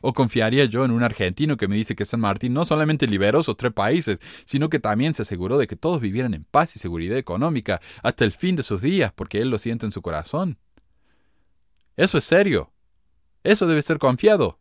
¿O 0.00 0.12
confiaría 0.12 0.64
yo 0.64 0.84
en 0.84 0.90
un 0.90 1.02
argentino 1.02 1.56
que 1.56 1.68
me 1.68 1.76
dice 1.76 1.96
que 1.96 2.04
San 2.04 2.20
Martín 2.20 2.54
no 2.54 2.64
solamente 2.64 3.06
liberó 3.06 3.40
esos 3.40 3.56
tres 3.56 3.72
países, 3.72 4.18
sino 4.44 4.68
que 4.68 4.78
también 4.78 5.14
se 5.14 5.22
aseguró 5.22 5.58
de 5.58 5.66
que 5.66 5.76
todos 5.76 6.00
vivieran 6.00 6.34
en 6.34 6.44
paz 6.44 6.76
y 6.76 6.78
seguridad 6.78 7.18
económica 7.18 7.80
hasta 8.02 8.24
el 8.24 8.32
fin 8.32 8.56
de 8.56 8.62
sus 8.62 8.82
días 8.82 9.12
porque 9.14 9.40
él 9.40 9.50
lo 9.50 9.58
siente 9.58 9.86
en 9.86 9.92
su 9.92 10.02
corazón? 10.02 10.58
Eso 11.96 12.18
es 12.18 12.24
serio. 12.24 12.72
Eso 13.42 13.66
debe 13.66 13.82
ser 13.82 13.98
confiado. 13.98 14.58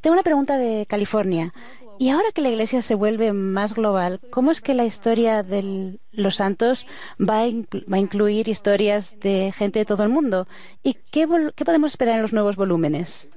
Tengo 0.00 0.14
una 0.14 0.22
pregunta 0.22 0.58
de 0.58 0.86
California. 0.86 1.50
Y 1.98 2.10
ahora 2.10 2.30
que 2.34 2.42
la 2.42 2.50
Iglesia 2.50 2.82
se 2.82 2.94
vuelve 2.94 3.32
más 3.32 3.74
global, 3.74 4.20
¿cómo 4.30 4.50
es 4.50 4.60
que 4.60 4.74
la 4.74 4.84
historia 4.84 5.42
de 5.42 5.98
los 6.12 6.36
santos 6.36 6.86
va 7.18 7.40
a, 7.40 7.46
incluir 7.46 8.48
historias 8.48 9.18
de 9.20 9.52
gente 9.56 9.78
de 9.78 9.84
todo 9.86 10.02
el 10.02 10.10
mundo? 10.10 10.46
¿Y 10.82 10.94
qué 11.10 11.26
podemos 11.26 11.92
esperar 11.92 12.16
en 12.16 12.22
los 12.22 12.34
nuevos 12.34 12.56
volúmenes? 12.56 13.28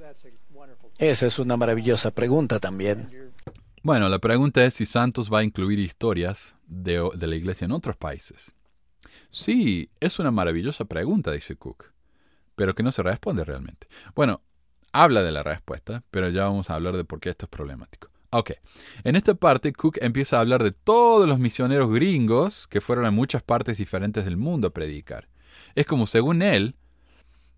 Esa 1.00 1.26
es 1.26 1.38
una 1.38 1.56
maravillosa 1.56 2.10
pregunta 2.10 2.60
también. 2.60 3.32
Bueno, 3.82 4.10
la 4.10 4.18
pregunta 4.18 4.62
es 4.66 4.74
si 4.74 4.84
Santos 4.84 5.32
va 5.32 5.38
a 5.38 5.44
incluir 5.44 5.78
historias 5.78 6.54
de, 6.66 7.10
la 7.18 7.36
iglesia 7.36 7.64
en 7.64 7.72
otros 7.72 7.96
países. 7.96 8.54
Sí, 9.30 9.90
es 9.98 10.18
una 10.18 10.30
maravillosa 10.30 10.84
pregunta, 10.84 11.32
dice 11.32 11.56
Cook, 11.56 11.86
pero 12.54 12.74
que 12.74 12.82
no 12.82 12.92
se 12.92 13.02
responde 13.02 13.46
realmente. 13.46 13.88
Bueno, 14.14 14.42
habla 14.92 15.22
de 15.22 15.32
la 15.32 15.42
respuesta, 15.42 16.04
pero 16.10 16.28
ya 16.28 16.44
vamos 16.44 16.68
a 16.68 16.74
hablar 16.74 16.98
de 16.98 17.06
por 17.06 17.18
qué 17.18 17.30
esto 17.30 17.46
es 17.46 17.50
problemático. 17.50 18.10
Ok, 18.28 18.50
en 19.02 19.16
esta 19.16 19.34
parte 19.34 19.72
Cook 19.72 19.96
empieza 20.02 20.36
a 20.36 20.40
hablar 20.40 20.62
de 20.62 20.72
todos 20.72 21.26
los 21.26 21.38
misioneros 21.38 21.90
gringos 21.90 22.66
que 22.66 22.82
fueron 22.82 23.06
a 23.06 23.10
muchas 23.10 23.42
partes 23.42 23.78
diferentes 23.78 24.26
del 24.26 24.36
mundo 24.36 24.68
a 24.68 24.74
predicar. 24.74 25.30
Es 25.74 25.86
como, 25.86 26.06
según 26.06 26.42
él, 26.42 26.76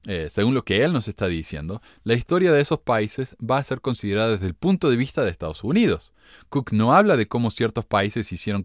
eh, 0.06 0.28
según 0.30 0.54
lo 0.54 0.64
que 0.64 0.84
él 0.84 0.92
nos 0.92 1.06
está 1.06 1.28
diciendo, 1.28 1.80
la 2.02 2.14
historia 2.14 2.50
de 2.50 2.60
esos 2.60 2.80
países 2.80 3.36
va 3.38 3.58
a 3.58 3.64
ser 3.64 3.80
considerada 3.80 4.32
desde 4.32 4.46
el 4.46 4.54
punto 4.54 4.90
de 4.90 4.96
vista 4.96 5.22
de 5.22 5.30
Estados 5.30 5.62
Unidos. 5.62 6.12
Cook 6.48 6.72
no 6.72 6.92
habla 6.92 7.16
de 7.16 7.28
cómo 7.28 7.52
ciertos 7.52 7.84
países 7.84 8.32
hicieron 8.32 8.64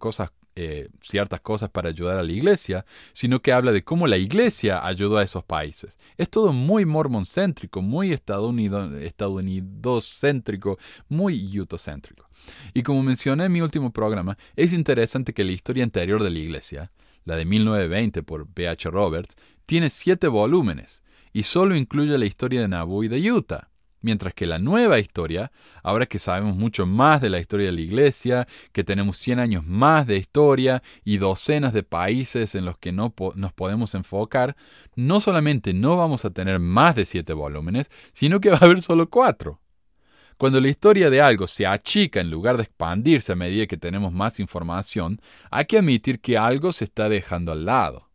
eh, 0.55 0.89
ciertas 1.01 1.41
cosas 1.41 1.69
para 1.69 1.89
ayudar 1.89 2.17
a 2.17 2.23
la 2.23 2.31
iglesia, 2.31 2.87
sino 3.13 3.43
que 3.43 3.53
habla 3.53 3.71
de 3.71 3.83
cómo 3.83 4.07
la 4.07 4.17
iglesia 4.17 4.83
ayudó 4.83 5.17
a 5.17 5.23
esos 5.23 5.43
países. 5.43 5.95
Es 6.17 6.29
todo 6.29 6.53
muy 6.53 6.85
mormoncéntrico, 6.85 7.83
muy 7.83 8.11
estadounidocéntrico, 8.11 10.79
muy 11.07 11.59
utocéntrico. 11.59 12.27
Y 12.73 12.81
como 12.81 13.03
mencioné 13.03 13.45
en 13.45 13.51
mi 13.51 13.61
último 13.61 13.93
programa, 13.93 14.39
es 14.55 14.73
interesante 14.73 15.33
que 15.33 15.43
la 15.43 15.51
historia 15.51 15.83
anterior 15.83 16.23
de 16.23 16.31
la 16.31 16.39
iglesia, 16.39 16.91
la 17.25 17.35
de 17.35 17.45
1920 17.45 18.23
por 18.23 18.47
B.H. 18.51 18.89
Roberts, 18.89 19.35
tiene 19.67 19.91
siete 19.91 20.27
volúmenes 20.27 21.03
y 21.37 21.43
solo 21.43 21.75
incluye 21.75 22.17
la 22.17 22.25
historia 22.25 22.61
de 22.61 22.67
Nauvoo 22.67 23.03
y 23.03 23.09
de 23.09 23.31
Utah. 23.31 23.69
Mientras 24.01 24.33
que 24.33 24.47
la 24.47 24.57
nueva 24.57 24.97
historia, 24.97 25.51
ahora 25.83 26.07
que 26.07 26.17
sabemos 26.17 26.55
mucho 26.55 26.87
más 26.87 27.21
de 27.21 27.29
la 27.29 27.37
historia 27.37 27.67
de 27.67 27.73
la 27.73 27.81
Iglesia, 27.81 28.47
que 28.71 28.83
tenemos 28.83 29.19
100 29.19 29.39
años 29.41 29.63
más 29.63 30.07
de 30.07 30.17
historia 30.17 30.81
y 31.03 31.17
docenas 31.17 31.73
de 31.73 31.83
países 31.83 32.55
en 32.55 32.65
los 32.65 32.79
que 32.79 32.91
no 32.91 33.13
nos 33.35 33.53
podemos 33.53 33.93
enfocar, 33.93 34.55
no 34.95 35.21
solamente 35.21 35.75
no 35.75 35.95
vamos 35.95 36.25
a 36.25 36.31
tener 36.31 36.57
más 36.57 36.95
de 36.95 37.05
siete 37.05 37.33
volúmenes, 37.33 37.91
sino 38.13 38.39
que 38.39 38.49
va 38.49 38.57
a 38.57 38.65
haber 38.65 38.81
solo 38.81 39.07
cuatro. 39.07 39.61
Cuando 40.39 40.59
la 40.59 40.69
historia 40.69 41.11
de 41.11 41.21
algo 41.21 41.45
se 41.45 41.67
achica 41.67 42.19
en 42.19 42.31
lugar 42.31 42.57
de 42.57 42.63
expandirse 42.63 43.33
a 43.33 43.35
medida 43.35 43.67
que 43.67 43.77
tenemos 43.77 44.11
más 44.11 44.39
información, 44.39 45.21
hay 45.51 45.65
que 45.65 45.77
admitir 45.77 46.19
que 46.19 46.35
algo 46.35 46.73
se 46.73 46.85
está 46.85 47.09
dejando 47.09 47.51
al 47.51 47.65
lado. 47.65 48.06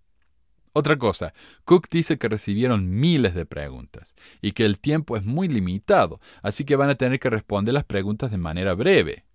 Otra 0.75 0.97
cosa, 0.97 1.35
Cook 1.65 1.89
dice 1.91 2.19
que 2.19 2.29
recibieron 2.29 2.89
miles 2.89 3.35
de 3.35 3.45
preguntas 3.45 4.15
y 4.41 4.53
que 4.53 4.65
el 4.65 4.79
tiempo 4.79 5.19
es 5.19 5.25
muy 5.25 5.47
limitado, 5.47 6.19
así 6.43 6.65
que 6.65 6.77
van 6.77 6.89
a 6.89 6.95
tener 6.95 7.21
que 7.21 7.29
responder 7.29 7.75
las 7.75 7.85
preguntas 7.85 8.31
de 8.31 8.39
manera 8.39 8.73
breve. 8.73 9.27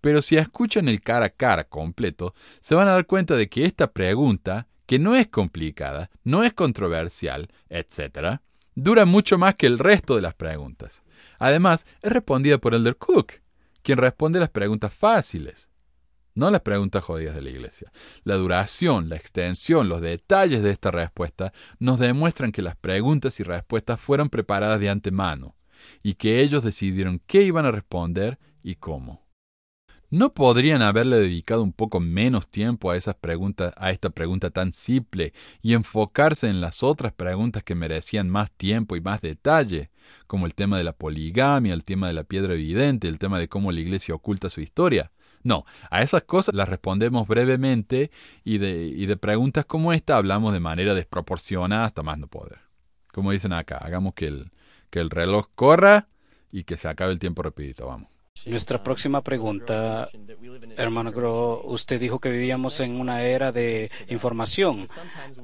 Pero 0.00 0.20
si 0.20 0.36
escuchan 0.36 0.88
el 0.88 1.00
cara 1.00 1.26
a 1.26 1.30
cara 1.30 1.64
completo, 1.64 2.34
se 2.60 2.74
van 2.74 2.88
a 2.88 2.92
dar 2.92 3.06
cuenta 3.06 3.36
de 3.36 3.48
que 3.48 3.64
esta 3.64 3.92
pregunta, 3.92 4.66
que 4.86 4.98
no 4.98 5.14
es 5.14 5.28
complicada, 5.28 6.10
no 6.24 6.42
es 6.42 6.52
controversial, 6.54 7.48
etc., 7.68 8.40
dura 8.74 9.04
mucho 9.04 9.38
más 9.38 9.54
que 9.54 9.66
el 9.66 9.78
resto 9.78 10.16
de 10.16 10.22
las 10.22 10.34
preguntas. 10.34 11.04
Además, 11.38 11.86
es 12.02 12.12
respondida 12.12 12.58
por 12.58 12.74
Elder 12.74 12.96
Cook, 12.96 13.34
quien 13.82 13.98
responde 13.98 14.40
las 14.40 14.50
preguntas 14.50 14.92
fáciles 14.92 15.67
no 16.38 16.52
las 16.52 16.60
preguntas 16.60 17.02
jodidas 17.02 17.34
de 17.34 17.42
la 17.42 17.50
iglesia. 17.50 17.90
La 18.22 18.36
duración, 18.36 19.08
la 19.08 19.16
extensión, 19.16 19.88
los 19.88 20.00
detalles 20.00 20.62
de 20.62 20.70
esta 20.70 20.92
respuesta 20.92 21.52
nos 21.80 21.98
demuestran 21.98 22.52
que 22.52 22.62
las 22.62 22.76
preguntas 22.76 23.40
y 23.40 23.42
respuestas 23.42 24.00
fueron 24.00 24.30
preparadas 24.30 24.78
de 24.78 24.88
antemano 24.88 25.56
y 26.00 26.14
que 26.14 26.40
ellos 26.40 26.62
decidieron 26.62 27.20
qué 27.26 27.42
iban 27.42 27.66
a 27.66 27.72
responder 27.72 28.38
y 28.62 28.76
cómo. 28.76 29.26
¿No 30.10 30.32
podrían 30.32 30.80
haberle 30.80 31.16
dedicado 31.16 31.62
un 31.62 31.72
poco 31.72 31.98
menos 31.98 32.48
tiempo 32.48 32.92
a 32.92 32.96
esas 32.96 33.16
preguntas, 33.16 33.74
a 33.76 33.90
esta 33.90 34.08
pregunta 34.08 34.50
tan 34.50 34.72
simple, 34.72 35.34
y 35.60 35.74
enfocarse 35.74 36.48
en 36.48 36.60
las 36.60 36.84
otras 36.84 37.12
preguntas 37.12 37.64
que 37.64 37.74
merecían 37.74 38.30
más 38.30 38.52
tiempo 38.52 38.94
y 38.94 39.00
más 39.00 39.20
detalle, 39.20 39.90
como 40.28 40.46
el 40.46 40.54
tema 40.54 40.78
de 40.78 40.84
la 40.84 40.92
poligamia, 40.92 41.74
el 41.74 41.84
tema 41.84 42.06
de 42.06 42.14
la 42.14 42.24
piedra 42.24 42.54
evidente, 42.54 43.08
el 43.08 43.18
tema 43.18 43.40
de 43.40 43.48
cómo 43.48 43.72
la 43.72 43.80
iglesia 43.80 44.14
oculta 44.14 44.48
su 44.48 44.60
historia? 44.60 45.10
No, 45.42 45.64
a 45.90 46.02
esas 46.02 46.24
cosas 46.24 46.54
las 46.54 46.68
respondemos 46.68 47.26
brevemente 47.28 48.10
y 48.44 48.58
de, 48.58 48.86
y 48.86 49.06
de 49.06 49.16
preguntas 49.16 49.64
como 49.64 49.92
esta 49.92 50.16
hablamos 50.16 50.52
de 50.52 50.60
manera 50.60 50.94
desproporcionada 50.94 51.84
hasta 51.84 52.02
más 52.02 52.18
no 52.18 52.26
poder. 52.26 52.58
Como 53.12 53.32
dicen 53.32 53.52
acá, 53.52 53.78
hagamos 53.78 54.14
que 54.14 54.26
el, 54.26 54.50
que 54.90 55.00
el 55.00 55.10
reloj 55.10 55.48
corra 55.54 56.06
y 56.52 56.64
que 56.64 56.76
se 56.76 56.88
acabe 56.88 57.12
el 57.12 57.18
tiempo 57.18 57.42
rapidito, 57.42 57.86
vamos. 57.86 58.08
Nuestra 58.46 58.82
próxima 58.82 59.22
pregunta, 59.22 60.08
hermano 60.76 61.12
Gro, 61.12 61.62
usted 61.64 62.00
dijo 62.00 62.20
que 62.20 62.30
vivíamos 62.30 62.80
en 62.80 63.00
una 63.00 63.22
era 63.22 63.52
de 63.52 63.90
información. 64.08 64.86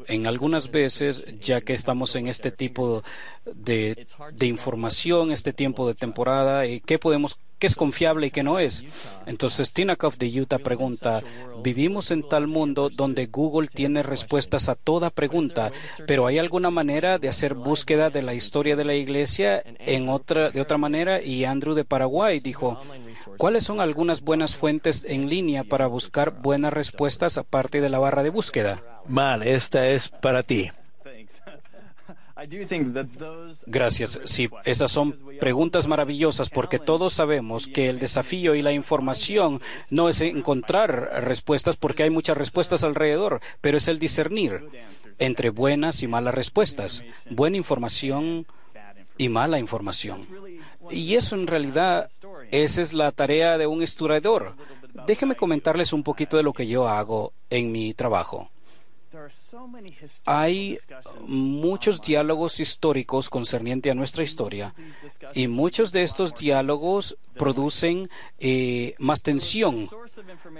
En 0.06 0.26
algunas 0.26 0.70
veces, 0.70 1.24
ya 1.40 1.60
que 1.60 1.74
estamos 1.74 2.14
en 2.16 2.28
este 2.28 2.50
tipo 2.50 3.02
de, 3.44 4.06
de 4.32 4.46
información, 4.46 5.32
este 5.32 5.52
tiempo 5.52 5.86
de 5.88 5.94
temporada, 5.94 6.62
¿qué 6.86 6.98
podemos 6.98 7.38
qué 7.58 7.66
es 7.66 7.76
confiable 7.76 8.26
y 8.26 8.30
qué 8.30 8.42
no 8.42 8.58
es. 8.58 8.84
Entonces, 9.26 9.72
Tinakov 9.72 10.16
de 10.16 10.40
Utah 10.40 10.58
pregunta, 10.58 11.22
vivimos 11.62 12.10
en 12.10 12.28
tal 12.28 12.46
mundo 12.46 12.90
donde 12.90 13.26
Google 13.26 13.68
tiene 13.68 14.02
respuestas 14.02 14.68
a 14.68 14.74
toda 14.74 15.10
pregunta, 15.10 15.72
pero 16.06 16.26
¿hay 16.26 16.38
alguna 16.38 16.70
manera 16.70 17.18
de 17.18 17.28
hacer 17.28 17.54
búsqueda 17.54 18.10
de 18.10 18.22
la 18.22 18.34
historia 18.34 18.76
de 18.76 18.84
la 18.84 18.94
iglesia 18.94 19.62
en 19.78 20.08
otra, 20.08 20.50
de 20.50 20.60
otra 20.60 20.78
manera? 20.78 21.22
Y 21.22 21.44
Andrew 21.44 21.74
de 21.74 21.84
Paraguay 21.84 22.40
dijo, 22.40 22.80
¿cuáles 23.38 23.64
son 23.64 23.80
algunas 23.80 24.20
buenas 24.22 24.56
fuentes 24.56 25.04
en 25.08 25.28
línea 25.28 25.64
para 25.64 25.86
buscar 25.86 26.42
buenas 26.42 26.72
respuestas 26.72 27.38
aparte 27.38 27.80
de 27.80 27.88
la 27.88 27.98
barra 27.98 28.22
de 28.22 28.30
búsqueda? 28.30 28.82
Mal, 29.06 29.42
esta 29.42 29.88
es 29.88 30.08
para 30.08 30.42
ti. 30.42 30.70
Gracias. 33.66 34.20
Sí, 34.24 34.50
esas 34.64 34.90
son 34.90 35.12
preguntas 35.40 35.86
maravillosas 35.86 36.50
porque 36.50 36.78
todos 36.78 37.12
sabemos 37.12 37.68
que 37.68 37.88
el 37.88 38.00
desafío 38.00 38.54
y 38.54 38.62
la 38.62 38.72
información 38.72 39.60
no 39.90 40.08
es 40.08 40.20
encontrar 40.20 41.24
respuestas 41.24 41.76
porque 41.76 42.02
hay 42.02 42.10
muchas 42.10 42.36
respuestas 42.36 42.82
alrededor, 42.82 43.40
pero 43.60 43.78
es 43.78 43.86
el 43.88 43.98
discernir 43.98 44.68
entre 45.18 45.50
buenas 45.50 46.02
y 46.02 46.08
malas 46.08 46.34
respuestas, 46.34 47.04
buena 47.30 47.56
información 47.56 48.46
y 49.16 49.28
mala 49.28 49.60
información. 49.60 50.26
Y 50.90 51.14
eso 51.14 51.36
en 51.36 51.46
realidad, 51.46 52.10
esa 52.50 52.82
es 52.82 52.92
la 52.92 53.12
tarea 53.12 53.58
de 53.58 53.66
un 53.66 53.82
historiador. 53.82 54.56
Déjenme 55.06 55.36
comentarles 55.36 55.92
un 55.92 56.02
poquito 56.02 56.36
de 56.36 56.42
lo 56.42 56.52
que 56.52 56.66
yo 56.66 56.88
hago 56.88 57.32
en 57.50 57.72
mi 57.72 57.94
trabajo. 57.94 58.50
Hay 60.26 60.78
muchos 61.26 62.00
diálogos 62.00 62.60
históricos 62.60 63.30
concernientes 63.30 63.92
a 63.92 63.94
nuestra 63.94 64.22
historia 64.22 64.74
y 65.34 65.48
muchos 65.48 65.92
de 65.92 66.02
estos 66.02 66.34
diálogos 66.34 67.16
producen 67.36 68.08
eh, 68.38 68.94
más 68.98 69.22
tensión. 69.22 69.88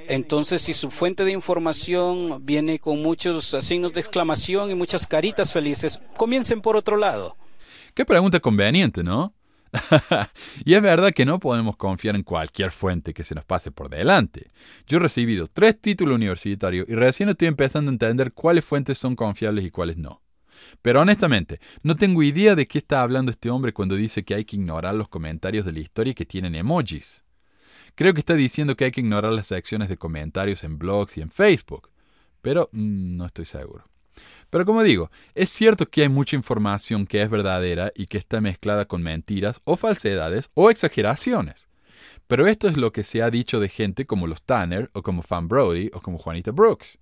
Entonces, 0.09 0.63
si 0.63 0.75
su 0.75 0.91
fuente 0.91 1.25
de 1.25 1.33
información 1.33 2.45
viene 2.45 2.79
con 2.79 3.03
muchos 3.03 3.57
signos 3.61 3.93
de 3.93 4.01
exclamación 4.01 4.71
y 4.71 4.75
muchas 4.75 5.07
caritas 5.07 5.53
felices, 5.53 6.01
comiencen 6.17 6.61
por 6.61 6.77
otro 6.77 6.97
lado. 6.97 7.37
Qué 7.95 8.05
pregunta 8.05 8.41
conveniente, 8.41 9.03
¿no? 9.03 9.33
y 10.65 10.75
es 10.75 10.83
verdad 10.83 11.13
que 11.13 11.25
no 11.25 11.39
podemos 11.41 11.77
confiar 11.77 12.17
en 12.17 12.23
cualquier 12.23 12.71
fuente 12.71 13.13
que 13.13 13.25
se 13.25 13.35
nos 13.35 13.45
pase 13.45 13.71
por 13.71 13.89
delante. 13.89 14.51
Yo 14.87 14.99
he 14.99 15.01
recibido 15.01 15.49
tres 15.49 15.81
títulos 15.81 16.17
universitarios 16.17 16.87
y 16.89 16.95
recién 16.95 17.29
estoy 17.29 17.49
empezando 17.49 17.91
a 17.91 17.95
entender 17.95 18.33
cuáles 18.33 18.65
fuentes 18.65 18.99
son 18.99 19.17
confiables 19.17 19.65
y 19.65 19.71
cuáles 19.71 19.97
no. 19.97 20.23
Pero 20.83 21.01
honestamente, 21.01 21.61
no 21.83 21.97
tengo 21.97 22.23
idea 22.23 22.55
de 22.55 22.67
qué 22.67 22.79
está 22.79 23.03
hablando 23.03 23.31
este 23.31 23.51
hombre 23.51 23.73
cuando 23.73 23.97
dice 23.97 24.25
que 24.25 24.35
hay 24.35 24.45
que 24.45 24.57
ignorar 24.57 24.95
los 24.95 25.09
comentarios 25.09 25.65
de 25.65 25.73
la 25.73 25.81
historia 25.81 26.15
que 26.15 26.25
tienen 26.25 26.55
emojis. 26.55 27.25
Creo 27.95 28.13
que 28.13 28.21
está 28.21 28.35
diciendo 28.35 28.77
que 28.77 28.87
hay 28.87 28.91
que 28.91 29.01
ignorar 29.01 29.33
las 29.33 29.47
secciones 29.47 29.89
de 29.89 29.97
comentarios 29.97 30.65
en 30.65 30.79
blogs 30.79 31.17
y 31.17 31.21
en 31.21 31.31
Facebook, 31.31 31.91
pero 32.43 32.69
mm, 32.73 33.17
no 33.17 33.27
estoy 33.27 33.45
seguro. 33.45 33.85
Pero 34.51 34.65
como 34.65 34.83
digo, 34.83 35.11
es 35.35 35.51
cierto 35.51 35.87
que 35.87 36.03
hay 36.03 36.09
mucha 36.09 36.37
información 36.37 37.07
que 37.07 37.23
es 37.23 37.31
verdadera 37.31 37.93
y 37.95 38.07
que 38.07 38.19
está 38.19 38.41
mezclada 38.41 38.85
con 38.85 39.03
mentiras 39.03 39.61
o 39.65 39.77
falsedades 39.77 40.51
o 40.55 40.71
exageraciones. 40.71 41.69
Pero 42.27 42.47
esto 42.47 42.69
es 42.69 42.77
lo 42.77 42.93
que 42.93 43.05
se 43.05 43.23
ha 43.23 43.31
dicho 43.31 43.61
de 43.61 43.69
gente 43.69 44.07
como 44.07 44.27
los 44.27 44.43
Tanner 44.43 44.91
o 44.95 45.03
como 45.03 45.23
Fan 45.23 45.49
Brody 45.49 45.91
o 45.93 46.01
como 46.01 46.19
Juanita 46.19 46.53
Brooks. 46.53 46.99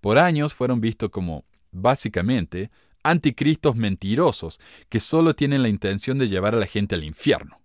Por 0.00 0.18
años 0.18 0.54
fueron 0.54 0.80
vistos 0.80 1.10
como, 1.10 1.44
básicamente, 1.70 2.70
anticristos 3.02 3.76
mentirosos 3.76 4.58
que 4.88 5.00
solo 5.00 5.34
tienen 5.34 5.62
la 5.62 5.68
intención 5.68 6.18
de 6.18 6.28
llevar 6.28 6.54
a 6.54 6.58
la 6.58 6.66
gente 6.66 6.94
al 6.94 7.04
infierno. 7.04 7.60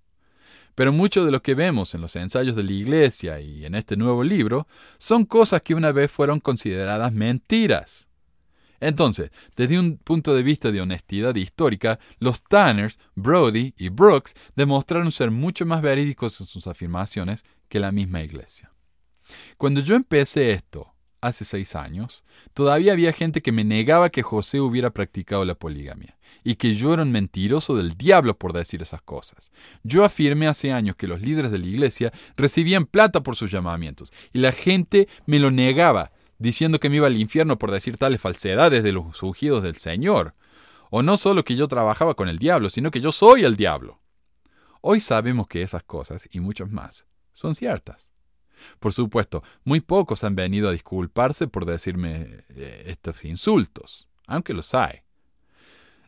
Pero 0.75 0.93
mucho 0.93 1.25
de 1.25 1.31
lo 1.31 1.41
que 1.41 1.55
vemos 1.55 1.93
en 1.95 2.01
los 2.01 2.15
ensayos 2.15 2.55
de 2.55 2.63
la 2.63 2.71
Iglesia 2.71 3.41
y 3.41 3.65
en 3.65 3.75
este 3.75 3.97
nuevo 3.97 4.23
libro 4.23 4.67
son 4.97 5.25
cosas 5.25 5.61
que 5.61 5.73
una 5.73 5.91
vez 5.91 6.11
fueron 6.11 6.39
consideradas 6.39 7.11
mentiras. 7.11 8.07
Entonces, 8.79 9.31
desde 9.55 9.79
un 9.79 9.97
punto 9.97 10.33
de 10.33 10.43
vista 10.43 10.71
de 10.71 10.81
honestidad 10.81 11.35
histórica, 11.35 11.99
los 12.19 12.43
Tanners, 12.43 12.99
Brody 13.15 13.73
y 13.77 13.89
Brooks 13.89 14.33
demostraron 14.55 15.11
ser 15.11 15.31
mucho 15.31 15.65
más 15.65 15.81
verídicos 15.81 16.39
en 16.39 16.45
sus 16.45 16.67
afirmaciones 16.67 17.43
que 17.67 17.79
la 17.79 17.91
misma 17.91 18.21
iglesia. 18.21 18.71
Cuando 19.57 19.81
yo 19.81 19.95
empecé 19.95 20.51
esto, 20.51 20.93
hace 21.21 21.45
seis 21.45 21.75
años, 21.75 22.23
todavía 22.53 22.93
había 22.93 23.13
gente 23.13 23.41
que 23.41 23.51
me 23.51 23.63
negaba 23.63 24.09
que 24.09 24.23
José 24.23 24.59
hubiera 24.59 24.91
practicado 24.91 25.45
la 25.45 25.55
poligamia 25.55 26.17
y 26.43 26.55
que 26.55 26.75
yo 26.75 26.93
era 26.93 27.03
un 27.03 27.11
mentiroso 27.11 27.75
del 27.75 27.95
diablo 27.95 28.37
por 28.37 28.53
decir 28.53 28.81
esas 28.81 29.01
cosas. 29.01 29.51
Yo 29.83 30.05
afirmé 30.05 30.47
hace 30.47 30.71
años 30.71 30.95
que 30.95 31.07
los 31.07 31.21
líderes 31.21 31.51
de 31.51 31.57
la 31.57 31.67
iglesia 31.67 32.13
recibían 32.37 32.85
plata 32.85 33.21
por 33.21 33.35
sus 33.35 33.51
llamamientos 33.51 34.11
y 34.31 34.39
la 34.39 34.51
gente 34.51 35.07
me 35.25 35.39
lo 35.39 35.51
negaba 35.51 36.11
diciendo 36.39 36.79
que 36.79 36.89
me 36.89 36.95
iba 36.95 37.07
al 37.07 37.19
infierno 37.19 37.59
por 37.59 37.69
decir 37.69 37.97
tales 37.97 38.19
falsedades 38.19 38.83
de 38.83 38.93
los 38.93 39.21
ungidos 39.21 39.61
del 39.61 39.77
Señor. 39.77 40.33
O 40.89 41.03
no 41.03 41.17
solo 41.17 41.43
que 41.43 41.55
yo 41.55 41.67
trabajaba 41.67 42.15
con 42.15 42.29
el 42.29 42.39
diablo, 42.39 42.69
sino 42.71 42.89
que 42.89 43.01
yo 43.01 43.11
soy 43.11 43.43
el 43.43 43.55
diablo. 43.55 43.99
Hoy 44.81 45.01
sabemos 45.01 45.47
que 45.47 45.61
esas 45.61 45.83
cosas, 45.83 46.27
y 46.31 46.39
muchas 46.39 46.71
más, 46.71 47.05
son 47.33 47.53
ciertas. 47.53 48.09
Por 48.79 48.93
supuesto, 48.93 49.43
muy 49.63 49.81
pocos 49.81 50.23
han 50.23 50.35
venido 50.35 50.69
a 50.69 50.71
disculparse 50.71 51.47
por 51.47 51.65
decirme 51.65 52.43
eh, 52.49 52.83
estos 52.87 53.23
insultos, 53.25 54.07
aunque 54.25 54.53
los 54.53 54.73
hay. 54.73 55.01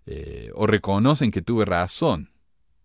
Eh, 0.05 0.51
o 0.55 0.65
reconocen 0.65 1.31
que 1.31 1.41
tuve 1.41 1.65
razón 1.65 2.31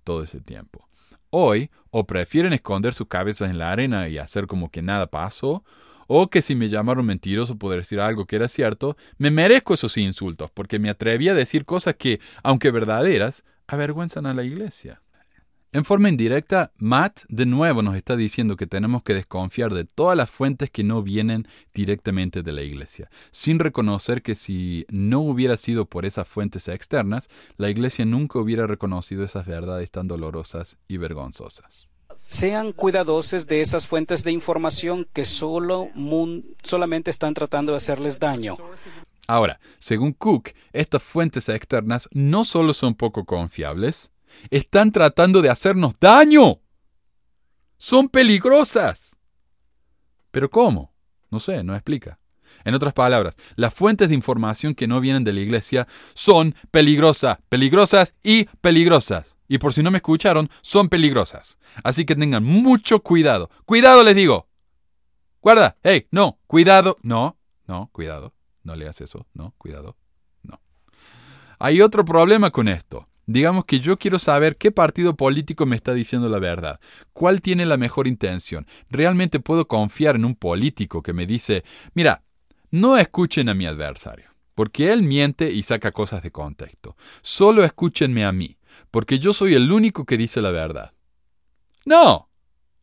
todo 0.04 0.22
ese 0.22 0.40
tiempo. 0.40 0.88
Hoy, 1.30 1.70
o 1.90 2.06
prefieren 2.06 2.52
esconder 2.52 2.94
sus 2.94 3.08
cabezas 3.08 3.50
en 3.50 3.58
la 3.58 3.72
arena 3.72 4.08
y 4.08 4.18
hacer 4.18 4.46
como 4.46 4.70
que 4.70 4.82
nada 4.82 5.06
pasó, 5.08 5.64
o 6.06 6.28
que 6.28 6.42
si 6.42 6.54
me 6.54 6.68
llamaron 6.68 7.06
mentiroso 7.06 7.56
por 7.56 7.76
decir 7.76 8.00
algo 8.00 8.26
que 8.26 8.36
era 8.36 8.48
cierto, 8.48 8.96
me 9.18 9.30
merezco 9.30 9.74
esos 9.74 9.96
insultos, 9.96 10.50
porque 10.50 10.78
me 10.78 10.90
atreví 10.90 11.28
a 11.28 11.34
decir 11.34 11.64
cosas 11.64 11.96
que, 11.96 12.20
aunque 12.42 12.70
verdaderas, 12.70 13.44
avergüenzan 13.66 14.26
a 14.26 14.34
la 14.34 14.44
iglesia. 14.44 15.02
En 15.72 15.84
forma 15.84 16.08
indirecta, 16.08 16.72
Matt 16.78 17.24
de 17.28 17.44
nuevo 17.44 17.82
nos 17.82 17.96
está 17.96 18.16
diciendo 18.16 18.56
que 18.56 18.66
tenemos 18.66 19.02
que 19.02 19.12
desconfiar 19.12 19.74
de 19.74 19.84
todas 19.84 20.16
las 20.16 20.30
fuentes 20.30 20.70
que 20.70 20.84
no 20.84 21.02
vienen 21.02 21.46
directamente 21.74 22.42
de 22.42 22.52
la 22.52 22.62
iglesia, 22.62 23.10
sin 23.30 23.58
reconocer 23.58 24.22
que 24.22 24.36
si 24.36 24.86
no 24.88 25.20
hubiera 25.20 25.58
sido 25.58 25.84
por 25.84 26.06
esas 26.06 26.26
fuentes 26.26 26.68
externas, 26.68 27.28
la 27.58 27.68
iglesia 27.68 28.06
nunca 28.06 28.38
hubiera 28.38 28.66
reconocido 28.66 29.22
esas 29.22 29.44
verdades 29.44 29.90
tan 29.90 30.08
dolorosas 30.08 30.78
y 30.88 30.96
vergonzosas. 30.96 31.90
Sean 32.16 32.72
cuidadosos 32.72 33.46
de 33.46 33.60
esas 33.60 33.86
fuentes 33.86 34.24
de 34.24 34.32
información 34.32 35.06
que 35.12 35.24
solo 35.24 35.90
solamente 36.62 37.10
están 37.10 37.34
tratando 37.34 37.72
de 37.72 37.78
hacerles 37.78 38.18
daño. 38.18 38.56
Ahora, 39.28 39.60
según 39.78 40.12
Cook, 40.12 40.50
estas 40.72 41.02
fuentes 41.02 41.48
externas 41.48 42.08
no 42.12 42.44
solo 42.44 42.74
son 42.74 42.94
poco 42.94 43.24
confiables, 43.24 44.10
están 44.50 44.92
tratando 44.92 45.42
de 45.42 45.50
hacernos 45.50 45.94
daño. 46.00 46.60
Son 47.76 48.08
peligrosas. 48.08 49.16
¿Pero 50.30 50.50
cómo? 50.50 50.94
No 51.30 51.40
sé, 51.40 51.62
no 51.64 51.74
explica. 51.74 52.18
En 52.64 52.74
otras 52.74 52.94
palabras, 52.94 53.36
las 53.54 53.74
fuentes 53.74 54.08
de 54.08 54.14
información 54.14 54.74
que 54.74 54.86
no 54.88 55.00
vienen 55.00 55.24
de 55.24 55.32
la 55.32 55.40
iglesia 55.40 55.86
son 56.14 56.54
peligrosas, 56.70 57.38
peligrosas 57.48 58.14
y 58.22 58.44
peligrosas 58.60 59.35
y 59.48 59.58
por 59.58 59.72
si 59.72 59.82
no 59.82 59.90
me 59.90 59.98
escucharon, 59.98 60.50
son 60.60 60.88
peligrosas. 60.88 61.58
Así 61.82 62.04
que 62.04 62.14
tengan 62.16 62.44
mucho 62.44 63.00
cuidado. 63.00 63.50
Cuidado 63.64 64.02
les 64.02 64.16
digo. 64.16 64.48
Guarda, 65.40 65.76
hey, 65.84 66.08
no, 66.10 66.40
cuidado, 66.48 66.96
no, 67.02 67.38
no, 67.68 67.88
cuidado, 67.92 68.34
no 68.64 68.74
leas 68.74 69.00
eso, 69.00 69.28
no, 69.32 69.54
cuidado, 69.58 69.96
no. 70.42 70.60
Hay 71.60 71.80
otro 71.80 72.04
problema 72.04 72.50
con 72.50 72.66
esto. 72.66 73.06
Digamos 73.26 73.64
que 73.64 73.80
yo 73.80 73.96
quiero 73.96 74.18
saber 74.18 74.56
qué 74.56 74.72
partido 74.72 75.16
político 75.16 75.66
me 75.66 75.76
está 75.76 75.94
diciendo 75.94 76.28
la 76.28 76.38
verdad, 76.38 76.80
cuál 77.12 77.42
tiene 77.42 77.66
la 77.66 77.76
mejor 77.76 78.06
intención. 78.06 78.66
Realmente 78.88 79.40
puedo 79.40 79.68
confiar 79.68 80.16
en 80.16 80.24
un 80.24 80.36
político 80.36 81.02
que 81.02 81.12
me 81.12 81.26
dice, 81.26 81.64
mira, 81.94 82.22
no 82.70 82.96
escuchen 82.96 83.48
a 83.48 83.54
mi 83.54 83.66
adversario, 83.66 84.30
porque 84.54 84.92
él 84.92 85.02
miente 85.02 85.50
y 85.52 85.62
saca 85.62 85.92
cosas 85.92 86.22
de 86.22 86.30
contexto. 86.30 86.96
Solo 87.22 87.64
escúchenme 87.64 88.24
a 88.24 88.32
mí, 88.32 88.55
porque 88.90 89.18
yo 89.18 89.32
soy 89.32 89.54
el 89.54 89.70
único 89.70 90.04
que 90.04 90.16
dice 90.16 90.40
la 90.40 90.50
verdad. 90.50 90.92
No. 91.84 92.28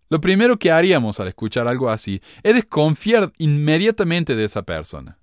Lo 0.09 0.21
primero 0.21 0.57
que 0.59 0.71
haríamos 0.71 1.19
al 1.19 1.27
escuchar 1.27 1.67
algo 1.67 1.89
así 1.89 2.21
es 2.43 2.53
desconfiar 2.53 3.33
inmediatamente 3.37 4.35
de 4.35 4.45
esa 4.45 4.61
persona. 4.63 5.17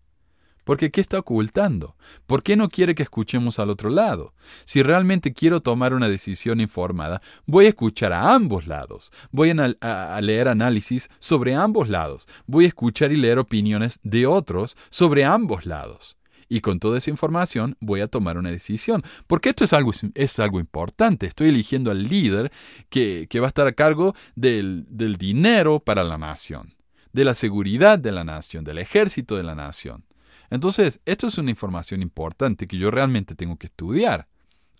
Porque 0.64 0.90
¿qué 0.90 1.00
está 1.00 1.18
ocultando? 1.18 1.96
¿Por 2.26 2.42
qué 2.42 2.54
no 2.54 2.68
quiere 2.68 2.94
que 2.94 3.02
escuchemos 3.02 3.58
al 3.58 3.70
otro 3.70 3.90
lado? 3.90 4.34
Si 4.64 4.82
realmente 4.82 5.32
quiero 5.32 5.60
tomar 5.62 5.94
una 5.94 6.08
decisión 6.08 6.60
informada, 6.60 7.22
voy 7.46 7.66
a 7.66 7.70
escuchar 7.70 8.12
a 8.12 8.34
ambos 8.34 8.66
lados. 8.66 9.10
Voy 9.32 9.50
a, 9.50 10.20
leer 10.20 10.48
análisis 10.48 11.08
sobre 11.18 11.54
ambos 11.54 11.88
lados. 11.88 12.28
Voy 12.46 12.66
a 12.66 12.68
escuchar 12.68 13.10
y 13.10 13.16
leer 13.16 13.38
opiniones 13.38 14.00
de 14.02 14.26
otros 14.26 14.76
sobre 14.90 15.24
ambos 15.24 15.66
lados. 15.66 16.16
Y 16.51 16.61
con 16.61 16.80
toda 16.80 16.98
esa 16.98 17.09
información 17.09 17.76
voy 17.80 18.03
a 18.03 18.09
tomar 18.09 18.36
una 18.36 18.51
decisión. 18.51 19.03
Porque 19.26 19.48
esto 19.51 19.64
es 19.64 19.72
algo, 19.72 19.92
es 20.14 20.38
algo 20.38 20.61
importante. 20.61 21.26
Estoy 21.26 21.48
eligiendo 21.48 21.90
al 21.90 22.03
líder 22.03 22.53
que, 22.90 23.26
que 23.30 23.40
va 23.40 23.46
a 23.46 23.48
estar 23.48 23.66
a 23.66 23.72
cargo 23.72 24.14
del, 24.34 24.84
del 24.90 25.16
dinero 25.16 25.80
para 25.80 26.05
la 26.05 26.18
nación, 26.18 26.74
de 27.12 27.24
la 27.24 27.34
seguridad 27.34 27.98
de 27.98 28.12
la 28.12 28.24
nación, 28.24 28.64
del 28.64 28.78
ejército 28.78 29.36
de 29.36 29.44
la 29.44 29.55
nación. 29.55 30.05
Entonces, 30.51 31.01
esto 31.07 31.28
es 31.28 31.38
una 31.38 31.51
información 31.51 32.03
importante 32.03 32.66
que 32.66 32.76
yo 32.76 32.90
realmente 32.90 33.34
tengo 33.34 33.57
que 33.57 33.68
estudiar. 33.68 34.26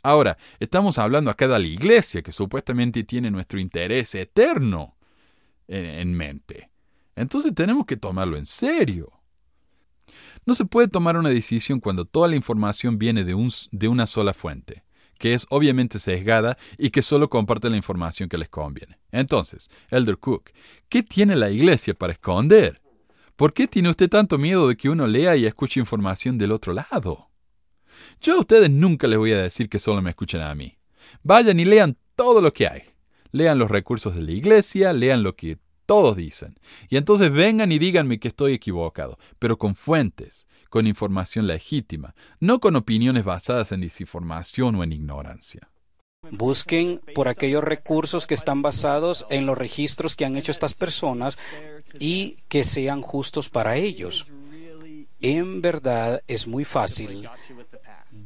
Ahora, 0.03 0.39
estamos 0.59 0.99
hablando 0.99 1.31
acá 1.31 1.47
de 1.47 1.59
la 1.59 1.67
iglesia, 1.67 2.23
que 2.23 2.33
supuestamente 2.33 3.05
tiene 3.05 3.31
nuestro 3.31 3.61
interés 3.61 4.15
eterno 4.15 4.97
en, 5.69 6.15
mente. 6.15 6.71
Entonces 7.15 7.55
tenemos 7.55 7.87
que 7.87 7.97
tomarlo 7.97 8.37
en 8.37 8.47
serio. 8.47 9.20
No 10.47 10.55
se 10.55 10.65
puede 10.65 10.89
tomar 10.89 11.17
una 11.17 11.29
decisión 11.29 11.81
cuando 11.81 12.05
toda 12.05 12.29
la 12.29 12.37
información 12.37 12.99
viene 12.99 13.25
de, 13.25 13.35
un, 13.35 13.51
de 13.71 13.89
una 13.89 14.07
sola 14.07 14.33
fuente, 14.33 14.85
que 15.19 15.35
es 15.35 15.47
obviamente 15.51 15.99
sesgada 15.99 16.57
y 16.79 16.91
que 16.91 17.03
solo 17.03 17.29
comparte 17.29 17.71
la 17.71 17.77
información 17.77 18.29
que 18.29 18.39
les 18.39 18.49
conviene. 18.49 18.99
Entonces, 19.13 19.69
Elder 19.91 20.19
Cook, 20.19 20.51
¿qué 20.89 21.03
tiene 21.03 21.37
la 21.37 21.51
iglesia 21.51 21.95
para 21.95 22.15
esconder? 22.15 22.81
¿Por 23.37 23.53
qué 23.53 23.67
tiene 23.67 23.91
usted 23.91 24.09
tanto 24.09 24.39
miedo 24.39 24.69
de 24.69 24.77
que 24.77 24.91
uno 24.91 25.07
lea 25.07 25.37
y 25.37 25.47
escuche 25.47 25.81
información 25.81 26.37
del 26.37 26.53
otro 26.53 26.73
lado? 26.73 27.31
Yo 28.21 28.37
a 28.37 28.41
ustedes 28.41 28.71
nunca 28.71 29.07
les 29.07 29.19
voy 29.19 29.33
a 29.33 29.43
decir 29.43 29.69
que 29.69 29.79
solo 29.79 30.03
me 30.03 30.11
escuchen 30.11 30.41
a 30.41 30.55
mí. 30.55 30.77
Vayan 31.23 31.59
y 31.59 31.65
lean 31.65 31.97
todo 32.17 32.41
lo 32.41 32.53
que 32.53 32.67
hay. 32.67 32.83
Lean 33.33 33.59
los 33.59 33.71
recursos 33.71 34.15
de 34.15 34.23
la 34.23 34.33
iglesia, 34.33 34.93
lean 34.93 35.23
lo 35.23 35.37
que 35.37 35.59
todos 35.91 36.15
dicen. 36.15 36.57
Y 36.89 36.99
entonces 36.99 37.33
vengan 37.33 37.73
y 37.73 37.81
díganme 37.81 38.21
que 38.21 38.29
estoy 38.29 38.53
equivocado, 38.53 39.19
pero 39.41 39.59
con 39.59 39.75
fuentes, 39.75 40.47
con 40.69 40.87
información 40.87 41.49
legítima, 41.49 42.15
no 42.39 42.61
con 42.61 42.77
opiniones 42.77 43.25
basadas 43.25 43.73
en 43.73 43.81
desinformación 43.81 44.77
o 44.77 44.85
en 44.85 44.93
ignorancia. 44.93 45.69
Busquen 46.31 47.01
por 47.13 47.27
aquellos 47.27 47.65
recursos 47.65 48.29
que 48.29 48.35
están 48.35 48.63
basados 48.63 49.27
en 49.31 49.47
los 49.47 49.59
registros 49.59 50.15
que 50.15 50.25
han 50.25 50.37
hecho 50.37 50.53
estas 50.53 50.75
personas 50.75 51.37
y 51.99 52.37
que 52.47 52.63
sean 52.63 53.03
justos 53.03 53.51
para 53.51 53.75
ellos. 53.75 54.31
En 55.21 55.61
verdad 55.61 56.23
es 56.29 56.47
muy 56.47 56.65
fácil 56.65 57.29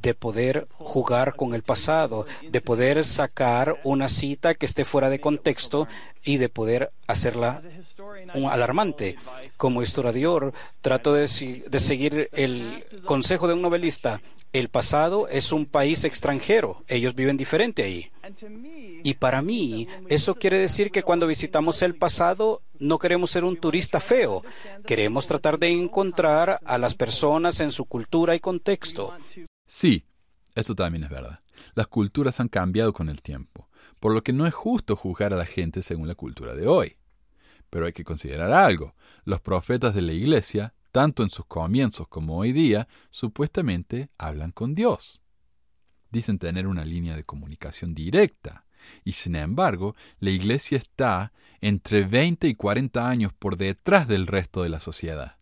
de 0.05 0.14
poder 0.14 0.68
jugar 0.74 1.34
con 1.34 1.55
el 1.55 1.62
pasado, 1.62 2.26
de 2.46 2.61
poder 2.61 3.05
sacar 3.05 3.80
una 3.84 4.11
cita 4.11 4.55
que 4.55 4.66
esté 4.66 4.84
fuera 4.84 5.09
de 5.09 5.18
contexto 5.18 5.88
y 6.22 6.36
de 6.36 6.50
poder 6.50 6.92
hacerla 7.07 7.62
un 8.34 8.50
alarmante. 8.50 9.16
Como 9.57 9.82
historiador, 9.82 10.52
trato 10.82 11.14
de, 11.14 11.22
de 11.66 11.80
seguir 11.80 12.28
el 12.32 12.84
consejo 13.07 13.48
de 13.48 13.55
un 13.55 13.62
novelista. 13.62 14.20
El 14.52 14.68
pasado 14.68 15.26
es 15.28 15.52
un 15.52 15.66
país 15.66 16.05
extranjero. 16.05 16.84
Ellos 16.86 17.14
viven 17.14 17.36
diferente 17.38 17.82
ahí. 17.82 18.12
Y 19.02 19.14
para 19.14 19.42
mí, 19.42 19.88
eso 20.09 20.34
quiere 20.34 20.59
decir 20.59 20.90
que 20.90 21.02
cuando 21.02 21.26
visitamos 21.26 21.82
el 21.82 21.94
pasado, 21.94 22.62
no 22.78 22.98
queremos 22.98 23.30
ser 23.30 23.44
un 23.44 23.57
turista 23.57 24.00
feo. 24.00 24.44
Queremos 24.86 25.26
tratar 25.26 25.59
de 25.59 25.70
encontrar 25.70 26.61
a 26.64 26.78
las 26.78 26.94
personas 26.94 27.61
en 27.61 27.72
su 27.72 27.86
cultura 27.86 28.34
y 28.34 28.40
contexto. 28.40 29.12
Sí, 29.77 30.07
esto 30.55 30.77
también 30.77 31.03
es 31.03 31.11
verdad. 31.11 31.41
Las 31.75 31.89
culturas 31.89 32.39
han 32.39 32.47
cambiado 32.47 32.93
con 32.93 33.09
el 33.09 33.22
tiempo, 33.22 33.68
por 33.99 34.14
lo 34.14 34.22
que 34.22 34.33
no 34.33 34.47
es 34.47 34.55
justo 34.55 34.95
juzgar 34.95 35.33
a 35.33 35.37
la 35.37 35.47
gente 35.47 35.83
según 35.83 36.07
la 36.07 36.14
cultura 36.14 36.55
de 36.55 36.68
hoy. 36.68 36.97
Pero 37.70 37.87
hay 37.87 37.93
que 37.93 38.05
considerar 38.05 38.53
algo. 38.53 38.95
Los 39.25 39.41
profetas 39.41 39.93
de 39.93 40.03
la 40.03 40.12
Iglesia, 40.12 40.75
tanto 40.93 41.25
en 41.25 41.29
sus 41.29 41.47
comienzos 41.47 42.07
como 42.07 42.39
hoy 42.39 42.53
día, 42.53 42.87
supuestamente 43.11 44.11
hablan 44.16 44.53
con 44.53 44.77
Dios. 44.77 45.20
Dicen 46.09 46.39
tener 46.39 46.68
una 46.68 46.85
línea 46.85 47.16
de 47.16 47.25
comunicación 47.25 47.97
directa. 47.97 48.66
Y 49.03 49.14
sin 49.14 49.35
embargo, 49.35 49.97
la 50.20 50.31
Iglesia 50.31 50.79
está 50.79 51.33
entre 51.61 52.05
20 52.05 52.47
y 52.47 52.55
40 52.55 53.09
años 53.09 53.33
por 53.33 53.57
detrás 53.57 54.07
del 54.07 54.29
resto 54.29 54.62
de 54.62 54.68
la 54.68 54.79
sociedad. 54.79 55.37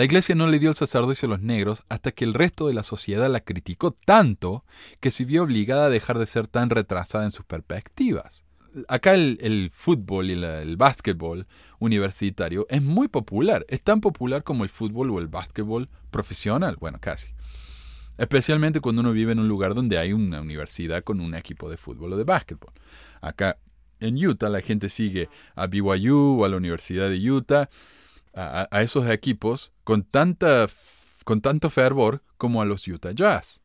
La 0.00 0.06
iglesia 0.06 0.34
no 0.34 0.46
le 0.46 0.58
dio 0.58 0.70
el 0.70 0.76
sacerdocio 0.76 1.26
a 1.26 1.28
los 1.28 1.42
negros 1.42 1.84
hasta 1.90 2.10
que 2.10 2.24
el 2.24 2.32
resto 2.32 2.66
de 2.66 2.72
la 2.72 2.84
sociedad 2.84 3.30
la 3.30 3.40
criticó 3.40 3.90
tanto 3.90 4.64
que 4.98 5.10
se 5.10 5.26
vio 5.26 5.42
obligada 5.42 5.84
a 5.84 5.90
dejar 5.90 6.18
de 6.18 6.26
ser 6.26 6.46
tan 6.46 6.70
retrasada 6.70 7.24
en 7.24 7.30
sus 7.30 7.44
perspectivas. 7.44 8.42
Acá 8.88 9.12
el, 9.12 9.70
fútbol 9.74 10.30
y 10.30 10.42
el 10.42 10.78
básquetbol 10.78 11.46
universitario 11.80 12.66
es 12.70 12.82
muy 12.82 13.08
popular, 13.08 13.66
es 13.68 13.82
tan 13.82 14.00
popular 14.00 14.42
como 14.42 14.64
el 14.64 14.70
fútbol 14.70 15.10
o 15.10 15.18
el 15.18 15.28
básquetbol 15.28 15.90
profesional, 16.10 16.78
bueno, 16.80 16.96
casi. 16.98 17.34
Especialmente 18.16 18.80
cuando 18.80 19.02
uno 19.02 19.12
vive 19.12 19.32
en 19.32 19.40
un 19.40 19.48
lugar 19.48 19.74
donde 19.74 19.98
hay 19.98 20.14
una 20.14 20.40
universidad 20.40 21.04
con 21.04 21.20
un 21.20 21.34
equipo 21.34 21.68
de 21.68 21.76
fútbol 21.76 22.14
o 22.14 22.16
de 22.16 22.24
básquetbol. 22.24 22.72
Acá 23.20 23.58
en 24.00 24.16
Utah 24.16 24.48
la 24.48 24.62
gente 24.62 24.88
sigue 24.88 25.28
a 25.54 25.66
BYU 25.66 26.40
o 26.40 26.44
a 26.46 26.48
la 26.48 26.56
Universidad 26.56 27.10
de 27.10 27.30
Utah 27.30 27.68
a, 28.34 28.68
esos 28.82 29.08
equipos 29.08 29.72
con, 29.84 30.04
tanta, 30.04 30.68
con 31.24 31.40
tanto 31.40 31.70
fervor 31.70 32.22
como 32.36 32.62
a 32.62 32.64
los 32.64 32.86
Utah 32.86 33.12
Jazz. 33.12 33.60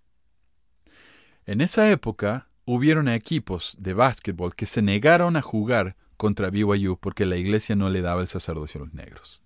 En 1.46 1.62
esa 1.62 1.90
época 1.90 2.50
hubieron 2.66 3.08
equipos 3.08 3.76
de 3.80 3.94
básquetbol 3.94 4.56
que 4.56 4.66
se 4.66 4.82
negaron 4.82 5.36
a 5.38 5.42
jugar 5.42 5.96
contra 6.18 6.50
BYU 6.50 6.98
porque 6.98 7.26
la 7.26 7.36
iglesia 7.36 7.76
no 7.76 7.90
le 7.90 8.02
daba 8.02 8.22
el 8.22 8.28
sacerdocio 8.28 8.82
a 8.82 8.86
los 8.86 8.94
negros. 8.94 9.44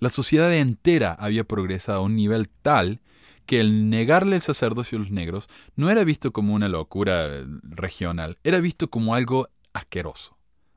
La 0.00 0.10
sociedad 0.10 0.52
entera 0.52 1.12
había 1.12 1.44
progresado 1.44 2.00
a 2.00 2.02
un 2.02 2.16
nivel 2.16 2.48
tal 2.48 3.00
que 3.46 3.60
el 3.60 3.90
negarle 3.90 4.36
el 4.36 4.42
sacerdocio 4.42 4.96
a 4.96 5.00
los 5.00 5.10
negros 5.10 5.48
no 5.76 5.90
era 5.90 6.04
visto 6.04 6.32
como 6.32 6.54
una 6.54 6.68
locura 6.68 7.26
eh, 7.26 7.44
regional, 7.62 8.38
era 8.42 8.60
visto 8.60 8.88
como 8.90 9.14
algo 9.14 9.48
asqueroso, 9.72 10.36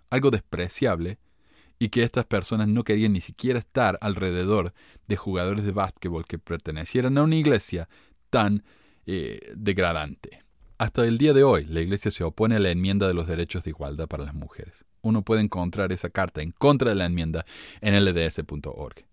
algo 0.09 0.31
despreciable 0.31 1.17
y 1.79 1.89
que 1.89 2.03
estas 2.03 2.25
personas 2.25 2.67
no 2.67 2.83
querían 2.83 3.13
ni 3.13 3.21
siquiera 3.21 3.59
estar 3.59 3.97
alrededor 4.01 4.73
de 5.07 5.15
jugadores 5.15 5.63
de 5.63 5.71
básquetbol 5.71 6.25
que 6.25 6.39
pertenecieran 6.39 7.17
a 7.17 7.23
una 7.23 7.35
iglesia 7.35 7.87
tan 8.29 8.63
eh, 9.05 9.53
degradante. 9.55 10.43
Hasta 10.77 11.05
el 11.05 11.17
día 11.17 11.33
de 11.33 11.43
hoy, 11.43 11.65
la 11.65 11.81
iglesia 11.81 12.11
se 12.11 12.23
opone 12.23 12.55
a 12.55 12.59
la 12.59 12.69
enmienda 12.69 13.07
de 13.07 13.13
los 13.13 13.27
derechos 13.27 13.63
de 13.63 13.71
igualdad 13.71 14.07
para 14.07 14.25
las 14.25 14.35
mujeres. 14.35 14.85
Uno 15.01 15.23
puede 15.23 15.41
encontrar 15.41 15.91
esa 15.91 16.09
carta 16.09 16.41
en 16.41 16.51
contra 16.51 16.89
de 16.89 16.95
la 16.95 17.05
enmienda 17.05 17.45
en 17.81 17.95
lds.org. 18.03 19.06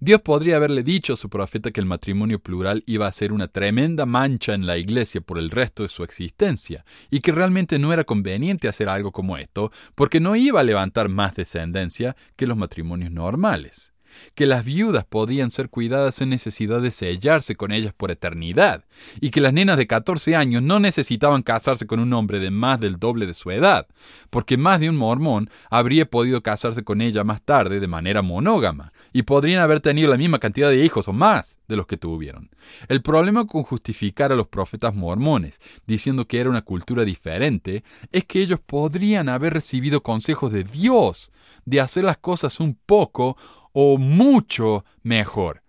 Dios 0.00 0.20
podría 0.20 0.56
haberle 0.56 0.82
dicho 0.82 1.14
a 1.14 1.16
su 1.16 1.28
profeta 1.28 1.70
que 1.70 1.80
el 1.80 1.86
matrimonio 1.86 2.38
plural 2.38 2.82
iba 2.86 3.06
a 3.06 3.12
ser 3.12 3.32
una 3.32 3.48
tremenda 3.48 4.06
mancha 4.06 4.54
en 4.54 4.66
la 4.66 4.78
iglesia 4.78 5.20
por 5.20 5.38
el 5.38 5.50
resto 5.50 5.82
de 5.82 5.88
su 5.88 6.04
existencia, 6.04 6.84
y 7.10 7.20
que 7.20 7.32
realmente 7.32 7.78
no 7.78 7.92
era 7.92 8.04
conveniente 8.04 8.68
hacer 8.68 8.88
algo 8.88 9.12
como 9.12 9.36
esto, 9.36 9.72
porque 9.94 10.20
no 10.20 10.36
iba 10.36 10.60
a 10.60 10.64
levantar 10.64 11.08
más 11.08 11.34
descendencia 11.34 12.16
que 12.36 12.46
los 12.46 12.56
matrimonios 12.56 13.10
normales 13.10 13.92
que 14.34 14.46
las 14.46 14.64
viudas 14.64 15.04
podían 15.04 15.50
ser 15.50 15.68
cuidadas 15.68 16.16
sin 16.16 16.28
necesidad 16.28 16.80
de 16.80 16.90
sellarse 16.90 17.56
con 17.56 17.72
ellas 17.72 17.92
por 17.94 18.10
eternidad, 18.10 18.84
y 19.20 19.30
que 19.30 19.40
las 19.40 19.52
nenas 19.52 19.76
de 19.76 19.86
14 19.86 20.36
años 20.36 20.62
no 20.62 20.80
necesitaban 20.80 21.42
casarse 21.42 21.86
con 21.86 22.00
un 22.00 22.12
hombre 22.12 22.38
de 22.38 22.50
más 22.50 22.80
del 22.80 22.98
doble 22.98 23.26
de 23.26 23.34
su 23.34 23.50
edad, 23.50 23.86
porque 24.30 24.56
más 24.56 24.80
de 24.80 24.88
un 24.88 24.96
mormón 24.96 25.50
habría 25.70 26.08
podido 26.08 26.42
casarse 26.42 26.84
con 26.84 27.00
ella 27.00 27.24
más 27.24 27.42
tarde 27.42 27.80
de 27.80 27.88
manera 27.88 28.22
monógama, 28.22 28.92
y 29.12 29.22
podrían 29.22 29.62
haber 29.62 29.80
tenido 29.80 30.10
la 30.10 30.16
misma 30.16 30.38
cantidad 30.38 30.70
de 30.70 30.84
hijos 30.84 31.08
o 31.08 31.12
más 31.12 31.56
de 31.68 31.76
los 31.76 31.86
que 31.86 31.96
tuvieron. 31.96 32.50
El 32.88 33.02
problema 33.02 33.46
con 33.46 33.62
justificar 33.62 34.32
a 34.32 34.36
los 34.36 34.48
profetas 34.48 34.94
mormones, 34.94 35.60
diciendo 35.86 36.26
que 36.26 36.40
era 36.40 36.50
una 36.50 36.62
cultura 36.62 37.04
diferente, 37.04 37.84
es 38.12 38.24
que 38.24 38.40
ellos 38.40 38.60
podrían 38.64 39.28
haber 39.28 39.54
recibido 39.54 40.02
consejos 40.02 40.52
de 40.52 40.64
Dios 40.64 41.30
de 41.64 41.80
hacer 41.80 42.04
las 42.04 42.18
cosas 42.18 42.60
un 42.60 42.78
poco 42.86 43.36
o 43.72 43.98
mucho 43.98 44.84
mejor. 45.02 45.62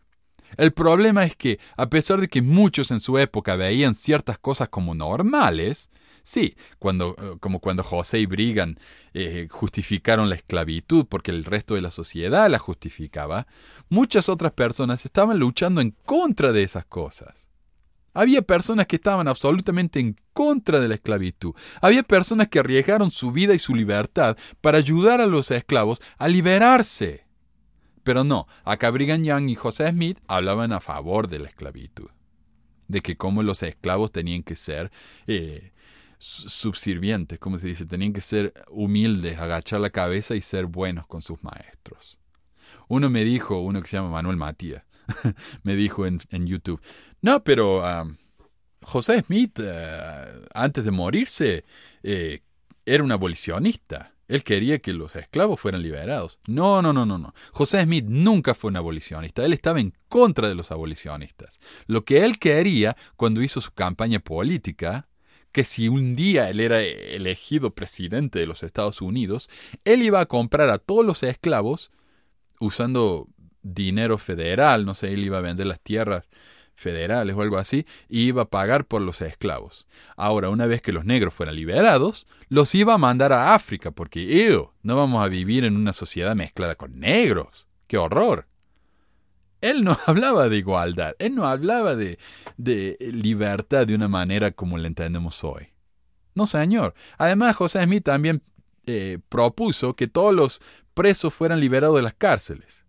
El 0.55 0.71
problema 0.71 1.25
es 1.25 1.35
que, 1.35 1.59
a 1.75 1.89
pesar 1.89 2.21
de 2.21 2.29
que 2.29 2.41
muchos 2.41 2.91
en 2.91 2.99
su 2.99 3.17
época 3.17 3.55
veían 3.55 3.95
ciertas 3.95 4.39
cosas 4.39 4.69
como 4.69 4.95
normales, 4.95 5.89
sí, 6.27 6.57
cuando, 6.77 7.15
eh, 7.17 7.37
como 7.39 7.61
cuando 7.61 7.83
José 7.85 8.19
y 8.19 8.25
Brigham 8.25 8.75
eh, 9.13 9.47
justificaron 9.49 10.29
la 10.29 10.35
esclavitud 10.35 11.05
porque 11.05 11.31
el 11.31 11.45
resto 11.45 11.75
de 11.75 11.81
la 11.81 11.89
sociedad 11.89 12.49
la 12.49 12.59
justificaba, 12.59 13.47
muchas 13.87 14.27
otras 14.27 14.51
personas 14.51 15.05
estaban 15.05 15.39
luchando 15.39 15.79
en 15.79 15.91
contra 15.91 16.51
de 16.51 16.63
esas 16.63 16.85
cosas. 16.85 17.47
Había 18.13 18.41
personas 18.41 18.87
que 18.87 18.97
estaban 18.97 19.27
absolutamente 19.29 20.01
en 20.01 20.17
contra 20.33 20.81
de 20.81 20.89
la 20.89 20.95
esclavitud. 20.95 21.53
Había 21.81 22.03
personas 22.03 22.49
que 22.49 22.59
arriesgaron 22.59 23.09
su 23.09 23.31
vida 23.31 23.53
y 23.53 23.59
su 23.59 23.73
libertad 23.73 24.35
para 24.59 24.79
ayudar 24.79 25.21
a 25.21 25.27
los 25.27 25.49
esclavos 25.51 26.01
a 26.17 26.27
liberarse. 26.27 27.25
Pero 28.03 28.23
no, 28.23 28.47
acá 28.65 28.89
Brigham 28.89 29.23
Young 29.23 29.49
y 29.49 29.55
José 29.55 29.89
Smith 29.91 30.19
hablaban 30.27 30.73
a 30.73 30.81
favor 30.81 31.29
de 31.29 31.39
la 31.39 31.47
esclavitud, 31.47 32.09
de 32.87 33.01
que 33.01 33.15
como 33.15 33.43
los 33.43 33.63
esclavos 33.63 34.11
tenían 34.11 34.43
que 34.43 34.55
ser 34.55 34.91
eh, 35.27 35.71
subservientes, 36.19 37.39
como 37.39 37.57
se 37.57 37.67
dice, 37.67 37.85
tenían 37.85 38.13
que 38.13 38.21
ser 38.21 38.53
humildes, 38.69 39.37
agachar 39.37 39.79
la 39.79 39.89
cabeza 39.89 40.35
y 40.35 40.41
ser 40.41 40.65
buenos 40.65 41.07
con 41.07 41.21
sus 41.21 41.43
maestros. 41.43 42.19
Uno 42.87 43.09
me 43.09 43.23
dijo, 43.23 43.59
uno 43.59 43.81
que 43.81 43.89
se 43.89 43.97
llama 43.97 44.09
Manuel 44.09 44.37
Matías, 44.37 44.83
me 45.63 45.75
dijo 45.75 46.05
en, 46.05 46.19
YouTube, 46.47 46.81
no, 47.21 47.43
pero 47.43 47.83
José 48.81 49.21
Smith, 49.21 49.59
uh, 49.59 50.45
antes 50.53 50.83
de 50.85 50.91
morirse, 50.91 51.65
eh, 52.03 52.41
era 52.85 53.03
un 53.03 53.11
abolicionista. 53.11 54.13
Él 54.27 54.43
quería 54.43 54.79
que 54.79 54.93
los 54.93 55.15
esclavos 55.15 55.59
fueran 55.59 55.81
liberados. 55.81 56.39
No, 56.47 56.81
no, 56.81 56.91
no, 56.91 57.05
no, 57.05 57.17
no. 57.17 57.33
José 57.51 57.83
Smith 57.83 58.05
nunca 58.07 58.53
fue 58.53 58.69
un 58.69 58.77
abolicionista. 58.77 59.45
Él 59.45 59.53
estaba 59.53 59.79
en 59.79 59.93
contra 60.09 60.49
de 60.49 60.55
los 60.55 60.71
abolicionistas. 60.71 61.59
Lo 61.85 62.03
que 62.03 62.25
él 62.25 62.37
quería 62.39 62.97
cuando 63.15 63.41
hizo 63.41 63.61
su 63.61 63.71
campaña 63.71 64.19
política, 64.19 65.06
que 65.57 65.65
si 65.65 65.87
un 65.87 66.15
día 66.15 66.51
él 66.51 66.59
era 66.59 66.81
elegido 66.81 67.73
presidente 67.73 68.37
de 68.37 68.45
los 68.45 68.61
Estados 68.61 69.01
Unidos, 69.01 69.49
él 69.85 70.03
iba 70.03 70.19
a 70.19 70.27
comprar 70.27 70.69
a 70.69 70.77
todos 70.77 71.03
los 71.03 71.23
esclavos 71.23 71.89
usando 72.59 73.27
dinero 73.63 74.19
federal, 74.19 74.85
no 74.85 74.93
sé, 74.93 75.11
él 75.15 75.25
iba 75.25 75.39
a 75.39 75.41
vender 75.41 75.65
las 75.65 75.79
tierras 75.79 76.25
federales 76.75 77.35
o 77.35 77.41
algo 77.41 77.57
así, 77.57 77.87
y 78.07 78.27
iba 78.27 78.43
a 78.43 78.49
pagar 78.51 78.85
por 78.85 79.01
los 79.01 79.19
esclavos. 79.21 79.87
Ahora, 80.15 80.49
una 80.49 80.67
vez 80.67 80.83
que 80.83 80.93
los 80.93 81.05
negros 81.05 81.33
fueran 81.33 81.55
liberados, 81.55 82.27
los 82.49 82.75
iba 82.75 82.93
a 82.93 82.99
mandar 82.99 83.33
a 83.33 83.55
África, 83.55 83.89
porque, 83.89 84.55
no 84.83 84.95
vamos 84.95 85.25
a 85.25 85.27
vivir 85.27 85.65
en 85.65 85.75
una 85.75 85.91
sociedad 85.91 86.35
mezclada 86.35 86.75
con 86.75 86.99
negros. 86.99 87.67
¡Qué 87.87 87.97
horror! 87.97 88.45
Él 89.61 89.83
no 89.83 89.97
hablaba 90.05 90.49
de 90.49 90.57
igualdad, 90.57 91.15
él 91.19 91.35
no 91.35 91.45
hablaba 91.45 91.95
de, 91.95 92.19
de 92.57 92.97
libertad 92.99 93.87
de 93.87 93.95
una 93.95 94.07
manera 94.07 94.51
como 94.51 94.77
la 94.77 94.87
entendemos 94.87 95.43
hoy. 95.43 95.69
No, 96.37 96.45
señor. 96.45 96.93
Además, 97.17 97.55
José 97.55 97.83
Smith 97.83 98.03
también 98.03 98.43
eh, 98.85 99.17
propuso 99.27 99.95
que 99.95 100.07
todos 100.07 100.35
los 100.35 100.61
presos 100.93 101.33
fueran 101.33 101.59
liberados 101.59 101.95
de 101.95 102.03
las 102.03 102.13
cárceles. 102.13 102.85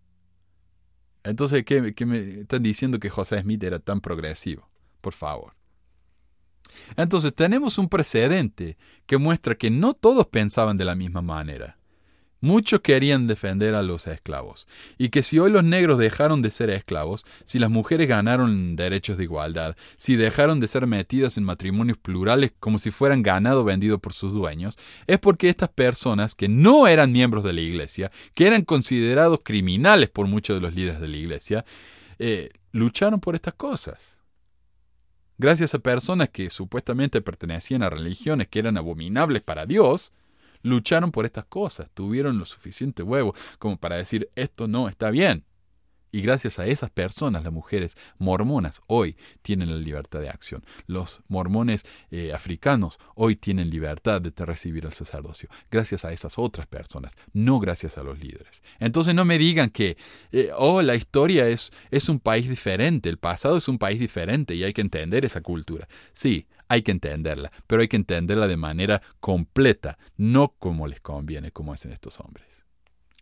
Entonces, 1.23 1.65
¿qué, 1.65 2.05
me 2.05 2.41
están 2.41 2.61
diciendo 2.61 2.99
que 2.99 3.09
José 3.09 3.41
Smith 3.41 3.63
era 3.63 3.79
tan 3.79 4.01
progresivo? 4.01 4.69
Por 5.01 5.13
favor. 5.13 5.55
Entonces, 6.95 7.33
tenemos 7.33 7.79
un 7.79 7.89
precedente 7.89 8.77
que 9.07 9.17
muestra 9.17 9.55
que 9.55 9.71
no 9.71 9.95
todos 9.95 10.27
pensaban 10.27 10.77
de 10.77 10.85
la 10.85 10.93
misma 10.93 11.23
manera. 11.23 11.78
Muchos 12.41 12.79
querían 12.79 13.27
defender 13.27 13.75
a 13.75 13.83
los 13.83 14.07
esclavos, 14.07 14.67
y 14.97 15.09
que 15.09 15.23
si 15.23 15.39
hoy 15.39 15.51
los 15.51 15.63
negros 15.63 15.97
dejaron 15.97 16.41
de 16.41 16.51
ser 16.51 16.69
esclavos, 16.69 17.25
si 17.43 17.59
las 17.59 17.69
mujeres 17.69 18.07
ganaron 18.07 18.77
derechos 18.77 19.17
de 19.17 19.25
igualdad, 19.25 19.75
si 19.97 20.15
dejaron 20.15 20.61
de 20.61 20.69
ser 20.69 20.87
metidas 20.87 21.37
en 21.37 21.43
matrimonios 21.43 21.97
plurales 21.97 22.53
como 22.59 22.79
si 22.79 22.91
fueran 22.91 23.23
ganado 23.23 23.65
vendido 23.65 23.99
por 23.99 24.13
sus 24.13 24.33
dueños, 24.33 24.77
es 25.05 25.19
porque 25.19 25.49
estas 25.49 25.69
personas 25.69 26.33
que 26.33 26.47
no 26.47 26.87
eran 26.87 27.11
miembros 27.11 27.43
de 27.43 27.53
la 27.53 27.61
iglesia, 27.61 28.11
que 28.33 28.47
eran 28.47 28.63
considerados 28.63 29.41
criminales 29.43 30.09
por 30.09 30.27
muchos 30.27 30.55
de 30.55 30.61
los 30.61 30.73
líderes 30.73 31.01
de 31.01 31.07
la 31.09 31.17
iglesia, 31.17 31.65
eh, 32.19 32.49
lucharon 32.71 33.19
por 33.19 33.35
estas 33.35 33.55
cosas. 33.55 34.17
Gracias 35.37 35.73
a 35.73 35.79
personas 35.79 36.29
que 36.29 36.49
supuestamente 36.49 37.21
pertenecían 37.21 37.81
a 37.81 37.89
religiones 37.89 38.47
que 38.47 38.59
eran 38.59 38.77
abominables 38.77 39.41
para 39.41 39.65
Dios, 39.65 40.11
lucharon 40.61 41.11
por 41.11 41.25
estas 41.25 41.45
cosas, 41.45 41.89
tuvieron 41.93 42.39
lo 42.39 42.45
suficiente 42.45 43.03
huevo 43.03 43.33
como 43.57 43.77
para 43.77 43.97
decir 43.97 44.29
esto 44.35 44.67
no 44.67 44.89
está 44.89 45.09
bien. 45.09 45.45
Y 46.11 46.21
gracias 46.21 46.57
a 46.57 46.65
esas 46.65 46.89
personas, 46.89 47.43
las 47.43 47.53
mujeres 47.53 47.95
mormonas 48.17 48.81
hoy 48.87 49.15
tienen 49.43 49.69
la 49.69 49.77
libertad 49.77 50.21
de 50.21 50.29
acción. 50.29 50.65
Los 50.87 51.21
mormones 51.27 51.85
eh, 52.09 52.33
africanos 52.33 52.97
hoy 53.13 53.35
tienen 53.35 53.69
libertad 53.69 54.19
de 54.19 54.45
recibir 54.45 54.85
el 54.85 54.93
sacerdocio. 54.93 55.49
Gracias 55.69 56.05
a 56.05 56.11
esas 56.11 56.39
otras 56.39 56.65
personas, 56.65 57.13
no 57.33 57.59
gracias 57.59 57.97
a 57.99 58.03
los 58.03 58.17
líderes. 58.19 58.63
Entonces 58.79 59.13
no 59.13 59.23
me 59.23 59.37
digan 59.37 59.69
que, 59.69 59.97
eh, 60.31 60.49
oh, 60.57 60.81
la 60.81 60.95
historia 60.95 61.47
es, 61.47 61.71
es 61.91 62.09
un 62.09 62.19
país 62.19 62.49
diferente, 62.49 63.07
el 63.09 63.17
pasado 63.17 63.57
es 63.57 63.67
un 63.67 63.77
país 63.77 63.99
diferente 63.99 64.55
y 64.55 64.63
hay 64.63 64.73
que 64.73 64.81
entender 64.81 65.25
esa 65.25 65.41
cultura. 65.41 65.87
Sí, 66.13 66.47
hay 66.69 66.83
que 66.83 66.91
entenderla, 66.91 67.51
pero 67.67 67.81
hay 67.81 67.87
que 67.87 67.97
entenderla 67.97 68.47
de 68.47 68.55
manera 68.55 69.01
completa, 69.19 69.97
no 70.15 70.53
como 70.59 70.87
les 70.87 71.01
conviene, 71.01 71.51
como 71.51 71.73
hacen 71.73 71.91
estos 71.91 72.19
hombres. 72.19 72.45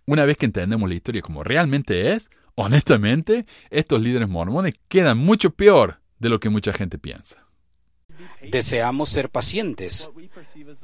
Una 0.05 0.25
vez 0.25 0.37
que 0.37 0.45
entendemos 0.45 0.87
la 0.87 0.95
historia 0.95 1.21
como 1.21 1.43
realmente 1.43 2.13
es, 2.13 2.29
honestamente, 2.55 3.45
estos 3.69 4.01
líderes 4.01 4.29
mormones 4.29 4.75
quedan 4.87 5.17
mucho 5.17 5.51
peor 5.51 6.01
de 6.19 6.29
lo 6.29 6.39
que 6.39 6.49
mucha 6.49 6.73
gente 6.73 6.97
piensa. 6.97 7.45
Deseamos 8.41 9.09
ser 9.09 9.29
pacientes 9.29 10.09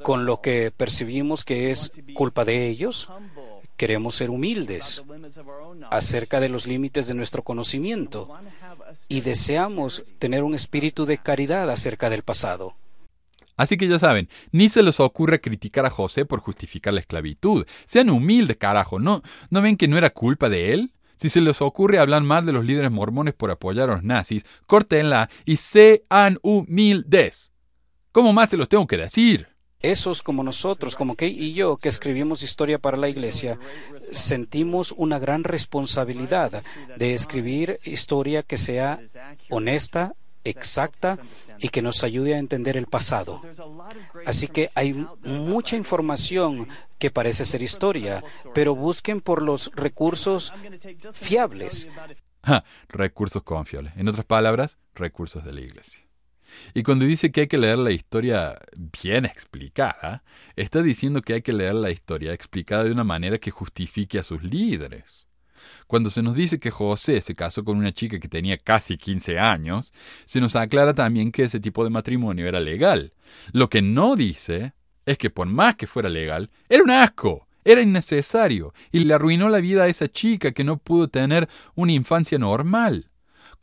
con 0.02 0.24
lo 0.24 0.40
que 0.40 0.70
percibimos 0.70 1.44
que 1.44 1.70
es 1.70 1.90
culpa 2.14 2.44
de 2.44 2.68
ellos. 2.68 3.08
Queremos 3.76 4.14
ser 4.14 4.30
humildes 4.30 5.02
acerca 5.90 6.40
de 6.40 6.48
los 6.48 6.66
límites 6.66 7.06
de 7.08 7.14
nuestro 7.14 7.42
conocimiento 7.42 8.28
y 9.08 9.20
deseamos 9.22 10.04
tener 10.18 10.44
un 10.44 10.54
espíritu 10.54 11.06
de 11.06 11.18
caridad 11.18 11.68
acerca 11.70 12.08
del 12.08 12.22
pasado. 12.22 12.76
Así 13.56 13.76
que 13.76 13.86
ya 13.86 13.98
saben, 13.98 14.28
ni 14.50 14.68
se 14.68 14.82
les 14.82 14.98
ocurre 15.00 15.40
criticar 15.40 15.86
a 15.86 15.90
José 15.90 16.24
por 16.24 16.40
justificar 16.40 16.92
la 16.92 17.00
esclavitud. 17.00 17.66
Sean 17.84 18.10
humildes, 18.10 18.56
carajo. 18.56 18.98
¿No, 18.98 19.22
¿No 19.50 19.62
ven 19.62 19.76
que 19.76 19.88
no 19.88 19.96
era 19.96 20.10
culpa 20.10 20.48
de 20.48 20.72
él? 20.72 20.92
Si 21.16 21.28
se 21.28 21.40
les 21.40 21.62
ocurre 21.62 21.98
hablar 21.98 22.22
mal 22.22 22.44
de 22.44 22.52
los 22.52 22.64
líderes 22.64 22.90
mormones 22.90 23.34
por 23.34 23.50
apoyar 23.50 23.88
a 23.88 23.94
los 23.94 24.02
nazis, 24.02 24.44
córtenla 24.66 25.30
y 25.44 25.56
sean 25.56 26.38
humildes. 26.42 27.52
¿Cómo 28.10 28.32
más 28.32 28.50
se 28.50 28.56
los 28.56 28.68
tengo 28.68 28.86
que 28.86 28.96
decir? 28.96 29.53
Esos 29.90 30.22
como 30.22 30.42
nosotros, 30.42 30.96
como 30.96 31.14
Kay 31.14 31.30
y 31.30 31.54
yo, 31.54 31.76
que 31.76 31.88
escribimos 31.88 32.42
historia 32.42 32.78
para 32.78 32.96
la 32.96 33.08
iglesia, 33.08 33.58
sentimos 34.12 34.92
una 34.96 35.18
gran 35.18 35.44
responsabilidad 35.44 36.62
de 36.96 37.14
escribir 37.14 37.78
historia 37.84 38.42
que 38.42 38.58
sea 38.58 39.00
honesta, 39.50 40.14
exacta 40.44 41.18
y 41.58 41.68
que 41.70 41.82
nos 41.82 42.04
ayude 42.04 42.34
a 42.34 42.38
entender 42.38 42.76
el 42.76 42.86
pasado. 42.86 43.40
Así 44.26 44.48
que 44.48 44.68
hay 44.74 44.94
mucha 45.22 45.76
información 45.76 46.68
que 46.98 47.10
parece 47.10 47.44
ser 47.44 47.62
historia, 47.62 48.22
pero 48.54 48.74
busquen 48.74 49.20
por 49.20 49.42
los 49.42 49.70
recursos 49.74 50.52
fiables. 51.12 51.88
recursos 52.88 53.42
confiables. 53.42 53.94
En 53.96 54.08
otras 54.08 54.26
palabras, 54.26 54.76
recursos 54.94 55.44
de 55.44 55.52
la 55.52 55.60
iglesia. 55.60 56.03
Y 56.74 56.82
cuando 56.82 57.04
dice 57.04 57.30
que 57.30 57.42
hay 57.42 57.46
que 57.46 57.58
leer 57.58 57.78
la 57.78 57.90
historia 57.90 58.58
bien 59.00 59.24
explicada, 59.24 60.22
está 60.56 60.82
diciendo 60.82 61.22
que 61.22 61.34
hay 61.34 61.42
que 61.42 61.52
leer 61.52 61.74
la 61.74 61.90
historia 61.90 62.32
explicada 62.32 62.84
de 62.84 62.92
una 62.92 63.04
manera 63.04 63.38
que 63.38 63.50
justifique 63.50 64.18
a 64.18 64.24
sus 64.24 64.42
líderes. 64.42 65.26
Cuando 65.86 66.10
se 66.10 66.22
nos 66.22 66.34
dice 66.34 66.58
que 66.58 66.70
José 66.70 67.20
se 67.20 67.34
casó 67.34 67.64
con 67.64 67.76
una 67.76 67.92
chica 67.92 68.18
que 68.18 68.28
tenía 68.28 68.58
casi 68.58 68.96
15 68.96 69.38
años, 69.38 69.92
se 70.24 70.40
nos 70.40 70.56
aclara 70.56 70.94
también 70.94 71.32
que 71.32 71.44
ese 71.44 71.60
tipo 71.60 71.84
de 71.84 71.90
matrimonio 71.90 72.46
era 72.46 72.60
legal. 72.60 73.12
Lo 73.52 73.68
que 73.68 73.82
no 73.82 74.16
dice 74.16 74.74
es 75.06 75.18
que 75.18 75.30
por 75.30 75.46
más 75.46 75.76
que 75.76 75.86
fuera 75.86 76.08
legal, 76.08 76.50
era 76.68 76.82
un 76.82 76.90
asco, 76.90 77.46
era 77.64 77.80
innecesario, 77.80 78.74
y 78.92 79.04
le 79.04 79.14
arruinó 79.14 79.48
la 79.48 79.58
vida 79.58 79.84
a 79.84 79.88
esa 79.88 80.08
chica 80.08 80.52
que 80.52 80.64
no 80.64 80.78
pudo 80.78 81.08
tener 81.08 81.48
una 81.74 81.92
infancia 81.92 82.38
normal. 82.38 83.10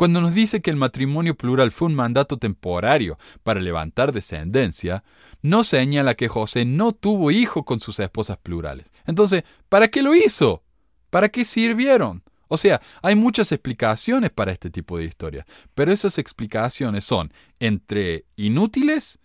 Cuando 0.02 0.20
nos 0.20 0.34
dice 0.34 0.64
que 0.64 0.72
el 0.72 0.78
matrimonio 0.78 1.36
plural 1.36 1.72
fue 1.72 1.88
un 1.88 1.94
mandato 1.94 2.38
temporario 2.38 3.20
para 3.44 3.60
levantar 3.60 4.12
descendencia, 4.12 5.04
no 5.44 5.64
señala 5.64 6.16
que 6.16 6.28
José 6.28 6.66
no 6.66 6.92
tuvo 6.92 7.30
hijo 7.30 7.66
con 7.66 7.80
sus 7.80 8.00
esposas 8.00 8.40
plurales. 8.40 8.88
Entonces, 9.06 9.44
¿para 9.70 9.90
qué 9.90 10.02
lo 10.02 10.16
hizo? 10.16 10.64
¿Para 11.12 11.30
qué 11.30 11.46
sirvieron? 11.46 12.24
O 12.48 12.58
sea, 12.58 12.82
hay 13.04 13.14
muchas 13.14 13.52
explicaciones 13.52 14.32
para 14.32 14.52
este 14.52 14.72
tipo 14.72 14.98
de 14.98 15.06
historia, 15.06 15.46
pero 15.76 15.92
esas 15.92 16.18
explicaciones 16.18 17.06
son 17.06 17.32
entre 17.60 18.26
inútiles 18.38 19.20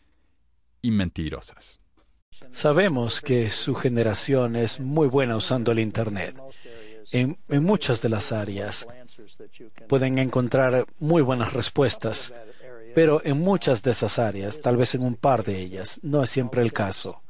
y 0.82 0.90
mentirosas. 0.90 1.80
Sabemos 2.52 3.22
que 3.22 3.48
su 3.48 3.74
generación 3.74 4.56
es 4.56 4.78
muy 4.78 5.08
buena 5.08 5.36
usando 5.36 5.72
el 5.72 5.78
Internet 5.78 6.36
en, 7.12 7.38
muchas 7.48 8.02
de 8.02 8.08
las 8.08 8.32
áreas. 8.32 8.86
Pueden 9.88 10.18
encontrar 10.18 10.86
muy 10.98 11.22
buenas 11.22 11.52
respuestas, 11.52 12.32
pero 12.94 13.20
en 13.24 13.38
muchas 13.38 13.82
de 13.82 13.90
esas 13.90 14.18
áreas, 14.18 14.60
tal 14.60 14.76
vez 14.76 14.94
en 14.94 15.02
un 15.02 15.16
par 15.16 15.44
de 15.44 15.60
ellas, 15.60 16.00
no 16.02 16.22
es 16.22 16.30
siempre 16.30 16.62
el 16.62 16.72
caso. 16.72 17.22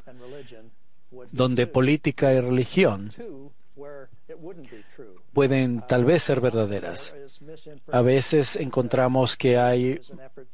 Donde 1.33 1.67
política 1.67 2.33
y 2.33 2.41
religión 2.41 3.11
pueden 5.33 5.83
tal 5.87 6.05
vez 6.05 6.23
ser 6.23 6.41
verdaderas. 6.41 7.15
A 7.91 8.01
veces 8.01 8.57
encontramos 8.57 9.37
que 9.37 9.59
hay 9.59 10.01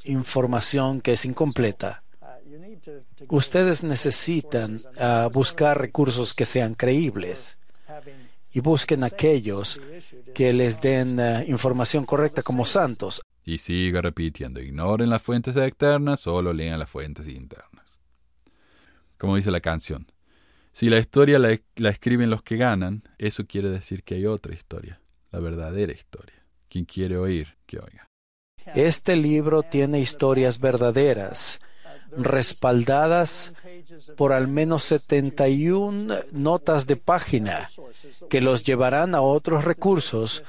información 0.05 1.01
que 1.01 1.13
es 1.13 1.25
incompleta. 1.25 2.03
Ustedes 3.29 3.85
necesitan 3.85 4.81
ah, 4.99 5.29
buscar 5.33 5.81
recursos 5.81 6.35
que 6.35 6.45
sean 6.45 6.75
creíbles 6.75 7.59
y 8.53 8.61
busquen 8.61 9.05
aquellos 9.05 9.81
que 10.35 10.53
les 10.53 10.81
den 10.81 11.19
ah, 11.19 11.45
información 11.45 12.05
correcta 12.05 12.43
como 12.43 12.65
santos. 12.65 13.23
Y 13.45 13.59
siga 13.59 14.01
repitiendo, 14.01 14.61
ignoren 14.61 15.11
las 15.11 15.23
fuentes 15.23 15.57
externas, 15.57 16.21
solo 16.21 16.53
lean 16.53 16.79
las 16.79 16.91
fuentes 16.91 17.27
internas. 17.27 18.01
Como 19.19 19.37
dice 19.37 19.51
la 19.51 19.61
canción, 19.61 20.11
si 20.73 20.89
la 20.89 20.99
historia 20.99 21.39
la, 21.39 21.59
la, 21.77 21.91
escriben 21.91 22.31
los 22.31 22.43
que 22.43 22.57
ganan, 22.57 23.03
eso 23.19 23.47
quiere 23.47 23.69
decir 23.69 24.05
que 24.05 24.15
hay 24.15 24.27
otra 24.27 24.55
historia, 24.55 25.01
la 25.31 25.41
verdadera 25.41 25.93
historia. 25.93 26.45
Quien 26.69 26.85
quiere 26.85 27.17
oír, 27.17 27.57
que 27.67 27.79
oiga. 27.79 28.09
Este 28.75 29.17
libro 29.17 29.63
tiene 29.63 30.01
historias 30.01 30.59
verdaderas, 30.59 31.59
respaldadas 32.17 33.53
por 34.17 34.33
al 34.33 34.49
menos 34.49 34.83
71 34.85 36.15
notas 36.33 36.87
de 36.87 36.97
página 36.97 37.69
que 38.29 38.41
los 38.41 38.63
llevarán 38.63 39.15
a 39.15 39.21
otros 39.21 39.65
recursos, 39.65 40.45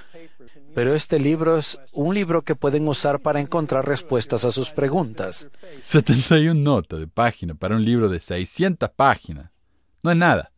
pero 0.74 0.96
este 0.96 1.20
libro 1.20 1.58
es 1.58 1.80
un 1.92 2.16
libro 2.16 2.42
que 2.42 2.56
pueden 2.56 2.88
usar 2.88 3.20
para 3.20 3.40
encontrar 3.40 3.86
respuestas 3.86 4.46
a 4.46 4.52
sus 4.52 4.72
preguntas. 4.72 5.50
71 5.82 6.54
notas 6.60 7.00
de 7.00 7.08
página 7.08 7.54
para 7.54 7.76
un 7.76 7.86
libro 7.86 8.10
de 8.10 8.20
600 8.20 8.90
páginas. 8.90 9.52
No 10.02 10.12
es 10.12 10.18
nada. 10.18 10.52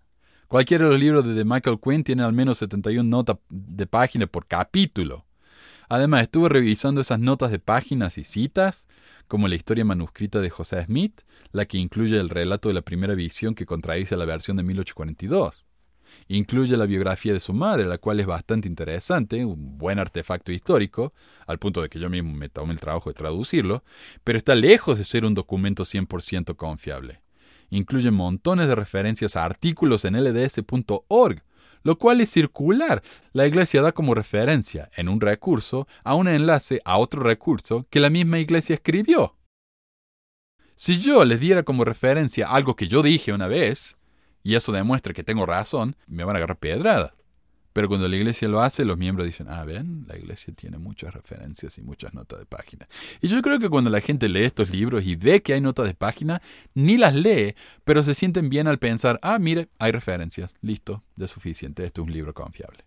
Cualquiera 0.47 0.85
de 0.85 0.91
los 0.91 0.99
libros 0.99 1.25
de 1.25 1.43
Michael 1.43 1.79
Quinn 1.83 2.03
tiene 2.03 2.23
al 2.23 2.33
menos 2.33 2.59
71 2.59 3.03
notas 3.03 3.37
de 3.49 3.87
página 3.87 4.27
por 4.27 4.45
capítulo. 4.47 5.25
Además, 5.89 6.23
estuve 6.23 6.49
revisando 6.49 7.01
esas 7.01 7.19
notas 7.19 7.51
de 7.51 7.59
páginas 7.59 8.17
y 8.17 8.23
citas, 8.23 8.87
como 9.27 9.47
la 9.47 9.55
historia 9.55 9.85
manuscrita 9.85 10.41
de 10.41 10.49
José 10.49 10.83
Smith, 10.85 11.21
la 11.51 11.65
que 11.65 11.77
incluye 11.77 12.19
el 12.19 12.29
relato 12.29 12.69
de 12.69 12.75
la 12.75 12.81
primera 12.81 13.15
visión 13.15 13.55
que 13.55 13.65
contradice 13.65 14.17
la 14.17 14.25
versión 14.25 14.57
de 14.57 14.63
1842. 14.63 15.65
Incluye 16.27 16.77
la 16.77 16.85
biografía 16.85 17.33
de 17.33 17.39
su 17.39 17.53
madre, 17.53 17.85
la 17.85 17.97
cual 17.97 18.19
es 18.19 18.25
bastante 18.25 18.67
interesante, 18.67 19.43
un 19.43 19.77
buen 19.77 19.99
artefacto 19.99 20.51
histórico, 20.51 21.13
al 21.45 21.59
punto 21.59 21.81
de 21.81 21.89
que 21.89 21.99
yo 21.99 22.09
mismo 22.09 22.33
me 22.33 22.49
tomé 22.49 22.73
el 22.73 22.79
trabajo 22.79 23.09
de 23.09 23.15
traducirlo, 23.15 23.83
pero 24.23 24.37
está 24.37 24.55
lejos 24.55 24.97
de 24.97 25.03
ser 25.03 25.25
un 25.25 25.33
documento 25.33 25.83
100% 25.83 26.55
confiable 26.55 27.21
incluye 27.69 28.11
montones 28.11 28.67
de 28.67 28.75
referencias 28.75 29.35
a 29.35 29.45
artículos 29.45 30.05
en 30.05 30.15
lds.org, 30.23 31.43
lo 31.85 31.99
cual 31.99 32.19
es 32.19 32.31
circular. 32.31 33.03
La 33.31 33.45
iglesia 33.45 33.81
da 33.81 33.91
como 33.93 34.15
referencia 34.15 34.89
en 34.95 35.07
un 35.07 35.21
recurso 35.21 35.87
a 36.03 36.15
un 36.15 36.27
enlace 36.27 36.81
a 36.83 36.97
otro 36.97 37.21
recurso 37.21 37.85
que 37.91 37.99
la 37.99 38.09
misma 38.09 38.39
iglesia 38.39 38.73
escribió. 38.73 39.37
Si 40.75 40.99
yo 40.99 41.23
les 41.23 41.39
diera 41.39 41.61
como 41.61 41.85
referencia 41.85 42.49
algo 42.49 42.75
que 42.75 42.87
yo 42.87 43.03
dije 43.03 43.31
una 43.31 43.47
vez, 43.47 43.97
y 44.41 44.55
eso 44.55 44.71
demuestra 44.71 45.13
que 45.13 45.23
tengo 45.23 45.45
razón, 45.45 45.95
me 46.07 46.23
van 46.23 46.35
a 46.35 46.39
agarrar 46.39 46.57
pedrada. 46.57 47.13
Pero 47.75 47.89
cuando 47.89 48.07
la 48.07 48.15
iglesia 48.15 48.47
lo 48.47 48.61
hace, 48.61 48.85
los 48.85 48.97
miembros 48.97 49.25
dicen, 49.25 49.47
ah, 49.49 49.65
ven, 49.65 50.05
la 50.07 50.17
iglesia 50.17 50.53
tiene 50.53 50.77
muchas 50.77 51.13
referencias 51.13 51.77
y 51.77 51.81
muchas 51.81 52.13
notas 52.13 52.39
de 52.39 52.45
página. 52.45 52.87
Y 53.19 53.27
yo 53.27 53.41
creo 53.41 53.59
que 53.59 53.67
cuando 53.67 53.89
la 53.89 53.99
gente 53.99 54.29
lee 54.29 54.43
estos 54.45 54.69
libros 54.69 55.03
y 55.03 55.17
ve 55.17 55.41
que 55.41 55.53
hay 55.53 55.59
notas 55.59 55.85
de 55.85 55.93
página, 55.93 56.41
ni 56.73 56.95
las 56.97 57.13
lee, 57.13 57.53
pero 57.83 58.01
se 58.01 58.13
sienten 58.13 58.47
bien 58.47 58.69
al 58.69 58.79
pensar, 58.79 59.19
ah, 59.21 59.39
mire, 59.39 59.67
hay 59.77 59.91
referencias, 59.91 60.55
listo, 60.61 61.03
ya 61.17 61.25
es 61.25 61.31
suficiente, 61.31 61.83
esto 61.83 62.01
es 62.01 62.07
un 62.07 62.13
libro 62.13 62.33
confiable. 62.33 62.85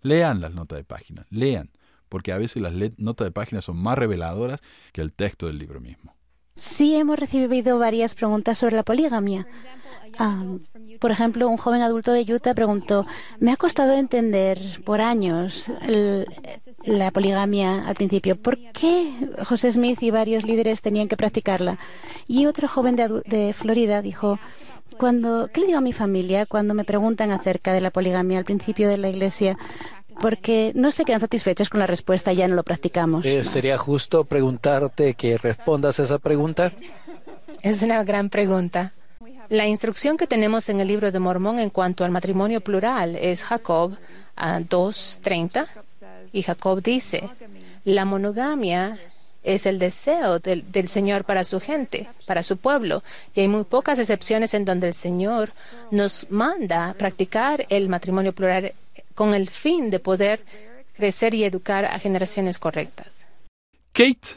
Lean 0.00 0.40
las 0.40 0.54
notas 0.54 0.78
de 0.78 0.84
página, 0.84 1.26
lean, 1.28 1.68
porque 2.08 2.32
a 2.32 2.38
veces 2.38 2.62
las 2.62 2.72
notas 2.96 3.26
de 3.26 3.32
página 3.32 3.60
son 3.60 3.76
más 3.76 3.98
reveladoras 3.98 4.62
que 4.94 5.02
el 5.02 5.12
texto 5.12 5.46
del 5.46 5.58
libro 5.58 5.82
mismo. 5.82 6.13
Sí, 6.56 6.94
hemos 6.94 7.18
recibido 7.18 7.78
varias 7.80 8.14
preguntas 8.14 8.58
sobre 8.58 8.76
la 8.76 8.84
poligamia. 8.84 9.46
por 11.00 11.10
ejemplo, 11.10 11.48
un 11.48 11.56
joven 11.56 11.82
adulto 11.82 12.12
de 12.12 12.32
Utah 12.32 12.54
preguntó, 12.54 13.04
me 13.40 13.50
ha 13.50 13.56
costado 13.56 13.94
entender 13.94 14.58
por 14.84 15.00
años 15.00 15.70
la 16.84 17.10
poligamia 17.10 17.86
al 17.88 17.96
principio. 17.96 18.36
¿Por 18.36 18.58
qué 18.72 19.10
José 19.44 19.72
Smith 19.72 20.00
y 20.02 20.12
varios 20.12 20.44
líderes 20.44 20.80
tenían 20.80 21.08
que 21.08 21.16
practicarla? 21.16 21.78
Y 22.28 22.46
otro 22.46 22.68
joven 22.68 22.94
de, 22.94 23.22
de 23.26 23.52
Florida 23.52 24.00
dijo, 24.00 24.38
cuando, 24.96 25.48
¿qué 25.52 25.60
le 25.60 25.66
digo 25.66 25.78
a 25.78 25.82
mi 25.82 25.92
familia 25.92 26.46
cuando 26.46 26.74
me 26.74 26.84
preguntan 26.84 27.32
acerca 27.32 27.72
de 27.72 27.80
la 27.80 27.90
poligamia 27.90 28.38
al 28.38 28.44
principio 28.44 28.88
de 28.88 28.98
la 28.98 29.08
iglesia? 29.08 29.58
Porque 30.20 30.72
no 30.74 30.90
se 30.90 31.04
quedan 31.04 31.20
satisfechos 31.20 31.68
con 31.68 31.80
la 31.80 31.86
respuesta 31.86 32.32
y 32.32 32.36
ya 32.36 32.48
no 32.48 32.54
lo 32.54 32.62
practicamos. 32.62 33.24
Eh, 33.24 33.44
¿Sería 33.44 33.78
justo 33.78 34.24
preguntarte 34.24 35.14
que 35.14 35.38
respondas 35.38 36.00
a 36.00 36.04
esa 36.04 36.18
pregunta? 36.18 36.72
Es 37.62 37.82
una 37.82 38.02
gran 38.04 38.30
pregunta. 38.30 38.92
La 39.48 39.66
instrucción 39.66 40.16
que 40.16 40.26
tenemos 40.26 40.68
en 40.68 40.80
el 40.80 40.88
libro 40.88 41.12
de 41.12 41.18
Mormón 41.18 41.58
en 41.58 41.70
cuanto 41.70 42.04
al 42.04 42.10
matrimonio 42.10 42.60
plural 42.60 43.16
es 43.16 43.44
Jacob 43.44 43.96
2.30 44.36 45.66
y 46.32 46.42
Jacob 46.42 46.82
dice, 46.82 47.28
la 47.84 48.04
monogamia 48.04 48.98
es 49.42 49.66
el 49.66 49.78
deseo 49.78 50.38
del, 50.38 50.70
del, 50.72 50.88
Señor 50.88 51.24
para 51.24 51.44
su 51.44 51.60
gente, 51.60 52.08
para 52.26 52.42
su 52.42 52.56
pueblo. 52.56 53.02
Y 53.34 53.40
hay 53.40 53.48
muy 53.48 53.64
pocas 53.64 53.98
excepciones 53.98 54.54
en 54.54 54.64
donde 54.64 54.88
el 54.88 54.94
Señor 54.94 55.52
nos 55.90 56.26
manda 56.30 56.94
practicar 56.98 57.66
el 57.68 57.90
matrimonio 57.90 58.32
plural 58.32 58.72
con 59.14 59.34
el 59.34 59.48
fin 59.48 59.90
de 59.90 60.00
poder 60.00 60.44
crecer 60.94 61.34
y 61.34 61.44
educar 61.44 61.84
a 61.84 61.98
generaciones 61.98 62.58
correctas. 62.58 63.26
Kate 63.92 64.36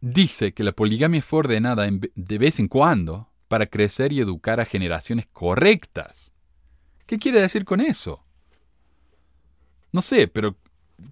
dice 0.00 0.52
que 0.52 0.64
la 0.64 0.72
poligamia 0.72 1.22
fue 1.22 1.40
ordenada 1.40 1.88
de 1.90 2.38
vez 2.38 2.58
en 2.58 2.68
cuando 2.68 3.28
para 3.48 3.66
crecer 3.66 4.12
y 4.12 4.20
educar 4.20 4.60
a 4.60 4.64
generaciones 4.64 5.26
correctas. 5.32 6.32
¿Qué 7.06 7.18
quiere 7.18 7.40
decir 7.40 7.64
con 7.64 7.80
eso? 7.80 8.24
No 9.92 10.02
sé, 10.02 10.28
pero 10.28 10.56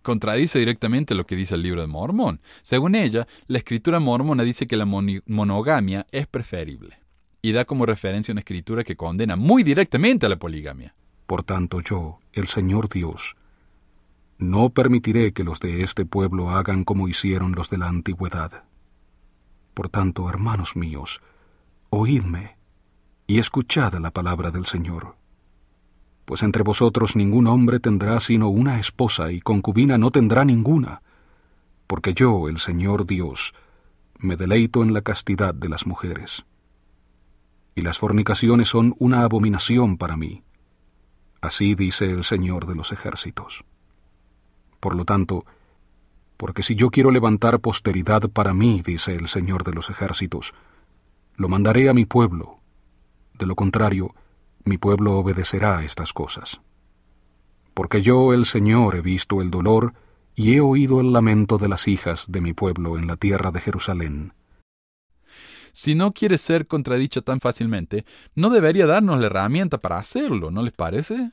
contradice 0.03 0.59
directamente 0.59 1.14
lo 1.14 1.26
que 1.26 1.35
dice 1.35 1.57
el 1.57 1.62
libro 1.62 1.81
de 1.81 1.89
Mormón. 1.89 2.41
Según 2.62 2.95
ella, 2.95 3.26
la 3.47 3.59
escritura 3.59 3.99
mormona 3.99 4.45
dice 4.45 4.66
que 4.66 4.76
la 4.76 4.87
monogamia 4.87 6.07
es 6.12 6.26
preferible 6.26 7.01
y 7.43 7.53
da 7.53 7.64
como 7.64 7.87
referencia 7.87 8.33
una 8.33 8.41
escritura 8.41 8.85
que 8.85 8.97
condena 8.97 9.37
muy 9.37 9.62
directamente 9.62 10.26
a 10.26 10.29
la 10.29 10.39
poligamia. 10.39 10.95
Por 11.29 11.43
tanto 11.43 11.83
yo, 11.83 12.20
el 12.33 12.47
Señor 12.47 12.89
Dios, 12.89 13.37
no 14.39 14.70
permitiré 14.70 15.35
que 15.35 15.45
los 15.45 15.61
de 15.61 15.83
este 15.83 16.07
pueblo 16.07 16.49
hagan 16.49 16.85
como 16.85 17.07
hicieron 17.07 17.53
los 17.53 17.68
de 17.68 17.76
la 17.76 17.87
antigüedad. 17.87 18.64
Por 19.74 19.91
tanto, 19.91 20.31
hermanos 20.31 20.74
míos, 20.74 21.20
oídme 21.91 22.57
y 23.26 23.39
escuchad 23.39 23.93
la 23.97 24.11
palabra 24.11 24.51
del 24.51 24.64
Señor. 24.64 25.16
Pues 26.24 26.43
entre 26.43 26.62
vosotros 26.62 27.14
ningún 27.14 27.47
hombre 27.47 27.79
tendrá 27.79 28.20
sino 28.20 28.49
una 28.49 28.81
esposa 28.81 29.31
y 29.31 29.43
concubina 29.43 29.99
no 29.99 30.11
tendrá 30.11 30.47
ninguna, 30.47 31.03
porque 31.87 32.14
yo, 32.14 32.49
el 32.49 32.57
Señor 32.57 33.05
Dios, 33.05 33.53
me 34.18 34.39
deleito 34.39 34.83
en 34.83 34.95
la 34.95 35.03
castidad 35.03 35.53
de 35.53 35.68
las 35.68 35.87
mujeres. 35.87 36.47
Y 37.74 37.83
las 37.83 37.99
fornicaciones 37.99 38.68
son 38.68 38.95
una 38.99 39.24
abominación 39.24 39.99
para 39.99 40.16
mí 40.16 40.43
Así 41.41 41.74
dice 41.74 42.11
el 42.11 42.24
Señor 42.24 42.66
de 42.66 42.74
los 42.74 42.93
ejércitos. 42.93 43.64
Por 44.80 44.95
lo 44.95 45.05
tanto, 45.05 45.45
porque 46.36 46.62
si 46.62 46.74
yo 46.74 46.91
quiero 46.91 47.11
levantar 47.11 47.61
posteridad 47.61 48.22
para 48.30 48.55
mí, 48.55 48.82
dice 48.84 49.14
el 49.14 49.28
Señor 49.28 49.64
de 49.64 49.72
los 49.72 49.91
ejércitos, 49.91 50.55
lo 51.36 51.49
mandaré 51.49 51.89
a 51.89 51.95
mi 51.95 52.05
pueblo. 52.05 52.59
De 53.34 53.47
lo 53.47 53.55
contrario, 53.55 54.14
mi 54.64 54.78
pueblo 54.78 55.16
obedecerá 55.16 55.78
a 55.78 55.84
estas 55.84 56.12
cosas. 56.12 56.61
Porque 57.74 58.03
yo, 58.03 58.32
el 58.32 58.45
Señor, 58.45 58.97
he 58.97 59.01
visto 59.01 59.41
el 59.41 59.51
dolor 59.51 59.95
y 60.34 60.55
he 60.55 60.61
oído 60.61 61.01
el 61.01 61.12
lamento 61.12 61.59
de 61.59 61.68
las 61.68 61.89
hijas 61.89 62.30
de 62.30 62.41
mi 62.41 62.53
pueblo 62.53 62.99
en 62.99 63.07
la 63.07 63.16
tierra 63.16 63.51
de 63.51 63.61
Jerusalén. 63.61 64.32
Si 65.73 65.95
no 65.95 66.12
quiere 66.12 66.39
ser 66.39 66.66
contradicha 66.66 67.21
tan 67.21 67.41
fácilmente, 67.41 68.05
no 68.35 68.51
debería 68.51 68.87
darnos 68.87 69.21
la 69.21 69.27
herramienta 69.27 69.79
para 69.79 69.99
hacerlo, 69.99 70.51
¿no 70.51 70.62
les 70.62 70.73
parece? 70.73 71.33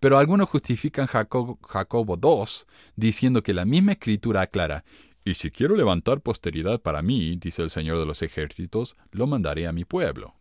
Pero 0.00 0.18
algunos 0.18 0.48
justifican 0.48 1.06
Jacob, 1.06 1.58
Jacobo 1.66 2.16
2 2.16 2.66
diciendo 2.96 3.42
que 3.42 3.54
la 3.54 3.64
misma 3.64 3.92
escritura 3.92 4.42
aclara, 4.42 4.84
y 5.24 5.34
si 5.34 5.50
quiero 5.50 5.76
levantar 5.76 6.20
posteridad 6.20 6.82
para 6.82 7.00
mí, 7.00 7.36
dice 7.36 7.62
el 7.62 7.70
Señor 7.70 7.98
de 7.98 8.04
los 8.04 8.20
ejércitos, 8.20 8.96
lo 9.10 9.26
mandaré 9.26 9.66
a 9.66 9.72
mi 9.72 9.86
pueblo. 9.86 10.34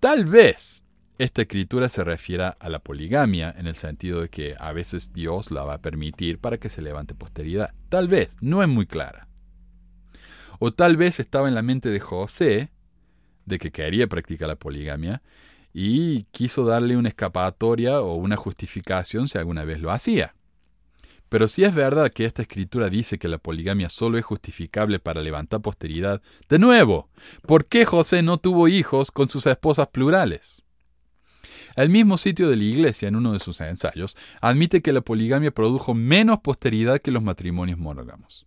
Tal 0.00 0.26
vez 0.26 0.84
esta 1.18 1.42
escritura 1.42 1.88
se 1.88 2.04
refiere 2.04 2.52
a 2.58 2.68
la 2.68 2.80
poligamia 2.80 3.54
en 3.56 3.66
el 3.66 3.76
sentido 3.76 4.20
de 4.20 4.28
que 4.28 4.56
a 4.58 4.72
veces 4.72 5.12
Dios 5.12 5.50
la 5.50 5.64
va 5.64 5.74
a 5.74 5.80
permitir 5.80 6.38
para 6.38 6.58
que 6.58 6.68
se 6.68 6.82
levante 6.82 7.14
posteridad. 7.14 7.72
Tal 7.88 8.08
vez, 8.08 8.34
no 8.40 8.62
es 8.62 8.68
muy 8.68 8.86
clara. 8.86 9.28
O 10.64 10.72
tal 10.72 10.96
vez 10.96 11.18
estaba 11.18 11.48
en 11.48 11.56
la 11.56 11.62
mente 11.62 11.88
de 11.88 11.98
José 11.98 12.70
de 13.46 13.58
que 13.58 13.72
quería 13.72 14.06
practicar 14.06 14.46
la 14.46 14.54
poligamia 14.54 15.20
y 15.74 16.22
quiso 16.30 16.64
darle 16.64 16.96
una 16.96 17.08
escapatoria 17.08 18.00
o 18.00 18.14
una 18.14 18.36
justificación 18.36 19.26
si 19.26 19.38
alguna 19.38 19.64
vez 19.64 19.80
lo 19.80 19.90
hacía. 19.90 20.36
Pero 21.28 21.48
si 21.48 21.64
es 21.64 21.74
verdad 21.74 22.12
que 22.12 22.26
esta 22.26 22.42
escritura 22.42 22.90
dice 22.90 23.18
que 23.18 23.26
la 23.26 23.38
poligamia 23.38 23.88
solo 23.88 24.18
es 24.18 24.24
justificable 24.24 25.00
para 25.00 25.20
levantar 25.20 25.62
posteridad, 25.62 26.22
de 26.48 26.60
nuevo, 26.60 27.08
¿por 27.44 27.66
qué 27.66 27.84
José 27.84 28.22
no 28.22 28.38
tuvo 28.38 28.68
hijos 28.68 29.10
con 29.10 29.28
sus 29.28 29.44
esposas 29.46 29.88
plurales? 29.88 30.62
El 31.74 31.88
mismo 31.88 32.18
sitio 32.18 32.48
de 32.48 32.54
la 32.54 32.62
Iglesia, 32.62 33.08
en 33.08 33.16
uno 33.16 33.32
de 33.32 33.40
sus 33.40 33.60
ensayos, 33.60 34.16
admite 34.40 34.80
que 34.80 34.92
la 34.92 35.00
poligamia 35.00 35.50
produjo 35.50 35.92
menos 35.92 36.38
posteridad 36.38 37.00
que 37.00 37.10
los 37.10 37.24
matrimonios 37.24 37.80
monógamos. 37.80 38.46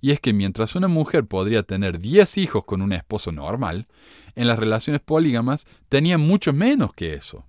Y 0.00 0.12
es 0.12 0.20
que 0.20 0.32
mientras 0.32 0.74
una 0.74 0.88
mujer 0.88 1.26
podría 1.26 1.62
tener 1.62 1.98
10 1.98 2.38
hijos 2.38 2.64
con 2.64 2.82
un 2.82 2.92
esposo 2.92 3.32
normal, 3.32 3.86
en 4.34 4.48
las 4.48 4.58
relaciones 4.58 5.00
polígamas 5.02 5.66
tenía 5.88 6.18
mucho 6.18 6.52
menos 6.52 6.92
que 6.94 7.14
eso. 7.14 7.44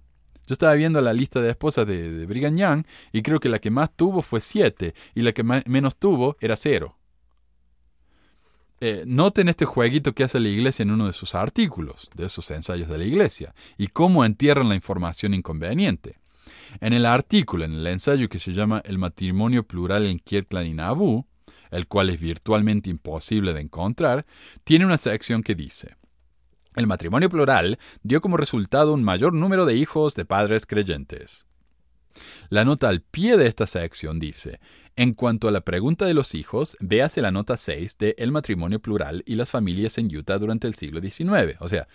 Yo 0.48 0.54
estaba 0.54 0.74
viendo 0.74 1.00
la 1.00 1.14
lista 1.14 1.40
de 1.42 1.52
esposas 1.52 1.88
de, 1.88 2.26
Brigham 2.26 2.58
Young 2.58 2.84
y 3.14 3.22
creo 3.22 3.40
que 3.40 3.50
la 3.50 3.60
que 3.60 3.72
más 3.72 3.96
tuvo 3.96 4.22
fue 4.22 4.42
7 4.42 4.94
y 5.16 5.22
la 5.22 5.32
que 5.32 5.44
menos 5.44 5.96
tuvo 5.96 6.36
era 6.42 6.56
0. 6.56 6.98
Eh, 8.84 9.04
noten 9.06 9.48
este 9.48 9.66
jueguito 9.66 10.14
que 10.14 10.24
hace 10.24 10.40
la 10.40 10.50
iglesia 10.50 10.82
en 10.84 10.92
uno 10.92 11.06
de 11.06 11.14
sus 11.14 11.36
artículos, 11.36 12.10
de 12.16 12.26
esos 12.26 12.50
ensayos 12.50 12.90
de 12.90 12.98
la 12.98 13.04
iglesia, 13.04 13.54
y 13.78 13.88
cómo 13.88 14.26
entierran 14.26 14.70
la 14.70 14.76
información 14.76 15.36
inconveniente. 15.36 16.18
En 16.80 16.94
el 16.94 17.06
artículo, 17.06 17.64
en 17.64 17.74
el 17.74 17.88
ensayo 17.88 18.28
que 18.28 18.40
se 18.40 18.54
llama 18.54 18.82
El 18.84 18.98
matrimonio 18.98 19.64
plural 19.64 20.08
en 20.08 20.20
Kirtland 20.20 20.68
y 20.68 20.74
Nauvoo, 20.74 21.28
el 21.72 21.88
cual 21.88 22.10
es 22.10 22.20
virtualmente 22.20 22.90
imposible 22.90 23.54
de 23.54 23.62
encontrar, 23.62 24.26
tiene 24.64 24.86
una 24.86 24.98
sección 24.98 25.42
que 25.42 25.56
dice, 25.56 25.96
el 26.76 26.88
matrimonio 26.88 27.30
plural 27.30 27.80
dio 28.02 28.22
como 28.22 28.38
resultado 28.38 28.94
un 28.94 29.04
mayor 29.04 29.34
número 29.34 29.66
de 29.66 29.76
hijos 29.76 30.16
de 30.16 30.26
padres 30.26 30.66
creyentes. 30.66 31.46
La 32.50 32.66
nota 32.66 32.90
al 32.90 33.02
pie 33.02 33.38
de 33.38 33.48
esta 33.48 33.68
sección 33.68 34.20
dice, 34.20 34.60
en 34.96 35.14
cuanto 35.14 35.48
a 35.48 35.52
la 35.52 35.62
pregunta 35.62 36.06
de 36.06 36.14
los 36.14 36.36
hijos, 36.36 36.78
véase 36.80 37.22
la 37.22 37.32
nota 37.32 37.58
6 37.58 37.98
de 37.98 38.16
El 38.18 38.32
matrimonio 38.32 38.82
plural 38.82 39.24
y 39.26 39.36
las 39.36 39.50
familias 39.50 39.98
en 39.98 40.16
Utah 40.16 40.38
durante 40.38 40.68
el 40.68 40.76
siglo 40.76 41.02
XIX. 41.02 41.58
O 41.60 41.70
sea, 41.70 41.88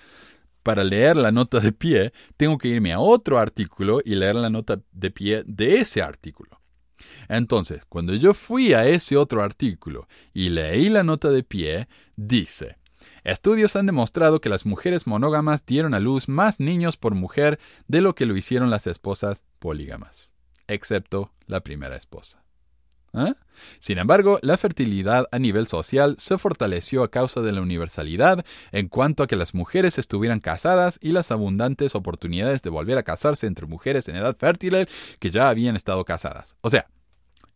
para 0.62 0.84
leer 0.84 1.16
la 1.16 1.32
nota 1.32 1.60
de 1.60 1.72
pie, 1.72 2.12
tengo 2.36 2.58
que 2.58 2.68
irme 2.68 2.92
a 2.92 2.98
otro 2.98 3.38
artículo 3.38 4.00
y 4.04 4.14
leer 4.14 4.34
la 4.34 4.50
nota 4.50 4.80
de 4.92 5.10
pie 5.10 5.42
de 5.46 5.78
ese 5.78 6.02
artículo. 6.02 6.60
Entonces, 7.28 7.84
cuando 7.88 8.14
yo 8.14 8.34
fui 8.34 8.74
a 8.74 8.86
ese 8.86 9.16
otro 9.16 9.42
artículo 9.42 10.08
y 10.32 10.48
leí 10.50 10.88
la 10.88 11.02
nota 11.02 11.30
de 11.30 11.42
pie, 11.42 11.88
dice, 12.16 12.76
Estudios 13.24 13.74
han 13.74 13.86
demostrado 13.86 14.40
que 14.40 14.48
las 14.48 14.66
mujeres 14.66 15.08
monógamas 15.08 15.66
dieron 15.66 15.94
a 15.94 16.00
luz 16.00 16.28
más 16.28 16.60
niños 16.60 16.96
por 16.96 17.16
mujer 17.16 17.58
de 17.88 18.00
lo 18.00 18.14
que 18.14 18.24
lo 18.24 18.36
hicieron 18.36 18.70
las 18.70 18.86
esposas 18.86 19.42
polígamas, 19.58 20.30
excepto 20.68 21.32
la 21.46 21.60
primera 21.60 21.96
esposa. 21.96 22.44
¿Eh? 23.14 23.34
Sin 23.80 23.98
embargo, 23.98 24.38
la 24.42 24.56
fertilidad 24.56 25.26
a 25.32 25.38
nivel 25.38 25.66
social 25.66 26.16
se 26.18 26.38
fortaleció 26.38 27.02
a 27.02 27.10
causa 27.10 27.40
de 27.40 27.50
la 27.50 27.62
universalidad 27.62 28.44
en 28.70 28.88
cuanto 28.88 29.22
a 29.22 29.26
que 29.26 29.36
las 29.36 29.54
mujeres 29.54 29.98
estuvieran 29.98 30.38
casadas 30.38 30.98
y 31.02 31.12
las 31.12 31.32
abundantes 31.32 31.94
oportunidades 31.94 32.62
de 32.62 32.70
volver 32.70 32.98
a 32.98 33.02
casarse 33.02 33.46
entre 33.46 33.66
mujeres 33.66 34.08
en 34.08 34.16
edad 34.16 34.36
fértil 34.36 34.86
que 35.18 35.30
ya 35.30 35.48
habían 35.48 35.74
estado 35.74 36.04
casadas. 36.04 36.54
O 36.60 36.70
sea, 36.70 36.86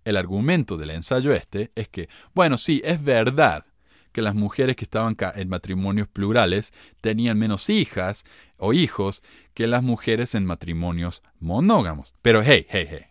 el 0.04 0.16
argumento 0.16 0.76
del 0.76 0.90
ensayo 0.90 1.32
este 1.32 1.70
es 1.74 1.88
que, 1.88 2.08
bueno, 2.34 2.58
sí, 2.58 2.80
es 2.84 3.02
verdad 3.02 3.66
que 4.12 4.22
las 4.22 4.34
mujeres 4.34 4.76
que 4.76 4.84
estaban 4.84 5.16
en 5.34 5.48
matrimonios 5.48 6.08
plurales 6.08 6.72
tenían 7.00 7.38
menos 7.38 7.70
hijas 7.70 8.24
o 8.56 8.72
hijos 8.72 9.22
que 9.54 9.66
las 9.66 9.82
mujeres 9.82 10.34
en 10.34 10.46
matrimonios 10.46 11.22
monógamos. 11.38 12.14
Pero 12.22 12.42
hey, 12.42 12.66
hey, 12.68 12.86
hey, 12.90 13.06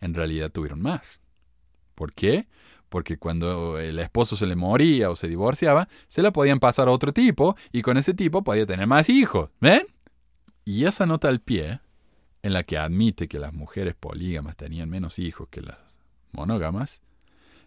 en 0.00 0.14
realidad 0.14 0.50
tuvieron 0.50 0.82
más. 0.82 1.22
¿Por 1.94 2.12
qué? 2.12 2.48
Porque 2.88 3.18
cuando 3.18 3.78
el 3.78 3.98
esposo 3.98 4.36
se 4.36 4.46
le 4.46 4.56
moría 4.56 5.10
o 5.10 5.16
se 5.16 5.28
divorciaba, 5.28 5.88
se 6.08 6.22
la 6.22 6.32
podían 6.32 6.58
pasar 6.58 6.88
a 6.88 6.92
otro 6.92 7.12
tipo 7.12 7.56
y 7.72 7.82
con 7.82 7.96
ese 7.96 8.14
tipo 8.14 8.42
podía 8.42 8.66
tener 8.66 8.86
más 8.86 9.08
hijos. 9.08 9.50
¿Ven? 9.60 9.82
Y 10.64 10.84
esa 10.84 11.06
nota 11.06 11.28
al 11.28 11.40
pie, 11.40 11.80
en 12.42 12.52
la 12.52 12.62
que 12.62 12.78
admite 12.78 13.28
que 13.28 13.38
las 13.38 13.52
mujeres 13.52 13.94
polígamas 13.94 14.56
tenían 14.56 14.88
menos 14.88 15.18
hijos 15.18 15.48
que 15.50 15.60
las 15.60 15.78
monógamas, 16.32 17.00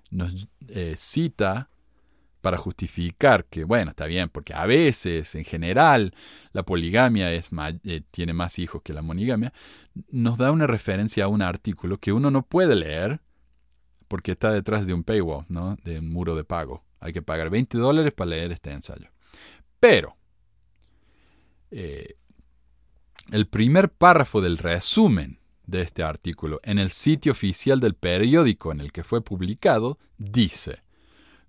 nos 0.09 0.47
eh, 0.67 0.95
cita 0.97 1.69
para 2.41 2.57
justificar 2.57 3.45
que, 3.45 3.63
bueno, 3.63 3.91
está 3.91 4.05
bien, 4.05 4.29
porque 4.29 4.53
a 4.53 4.65
veces, 4.65 5.33
en 5.35 5.45
general, 5.45 6.13
la 6.51 6.63
poligamia 6.63 7.31
es 7.31 7.49
eh, 7.85 8.01
tiene 8.11 8.33
más 8.33 8.59
hijos 8.59 8.81
que 8.83 8.93
la 8.93 9.01
monogamia, 9.01 9.53
nos 10.11 10.37
da 10.37 10.51
una 10.51 10.67
referencia 10.67 11.25
a 11.25 11.27
un 11.29 11.41
artículo 11.41 11.99
que 11.99 12.11
uno 12.11 12.31
no 12.31 12.45
puede 12.45 12.75
leer 12.75 13.21
porque 14.07 14.33
está 14.33 14.51
detrás 14.51 14.85
de 14.85 14.93
un 14.93 15.03
paywall, 15.03 15.45
¿no? 15.47 15.77
de 15.83 15.99
un 15.99 16.09
muro 16.09 16.35
de 16.35 16.43
pago. 16.43 16.83
Hay 16.99 17.13
que 17.13 17.21
pagar 17.21 17.49
20 17.49 17.77
dólares 17.77 18.13
para 18.13 18.31
leer 18.31 18.51
este 18.51 18.71
ensayo. 18.71 19.09
Pero, 19.79 20.15
eh, 21.71 22.15
el 23.31 23.47
primer 23.47 23.89
párrafo 23.89 24.41
del 24.41 24.57
resumen 24.57 25.39
de 25.65 25.81
este 25.81 26.03
artículo 26.03 26.59
en 26.63 26.79
el 26.79 26.91
sitio 26.91 27.31
oficial 27.31 27.79
del 27.79 27.93
periódico 27.93 28.71
en 28.71 28.81
el 28.81 28.91
que 28.91 29.03
fue 29.03 29.21
publicado 29.21 29.97
dice, 30.17 30.83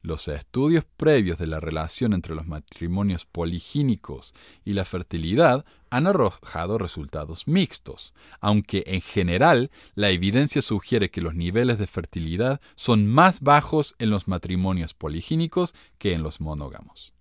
los 0.05 0.29
estudios 0.29 0.85
previos 0.99 1.39
de 1.39 1.47
la 1.47 1.61
relación 1.61 2.13
entre 2.13 2.35
los 2.35 2.47
matrimonios 2.47 3.25
poligínicos 3.25 4.35
y 4.63 4.75
la 4.75 4.85
fertilidad 4.85 5.65
han 5.89 6.07
arrojado 6.07 6.77
resultados 6.77 7.49
mixtos, 7.49 8.13
aunque 8.39 8.85
en 8.87 9.01
general 9.01 9.71
la 9.95 10.11
evidencia 10.11 10.61
sugiere 10.61 11.11
que 11.11 11.23
los 11.23 11.35
niveles 11.35 11.79
de 11.79 11.87
fertilidad 11.87 12.61
son 12.77 13.07
más 13.07 13.41
bajos 13.41 13.95
en 13.99 14.11
los 14.11 14.29
matrimonios 14.29 14.93
poligínicos 14.93 15.75
que 15.97 16.13
en 16.13 16.23
los 16.23 16.39
monógamos. 16.39 17.14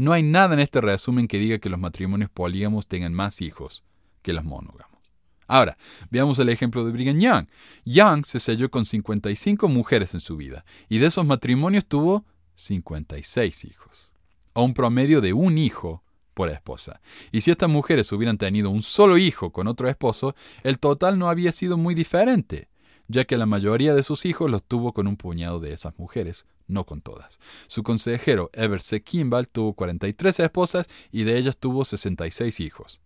No 0.00 0.14
hay 0.14 0.22
nada 0.22 0.54
en 0.54 0.60
este 0.60 0.80
resumen 0.80 1.28
que 1.28 1.38
diga 1.38 1.58
que 1.58 1.68
los 1.68 1.78
matrimonios 1.78 2.30
polígamos 2.30 2.86
tengan 2.86 3.12
más 3.12 3.42
hijos 3.42 3.84
que 4.22 4.32
los 4.32 4.44
monógamos. 4.44 4.98
Ahora, 5.46 5.76
veamos 6.08 6.38
el 6.38 6.48
ejemplo 6.48 6.86
de 6.86 6.92
Brigham 6.92 7.20
Young. 7.20 7.48
Young 7.84 8.24
se 8.24 8.40
selló 8.40 8.70
con 8.70 8.86
55 8.86 9.68
mujeres 9.68 10.14
en 10.14 10.20
su 10.20 10.38
vida 10.38 10.64
y 10.88 11.00
de 11.00 11.08
esos 11.08 11.26
matrimonios 11.26 11.84
tuvo 11.84 12.24
56 12.54 13.66
hijos, 13.66 14.10
o 14.54 14.62
un 14.62 14.72
promedio 14.72 15.20
de 15.20 15.34
un 15.34 15.58
hijo 15.58 16.02
por 16.32 16.48
esposa. 16.48 17.02
Y 17.30 17.42
si 17.42 17.50
estas 17.50 17.68
mujeres 17.68 18.10
hubieran 18.10 18.38
tenido 18.38 18.70
un 18.70 18.82
solo 18.82 19.18
hijo 19.18 19.52
con 19.52 19.66
otro 19.66 19.86
esposo, 19.86 20.34
el 20.62 20.78
total 20.78 21.18
no 21.18 21.28
había 21.28 21.52
sido 21.52 21.76
muy 21.76 21.94
diferente, 21.94 22.69
ya 23.10 23.24
que 23.24 23.36
la 23.36 23.46
mayoría 23.46 23.94
de 23.94 24.02
sus 24.02 24.24
hijos 24.24 24.50
los 24.50 24.62
tuvo 24.62 24.92
con 24.92 25.06
un 25.06 25.16
puñado 25.16 25.60
de 25.60 25.72
esas 25.72 25.98
mujeres, 25.98 26.46
no 26.66 26.84
con 26.84 27.00
todas. 27.00 27.38
Su 27.66 27.82
consejero 27.82 28.50
Everett 28.52 29.04
Kimball 29.04 29.48
tuvo 29.48 29.74
43 29.74 30.40
esposas 30.40 30.86
y 31.10 31.24
de 31.24 31.36
ellas 31.38 31.58
tuvo 31.58 31.84
66 31.84 32.60
hijos 32.60 33.00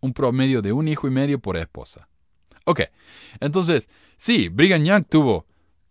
un 0.00 0.12
promedio 0.12 0.62
de 0.62 0.72
un 0.72 0.88
hijo 0.88 1.06
y 1.06 1.10
medio 1.10 1.38
por 1.38 1.56
esposa. 1.56 2.08
Ok, 2.64 2.82
entonces, 3.40 3.88
sí, 4.16 4.48
Brigham 4.48 4.84
Young 4.84 5.04
tuvo, 5.08 5.46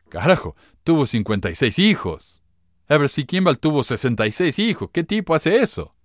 carajo, 0.10 0.56
tuvo 0.84 1.06
56 1.06 1.80
hijos. 1.80 2.42
Everett 2.88 3.26
Kimball 3.28 3.60
tuvo 3.60 3.84
66 3.84 4.58
hijos. 4.60 4.90
¿Qué 4.92 5.04
tipo 5.04 5.36
hace 5.36 5.58
eso? 5.58 5.96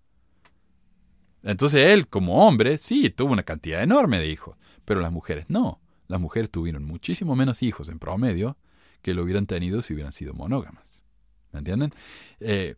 Entonces 1.43 1.87
él, 1.87 2.09
como 2.09 2.47
hombre, 2.47 2.79
sí, 2.79 3.11
tuvo 3.11 3.33
una 3.33 3.43
cantidad 3.43 3.83
enorme 3.83 4.19
de 4.19 4.29
hijos, 4.29 4.57
pero 4.85 5.01
las 5.01 5.12
mujeres 5.12 5.47
no. 5.49 5.81
Las 6.07 6.21
mujeres 6.21 6.51
tuvieron 6.51 6.85
muchísimo 6.85 7.35
menos 7.35 7.63
hijos 7.63 7.89
en 7.89 7.99
promedio 7.99 8.57
que 9.03 9.15
lo 9.15 9.23
hubieran 9.23 9.47
tenido 9.47 9.83
si 9.83 9.95
hubieran 9.95 10.13
sido 10.13 10.35
monógamas. 10.35 11.03
¿Me 11.53 11.59
entienden? 11.59 11.93
Eh, 12.41 12.77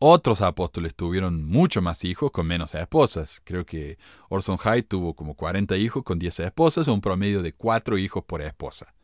otros 0.00 0.40
apóstoles 0.40 0.94
tuvieron 0.94 1.44
mucho 1.44 1.82
más 1.82 2.04
hijos 2.04 2.30
con 2.30 2.46
menos 2.46 2.74
esposas. 2.74 3.40
Creo 3.44 3.64
que 3.64 3.98
Orson 4.28 4.58
Hyde 4.58 4.82
tuvo 4.82 5.14
como 5.14 5.34
40 5.34 5.76
hijos 5.76 6.02
con 6.02 6.18
10 6.18 6.40
esposas 6.40 6.88
un 6.88 7.00
promedio 7.00 7.42
de 7.42 7.52
4 7.52 7.98
hijos 7.98 8.24
por 8.24 8.42
esposa. 8.42 8.94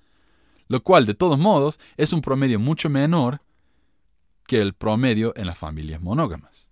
Lo 0.67 0.83
cual, 0.83 1.07
de 1.07 1.15
todos 1.15 1.39
modos, 1.39 1.81
es 1.97 2.13
un 2.13 2.21
promedio 2.21 2.59
mucho 2.59 2.91
menor 2.91 3.41
que 4.47 4.61
el 4.61 4.75
promedio 4.75 5.33
en 5.37 5.47
las 5.47 5.59
familias 5.59 6.01
monógamas. 6.01 6.68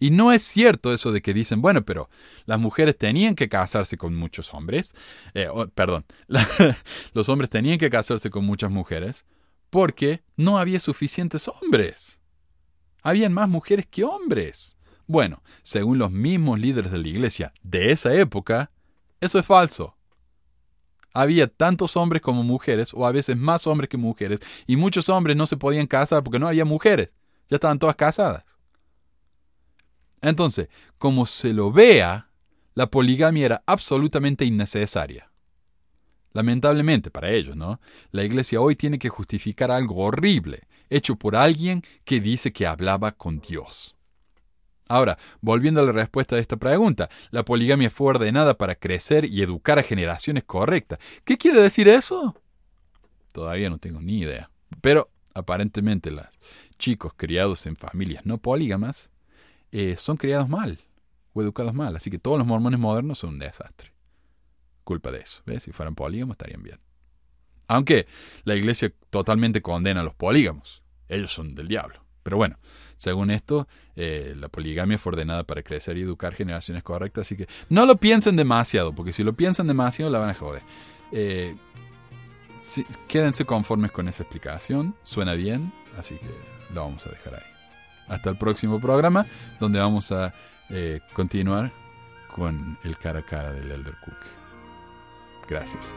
Y 0.00 0.10
no 0.10 0.32
es 0.32 0.42
cierto 0.42 0.92
eso 0.92 1.12
de 1.12 1.22
que 1.22 1.34
dicen, 1.34 1.62
bueno, 1.62 1.84
pero 1.84 2.08
las 2.44 2.60
mujeres 2.60 2.96
tenían 2.96 3.34
que 3.34 3.48
casarse 3.48 3.96
con 3.96 4.14
muchos 4.14 4.52
hombres, 4.54 4.92
eh, 5.34 5.48
perdón, 5.74 6.04
los 7.12 7.28
hombres 7.28 7.50
tenían 7.50 7.78
que 7.78 7.90
casarse 7.90 8.30
con 8.30 8.44
muchas 8.44 8.70
mujeres 8.70 9.26
porque 9.70 10.22
no 10.36 10.58
había 10.58 10.80
suficientes 10.80 11.48
hombres. 11.48 12.20
Habían 13.02 13.32
más 13.32 13.48
mujeres 13.48 13.86
que 13.86 14.04
hombres. 14.04 14.76
Bueno, 15.06 15.42
según 15.62 15.98
los 15.98 16.10
mismos 16.10 16.60
líderes 16.60 16.92
de 16.92 16.98
la 16.98 17.08
iglesia 17.08 17.52
de 17.62 17.90
esa 17.90 18.14
época, 18.14 18.70
eso 19.20 19.38
es 19.38 19.46
falso. 19.46 19.96
Había 21.14 21.46
tantos 21.46 21.96
hombres 21.96 22.22
como 22.22 22.42
mujeres, 22.42 22.92
o 22.94 23.06
a 23.06 23.12
veces 23.12 23.36
más 23.36 23.66
hombres 23.66 23.88
que 23.88 23.96
mujeres, 23.96 24.40
y 24.66 24.76
muchos 24.76 25.08
hombres 25.08 25.36
no 25.36 25.46
se 25.46 25.56
podían 25.56 25.86
casar 25.86 26.22
porque 26.22 26.38
no 26.38 26.48
había 26.48 26.64
mujeres, 26.64 27.10
ya 27.48 27.56
estaban 27.56 27.78
todas 27.78 27.96
casadas. 27.96 28.44
Entonces, 30.22 30.68
como 30.98 31.26
se 31.26 31.52
lo 31.52 31.72
vea, 31.72 32.30
la 32.74 32.86
poligamia 32.86 33.44
era 33.44 33.62
absolutamente 33.66 34.44
innecesaria. 34.44 35.30
Lamentablemente 36.32 37.10
para 37.10 37.30
ellos, 37.30 37.56
¿no? 37.56 37.80
La 38.12 38.24
iglesia 38.24 38.60
hoy 38.60 38.76
tiene 38.76 38.98
que 38.98 39.10
justificar 39.10 39.70
algo 39.70 39.96
horrible, 40.04 40.68
hecho 40.88 41.16
por 41.16 41.36
alguien 41.36 41.82
que 42.04 42.20
dice 42.20 42.52
que 42.52 42.66
hablaba 42.66 43.12
con 43.12 43.40
Dios. 43.40 43.96
Ahora, 44.88 45.18
volviendo 45.40 45.80
a 45.80 45.84
la 45.84 45.92
respuesta 45.92 46.36
de 46.36 46.42
esta 46.42 46.56
pregunta, 46.56 47.08
la 47.30 47.44
poligamia 47.44 47.90
fue 47.90 48.08
ordenada 48.10 48.56
para 48.56 48.74
crecer 48.74 49.24
y 49.24 49.42
educar 49.42 49.78
a 49.78 49.82
generaciones 49.82 50.44
correctas. 50.44 50.98
¿Qué 51.24 51.36
quiere 51.36 51.60
decir 51.60 51.88
eso? 51.88 52.36
Todavía 53.32 53.70
no 53.70 53.78
tengo 53.78 54.00
ni 54.00 54.20
idea. 54.20 54.50
Pero 54.80 55.10
aparentemente 55.34 56.10
los 56.10 56.26
chicos 56.78 57.12
criados 57.16 57.66
en 57.66 57.76
familias 57.76 58.26
no 58.26 58.38
polígamas 58.38 59.11
eh, 59.72 59.96
son 59.96 60.16
criados 60.16 60.48
mal 60.48 60.78
o 61.32 61.42
educados 61.42 61.74
mal. 61.74 61.96
Así 61.96 62.10
que 62.10 62.18
todos 62.18 62.38
los 62.38 62.46
mormones 62.46 62.78
modernos 62.78 63.18
son 63.18 63.30
un 63.30 63.38
desastre. 63.38 63.92
Culpa 64.84 65.10
de 65.10 65.20
eso. 65.20 65.42
¿ves? 65.46 65.64
Si 65.64 65.72
fueran 65.72 65.94
polígamos 65.94 66.34
estarían 66.34 66.62
bien. 66.62 66.78
Aunque 67.68 68.06
la 68.44 68.54
iglesia 68.54 68.92
totalmente 69.10 69.62
condena 69.62 70.02
a 70.02 70.04
los 70.04 70.14
polígamos. 70.14 70.82
Ellos 71.08 71.32
son 71.32 71.54
del 71.54 71.68
diablo. 71.68 72.04
Pero 72.22 72.36
bueno, 72.36 72.58
según 72.96 73.30
esto, 73.30 73.66
eh, 73.96 74.34
la 74.38 74.48
poligamia 74.48 74.98
fue 74.98 75.12
ordenada 75.12 75.44
para 75.44 75.62
crecer 75.62 75.96
y 75.96 76.02
educar 76.02 76.34
generaciones 76.34 76.82
correctas. 76.82 77.26
Así 77.26 77.36
que 77.36 77.48
no 77.68 77.86
lo 77.86 77.96
piensen 77.96 78.36
demasiado, 78.36 78.94
porque 78.94 79.12
si 79.12 79.24
lo 79.24 79.32
piensan 79.34 79.66
demasiado 79.66 80.10
la 80.10 80.18
van 80.18 80.30
a 80.30 80.34
joder. 80.34 80.62
Eh, 81.10 81.56
quédense 83.08 83.44
conformes 83.44 83.90
con 83.90 84.08
esa 84.08 84.22
explicación. 84.22 84.94
Suena 85.02 85.34
bien, 85.34 85.72
así 85.98 86.16
que 86.16 86.28
lo 86.72 86.82
vamos 86.82 87.06
a 87.06 87.10
dejar 87.10 87.34
ahí. 87.34 87.51
Hasta 88.12 88.28
el 88.28 88.36
próximo 88.36 88.78
programa, 88.78 89.24
donde 89.58 89.78
vamos 89.78 90.12
a 90.12 90.34
eh, 90.68 91.00
continuar 91.14 91.70
con 92.34 92.78
el 92.84 92.98
cara 92.98 93.20
a 93.20 93.22
cara 93.22 93.52
del 93.52 93.70
Elder 93.70 93.94
Cook. 94.04 94.16
Gracias. 95.48 95.96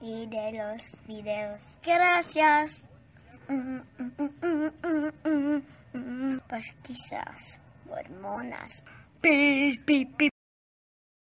Y 0.00 0.26
de 0.26 0.52
los 0.52 0.82
videos. 1.06 1.62
Gracias. 1.84 2.86
Pues 6.48 6.74
quizás 6.82 7.60
hormonas. 7.88 8.82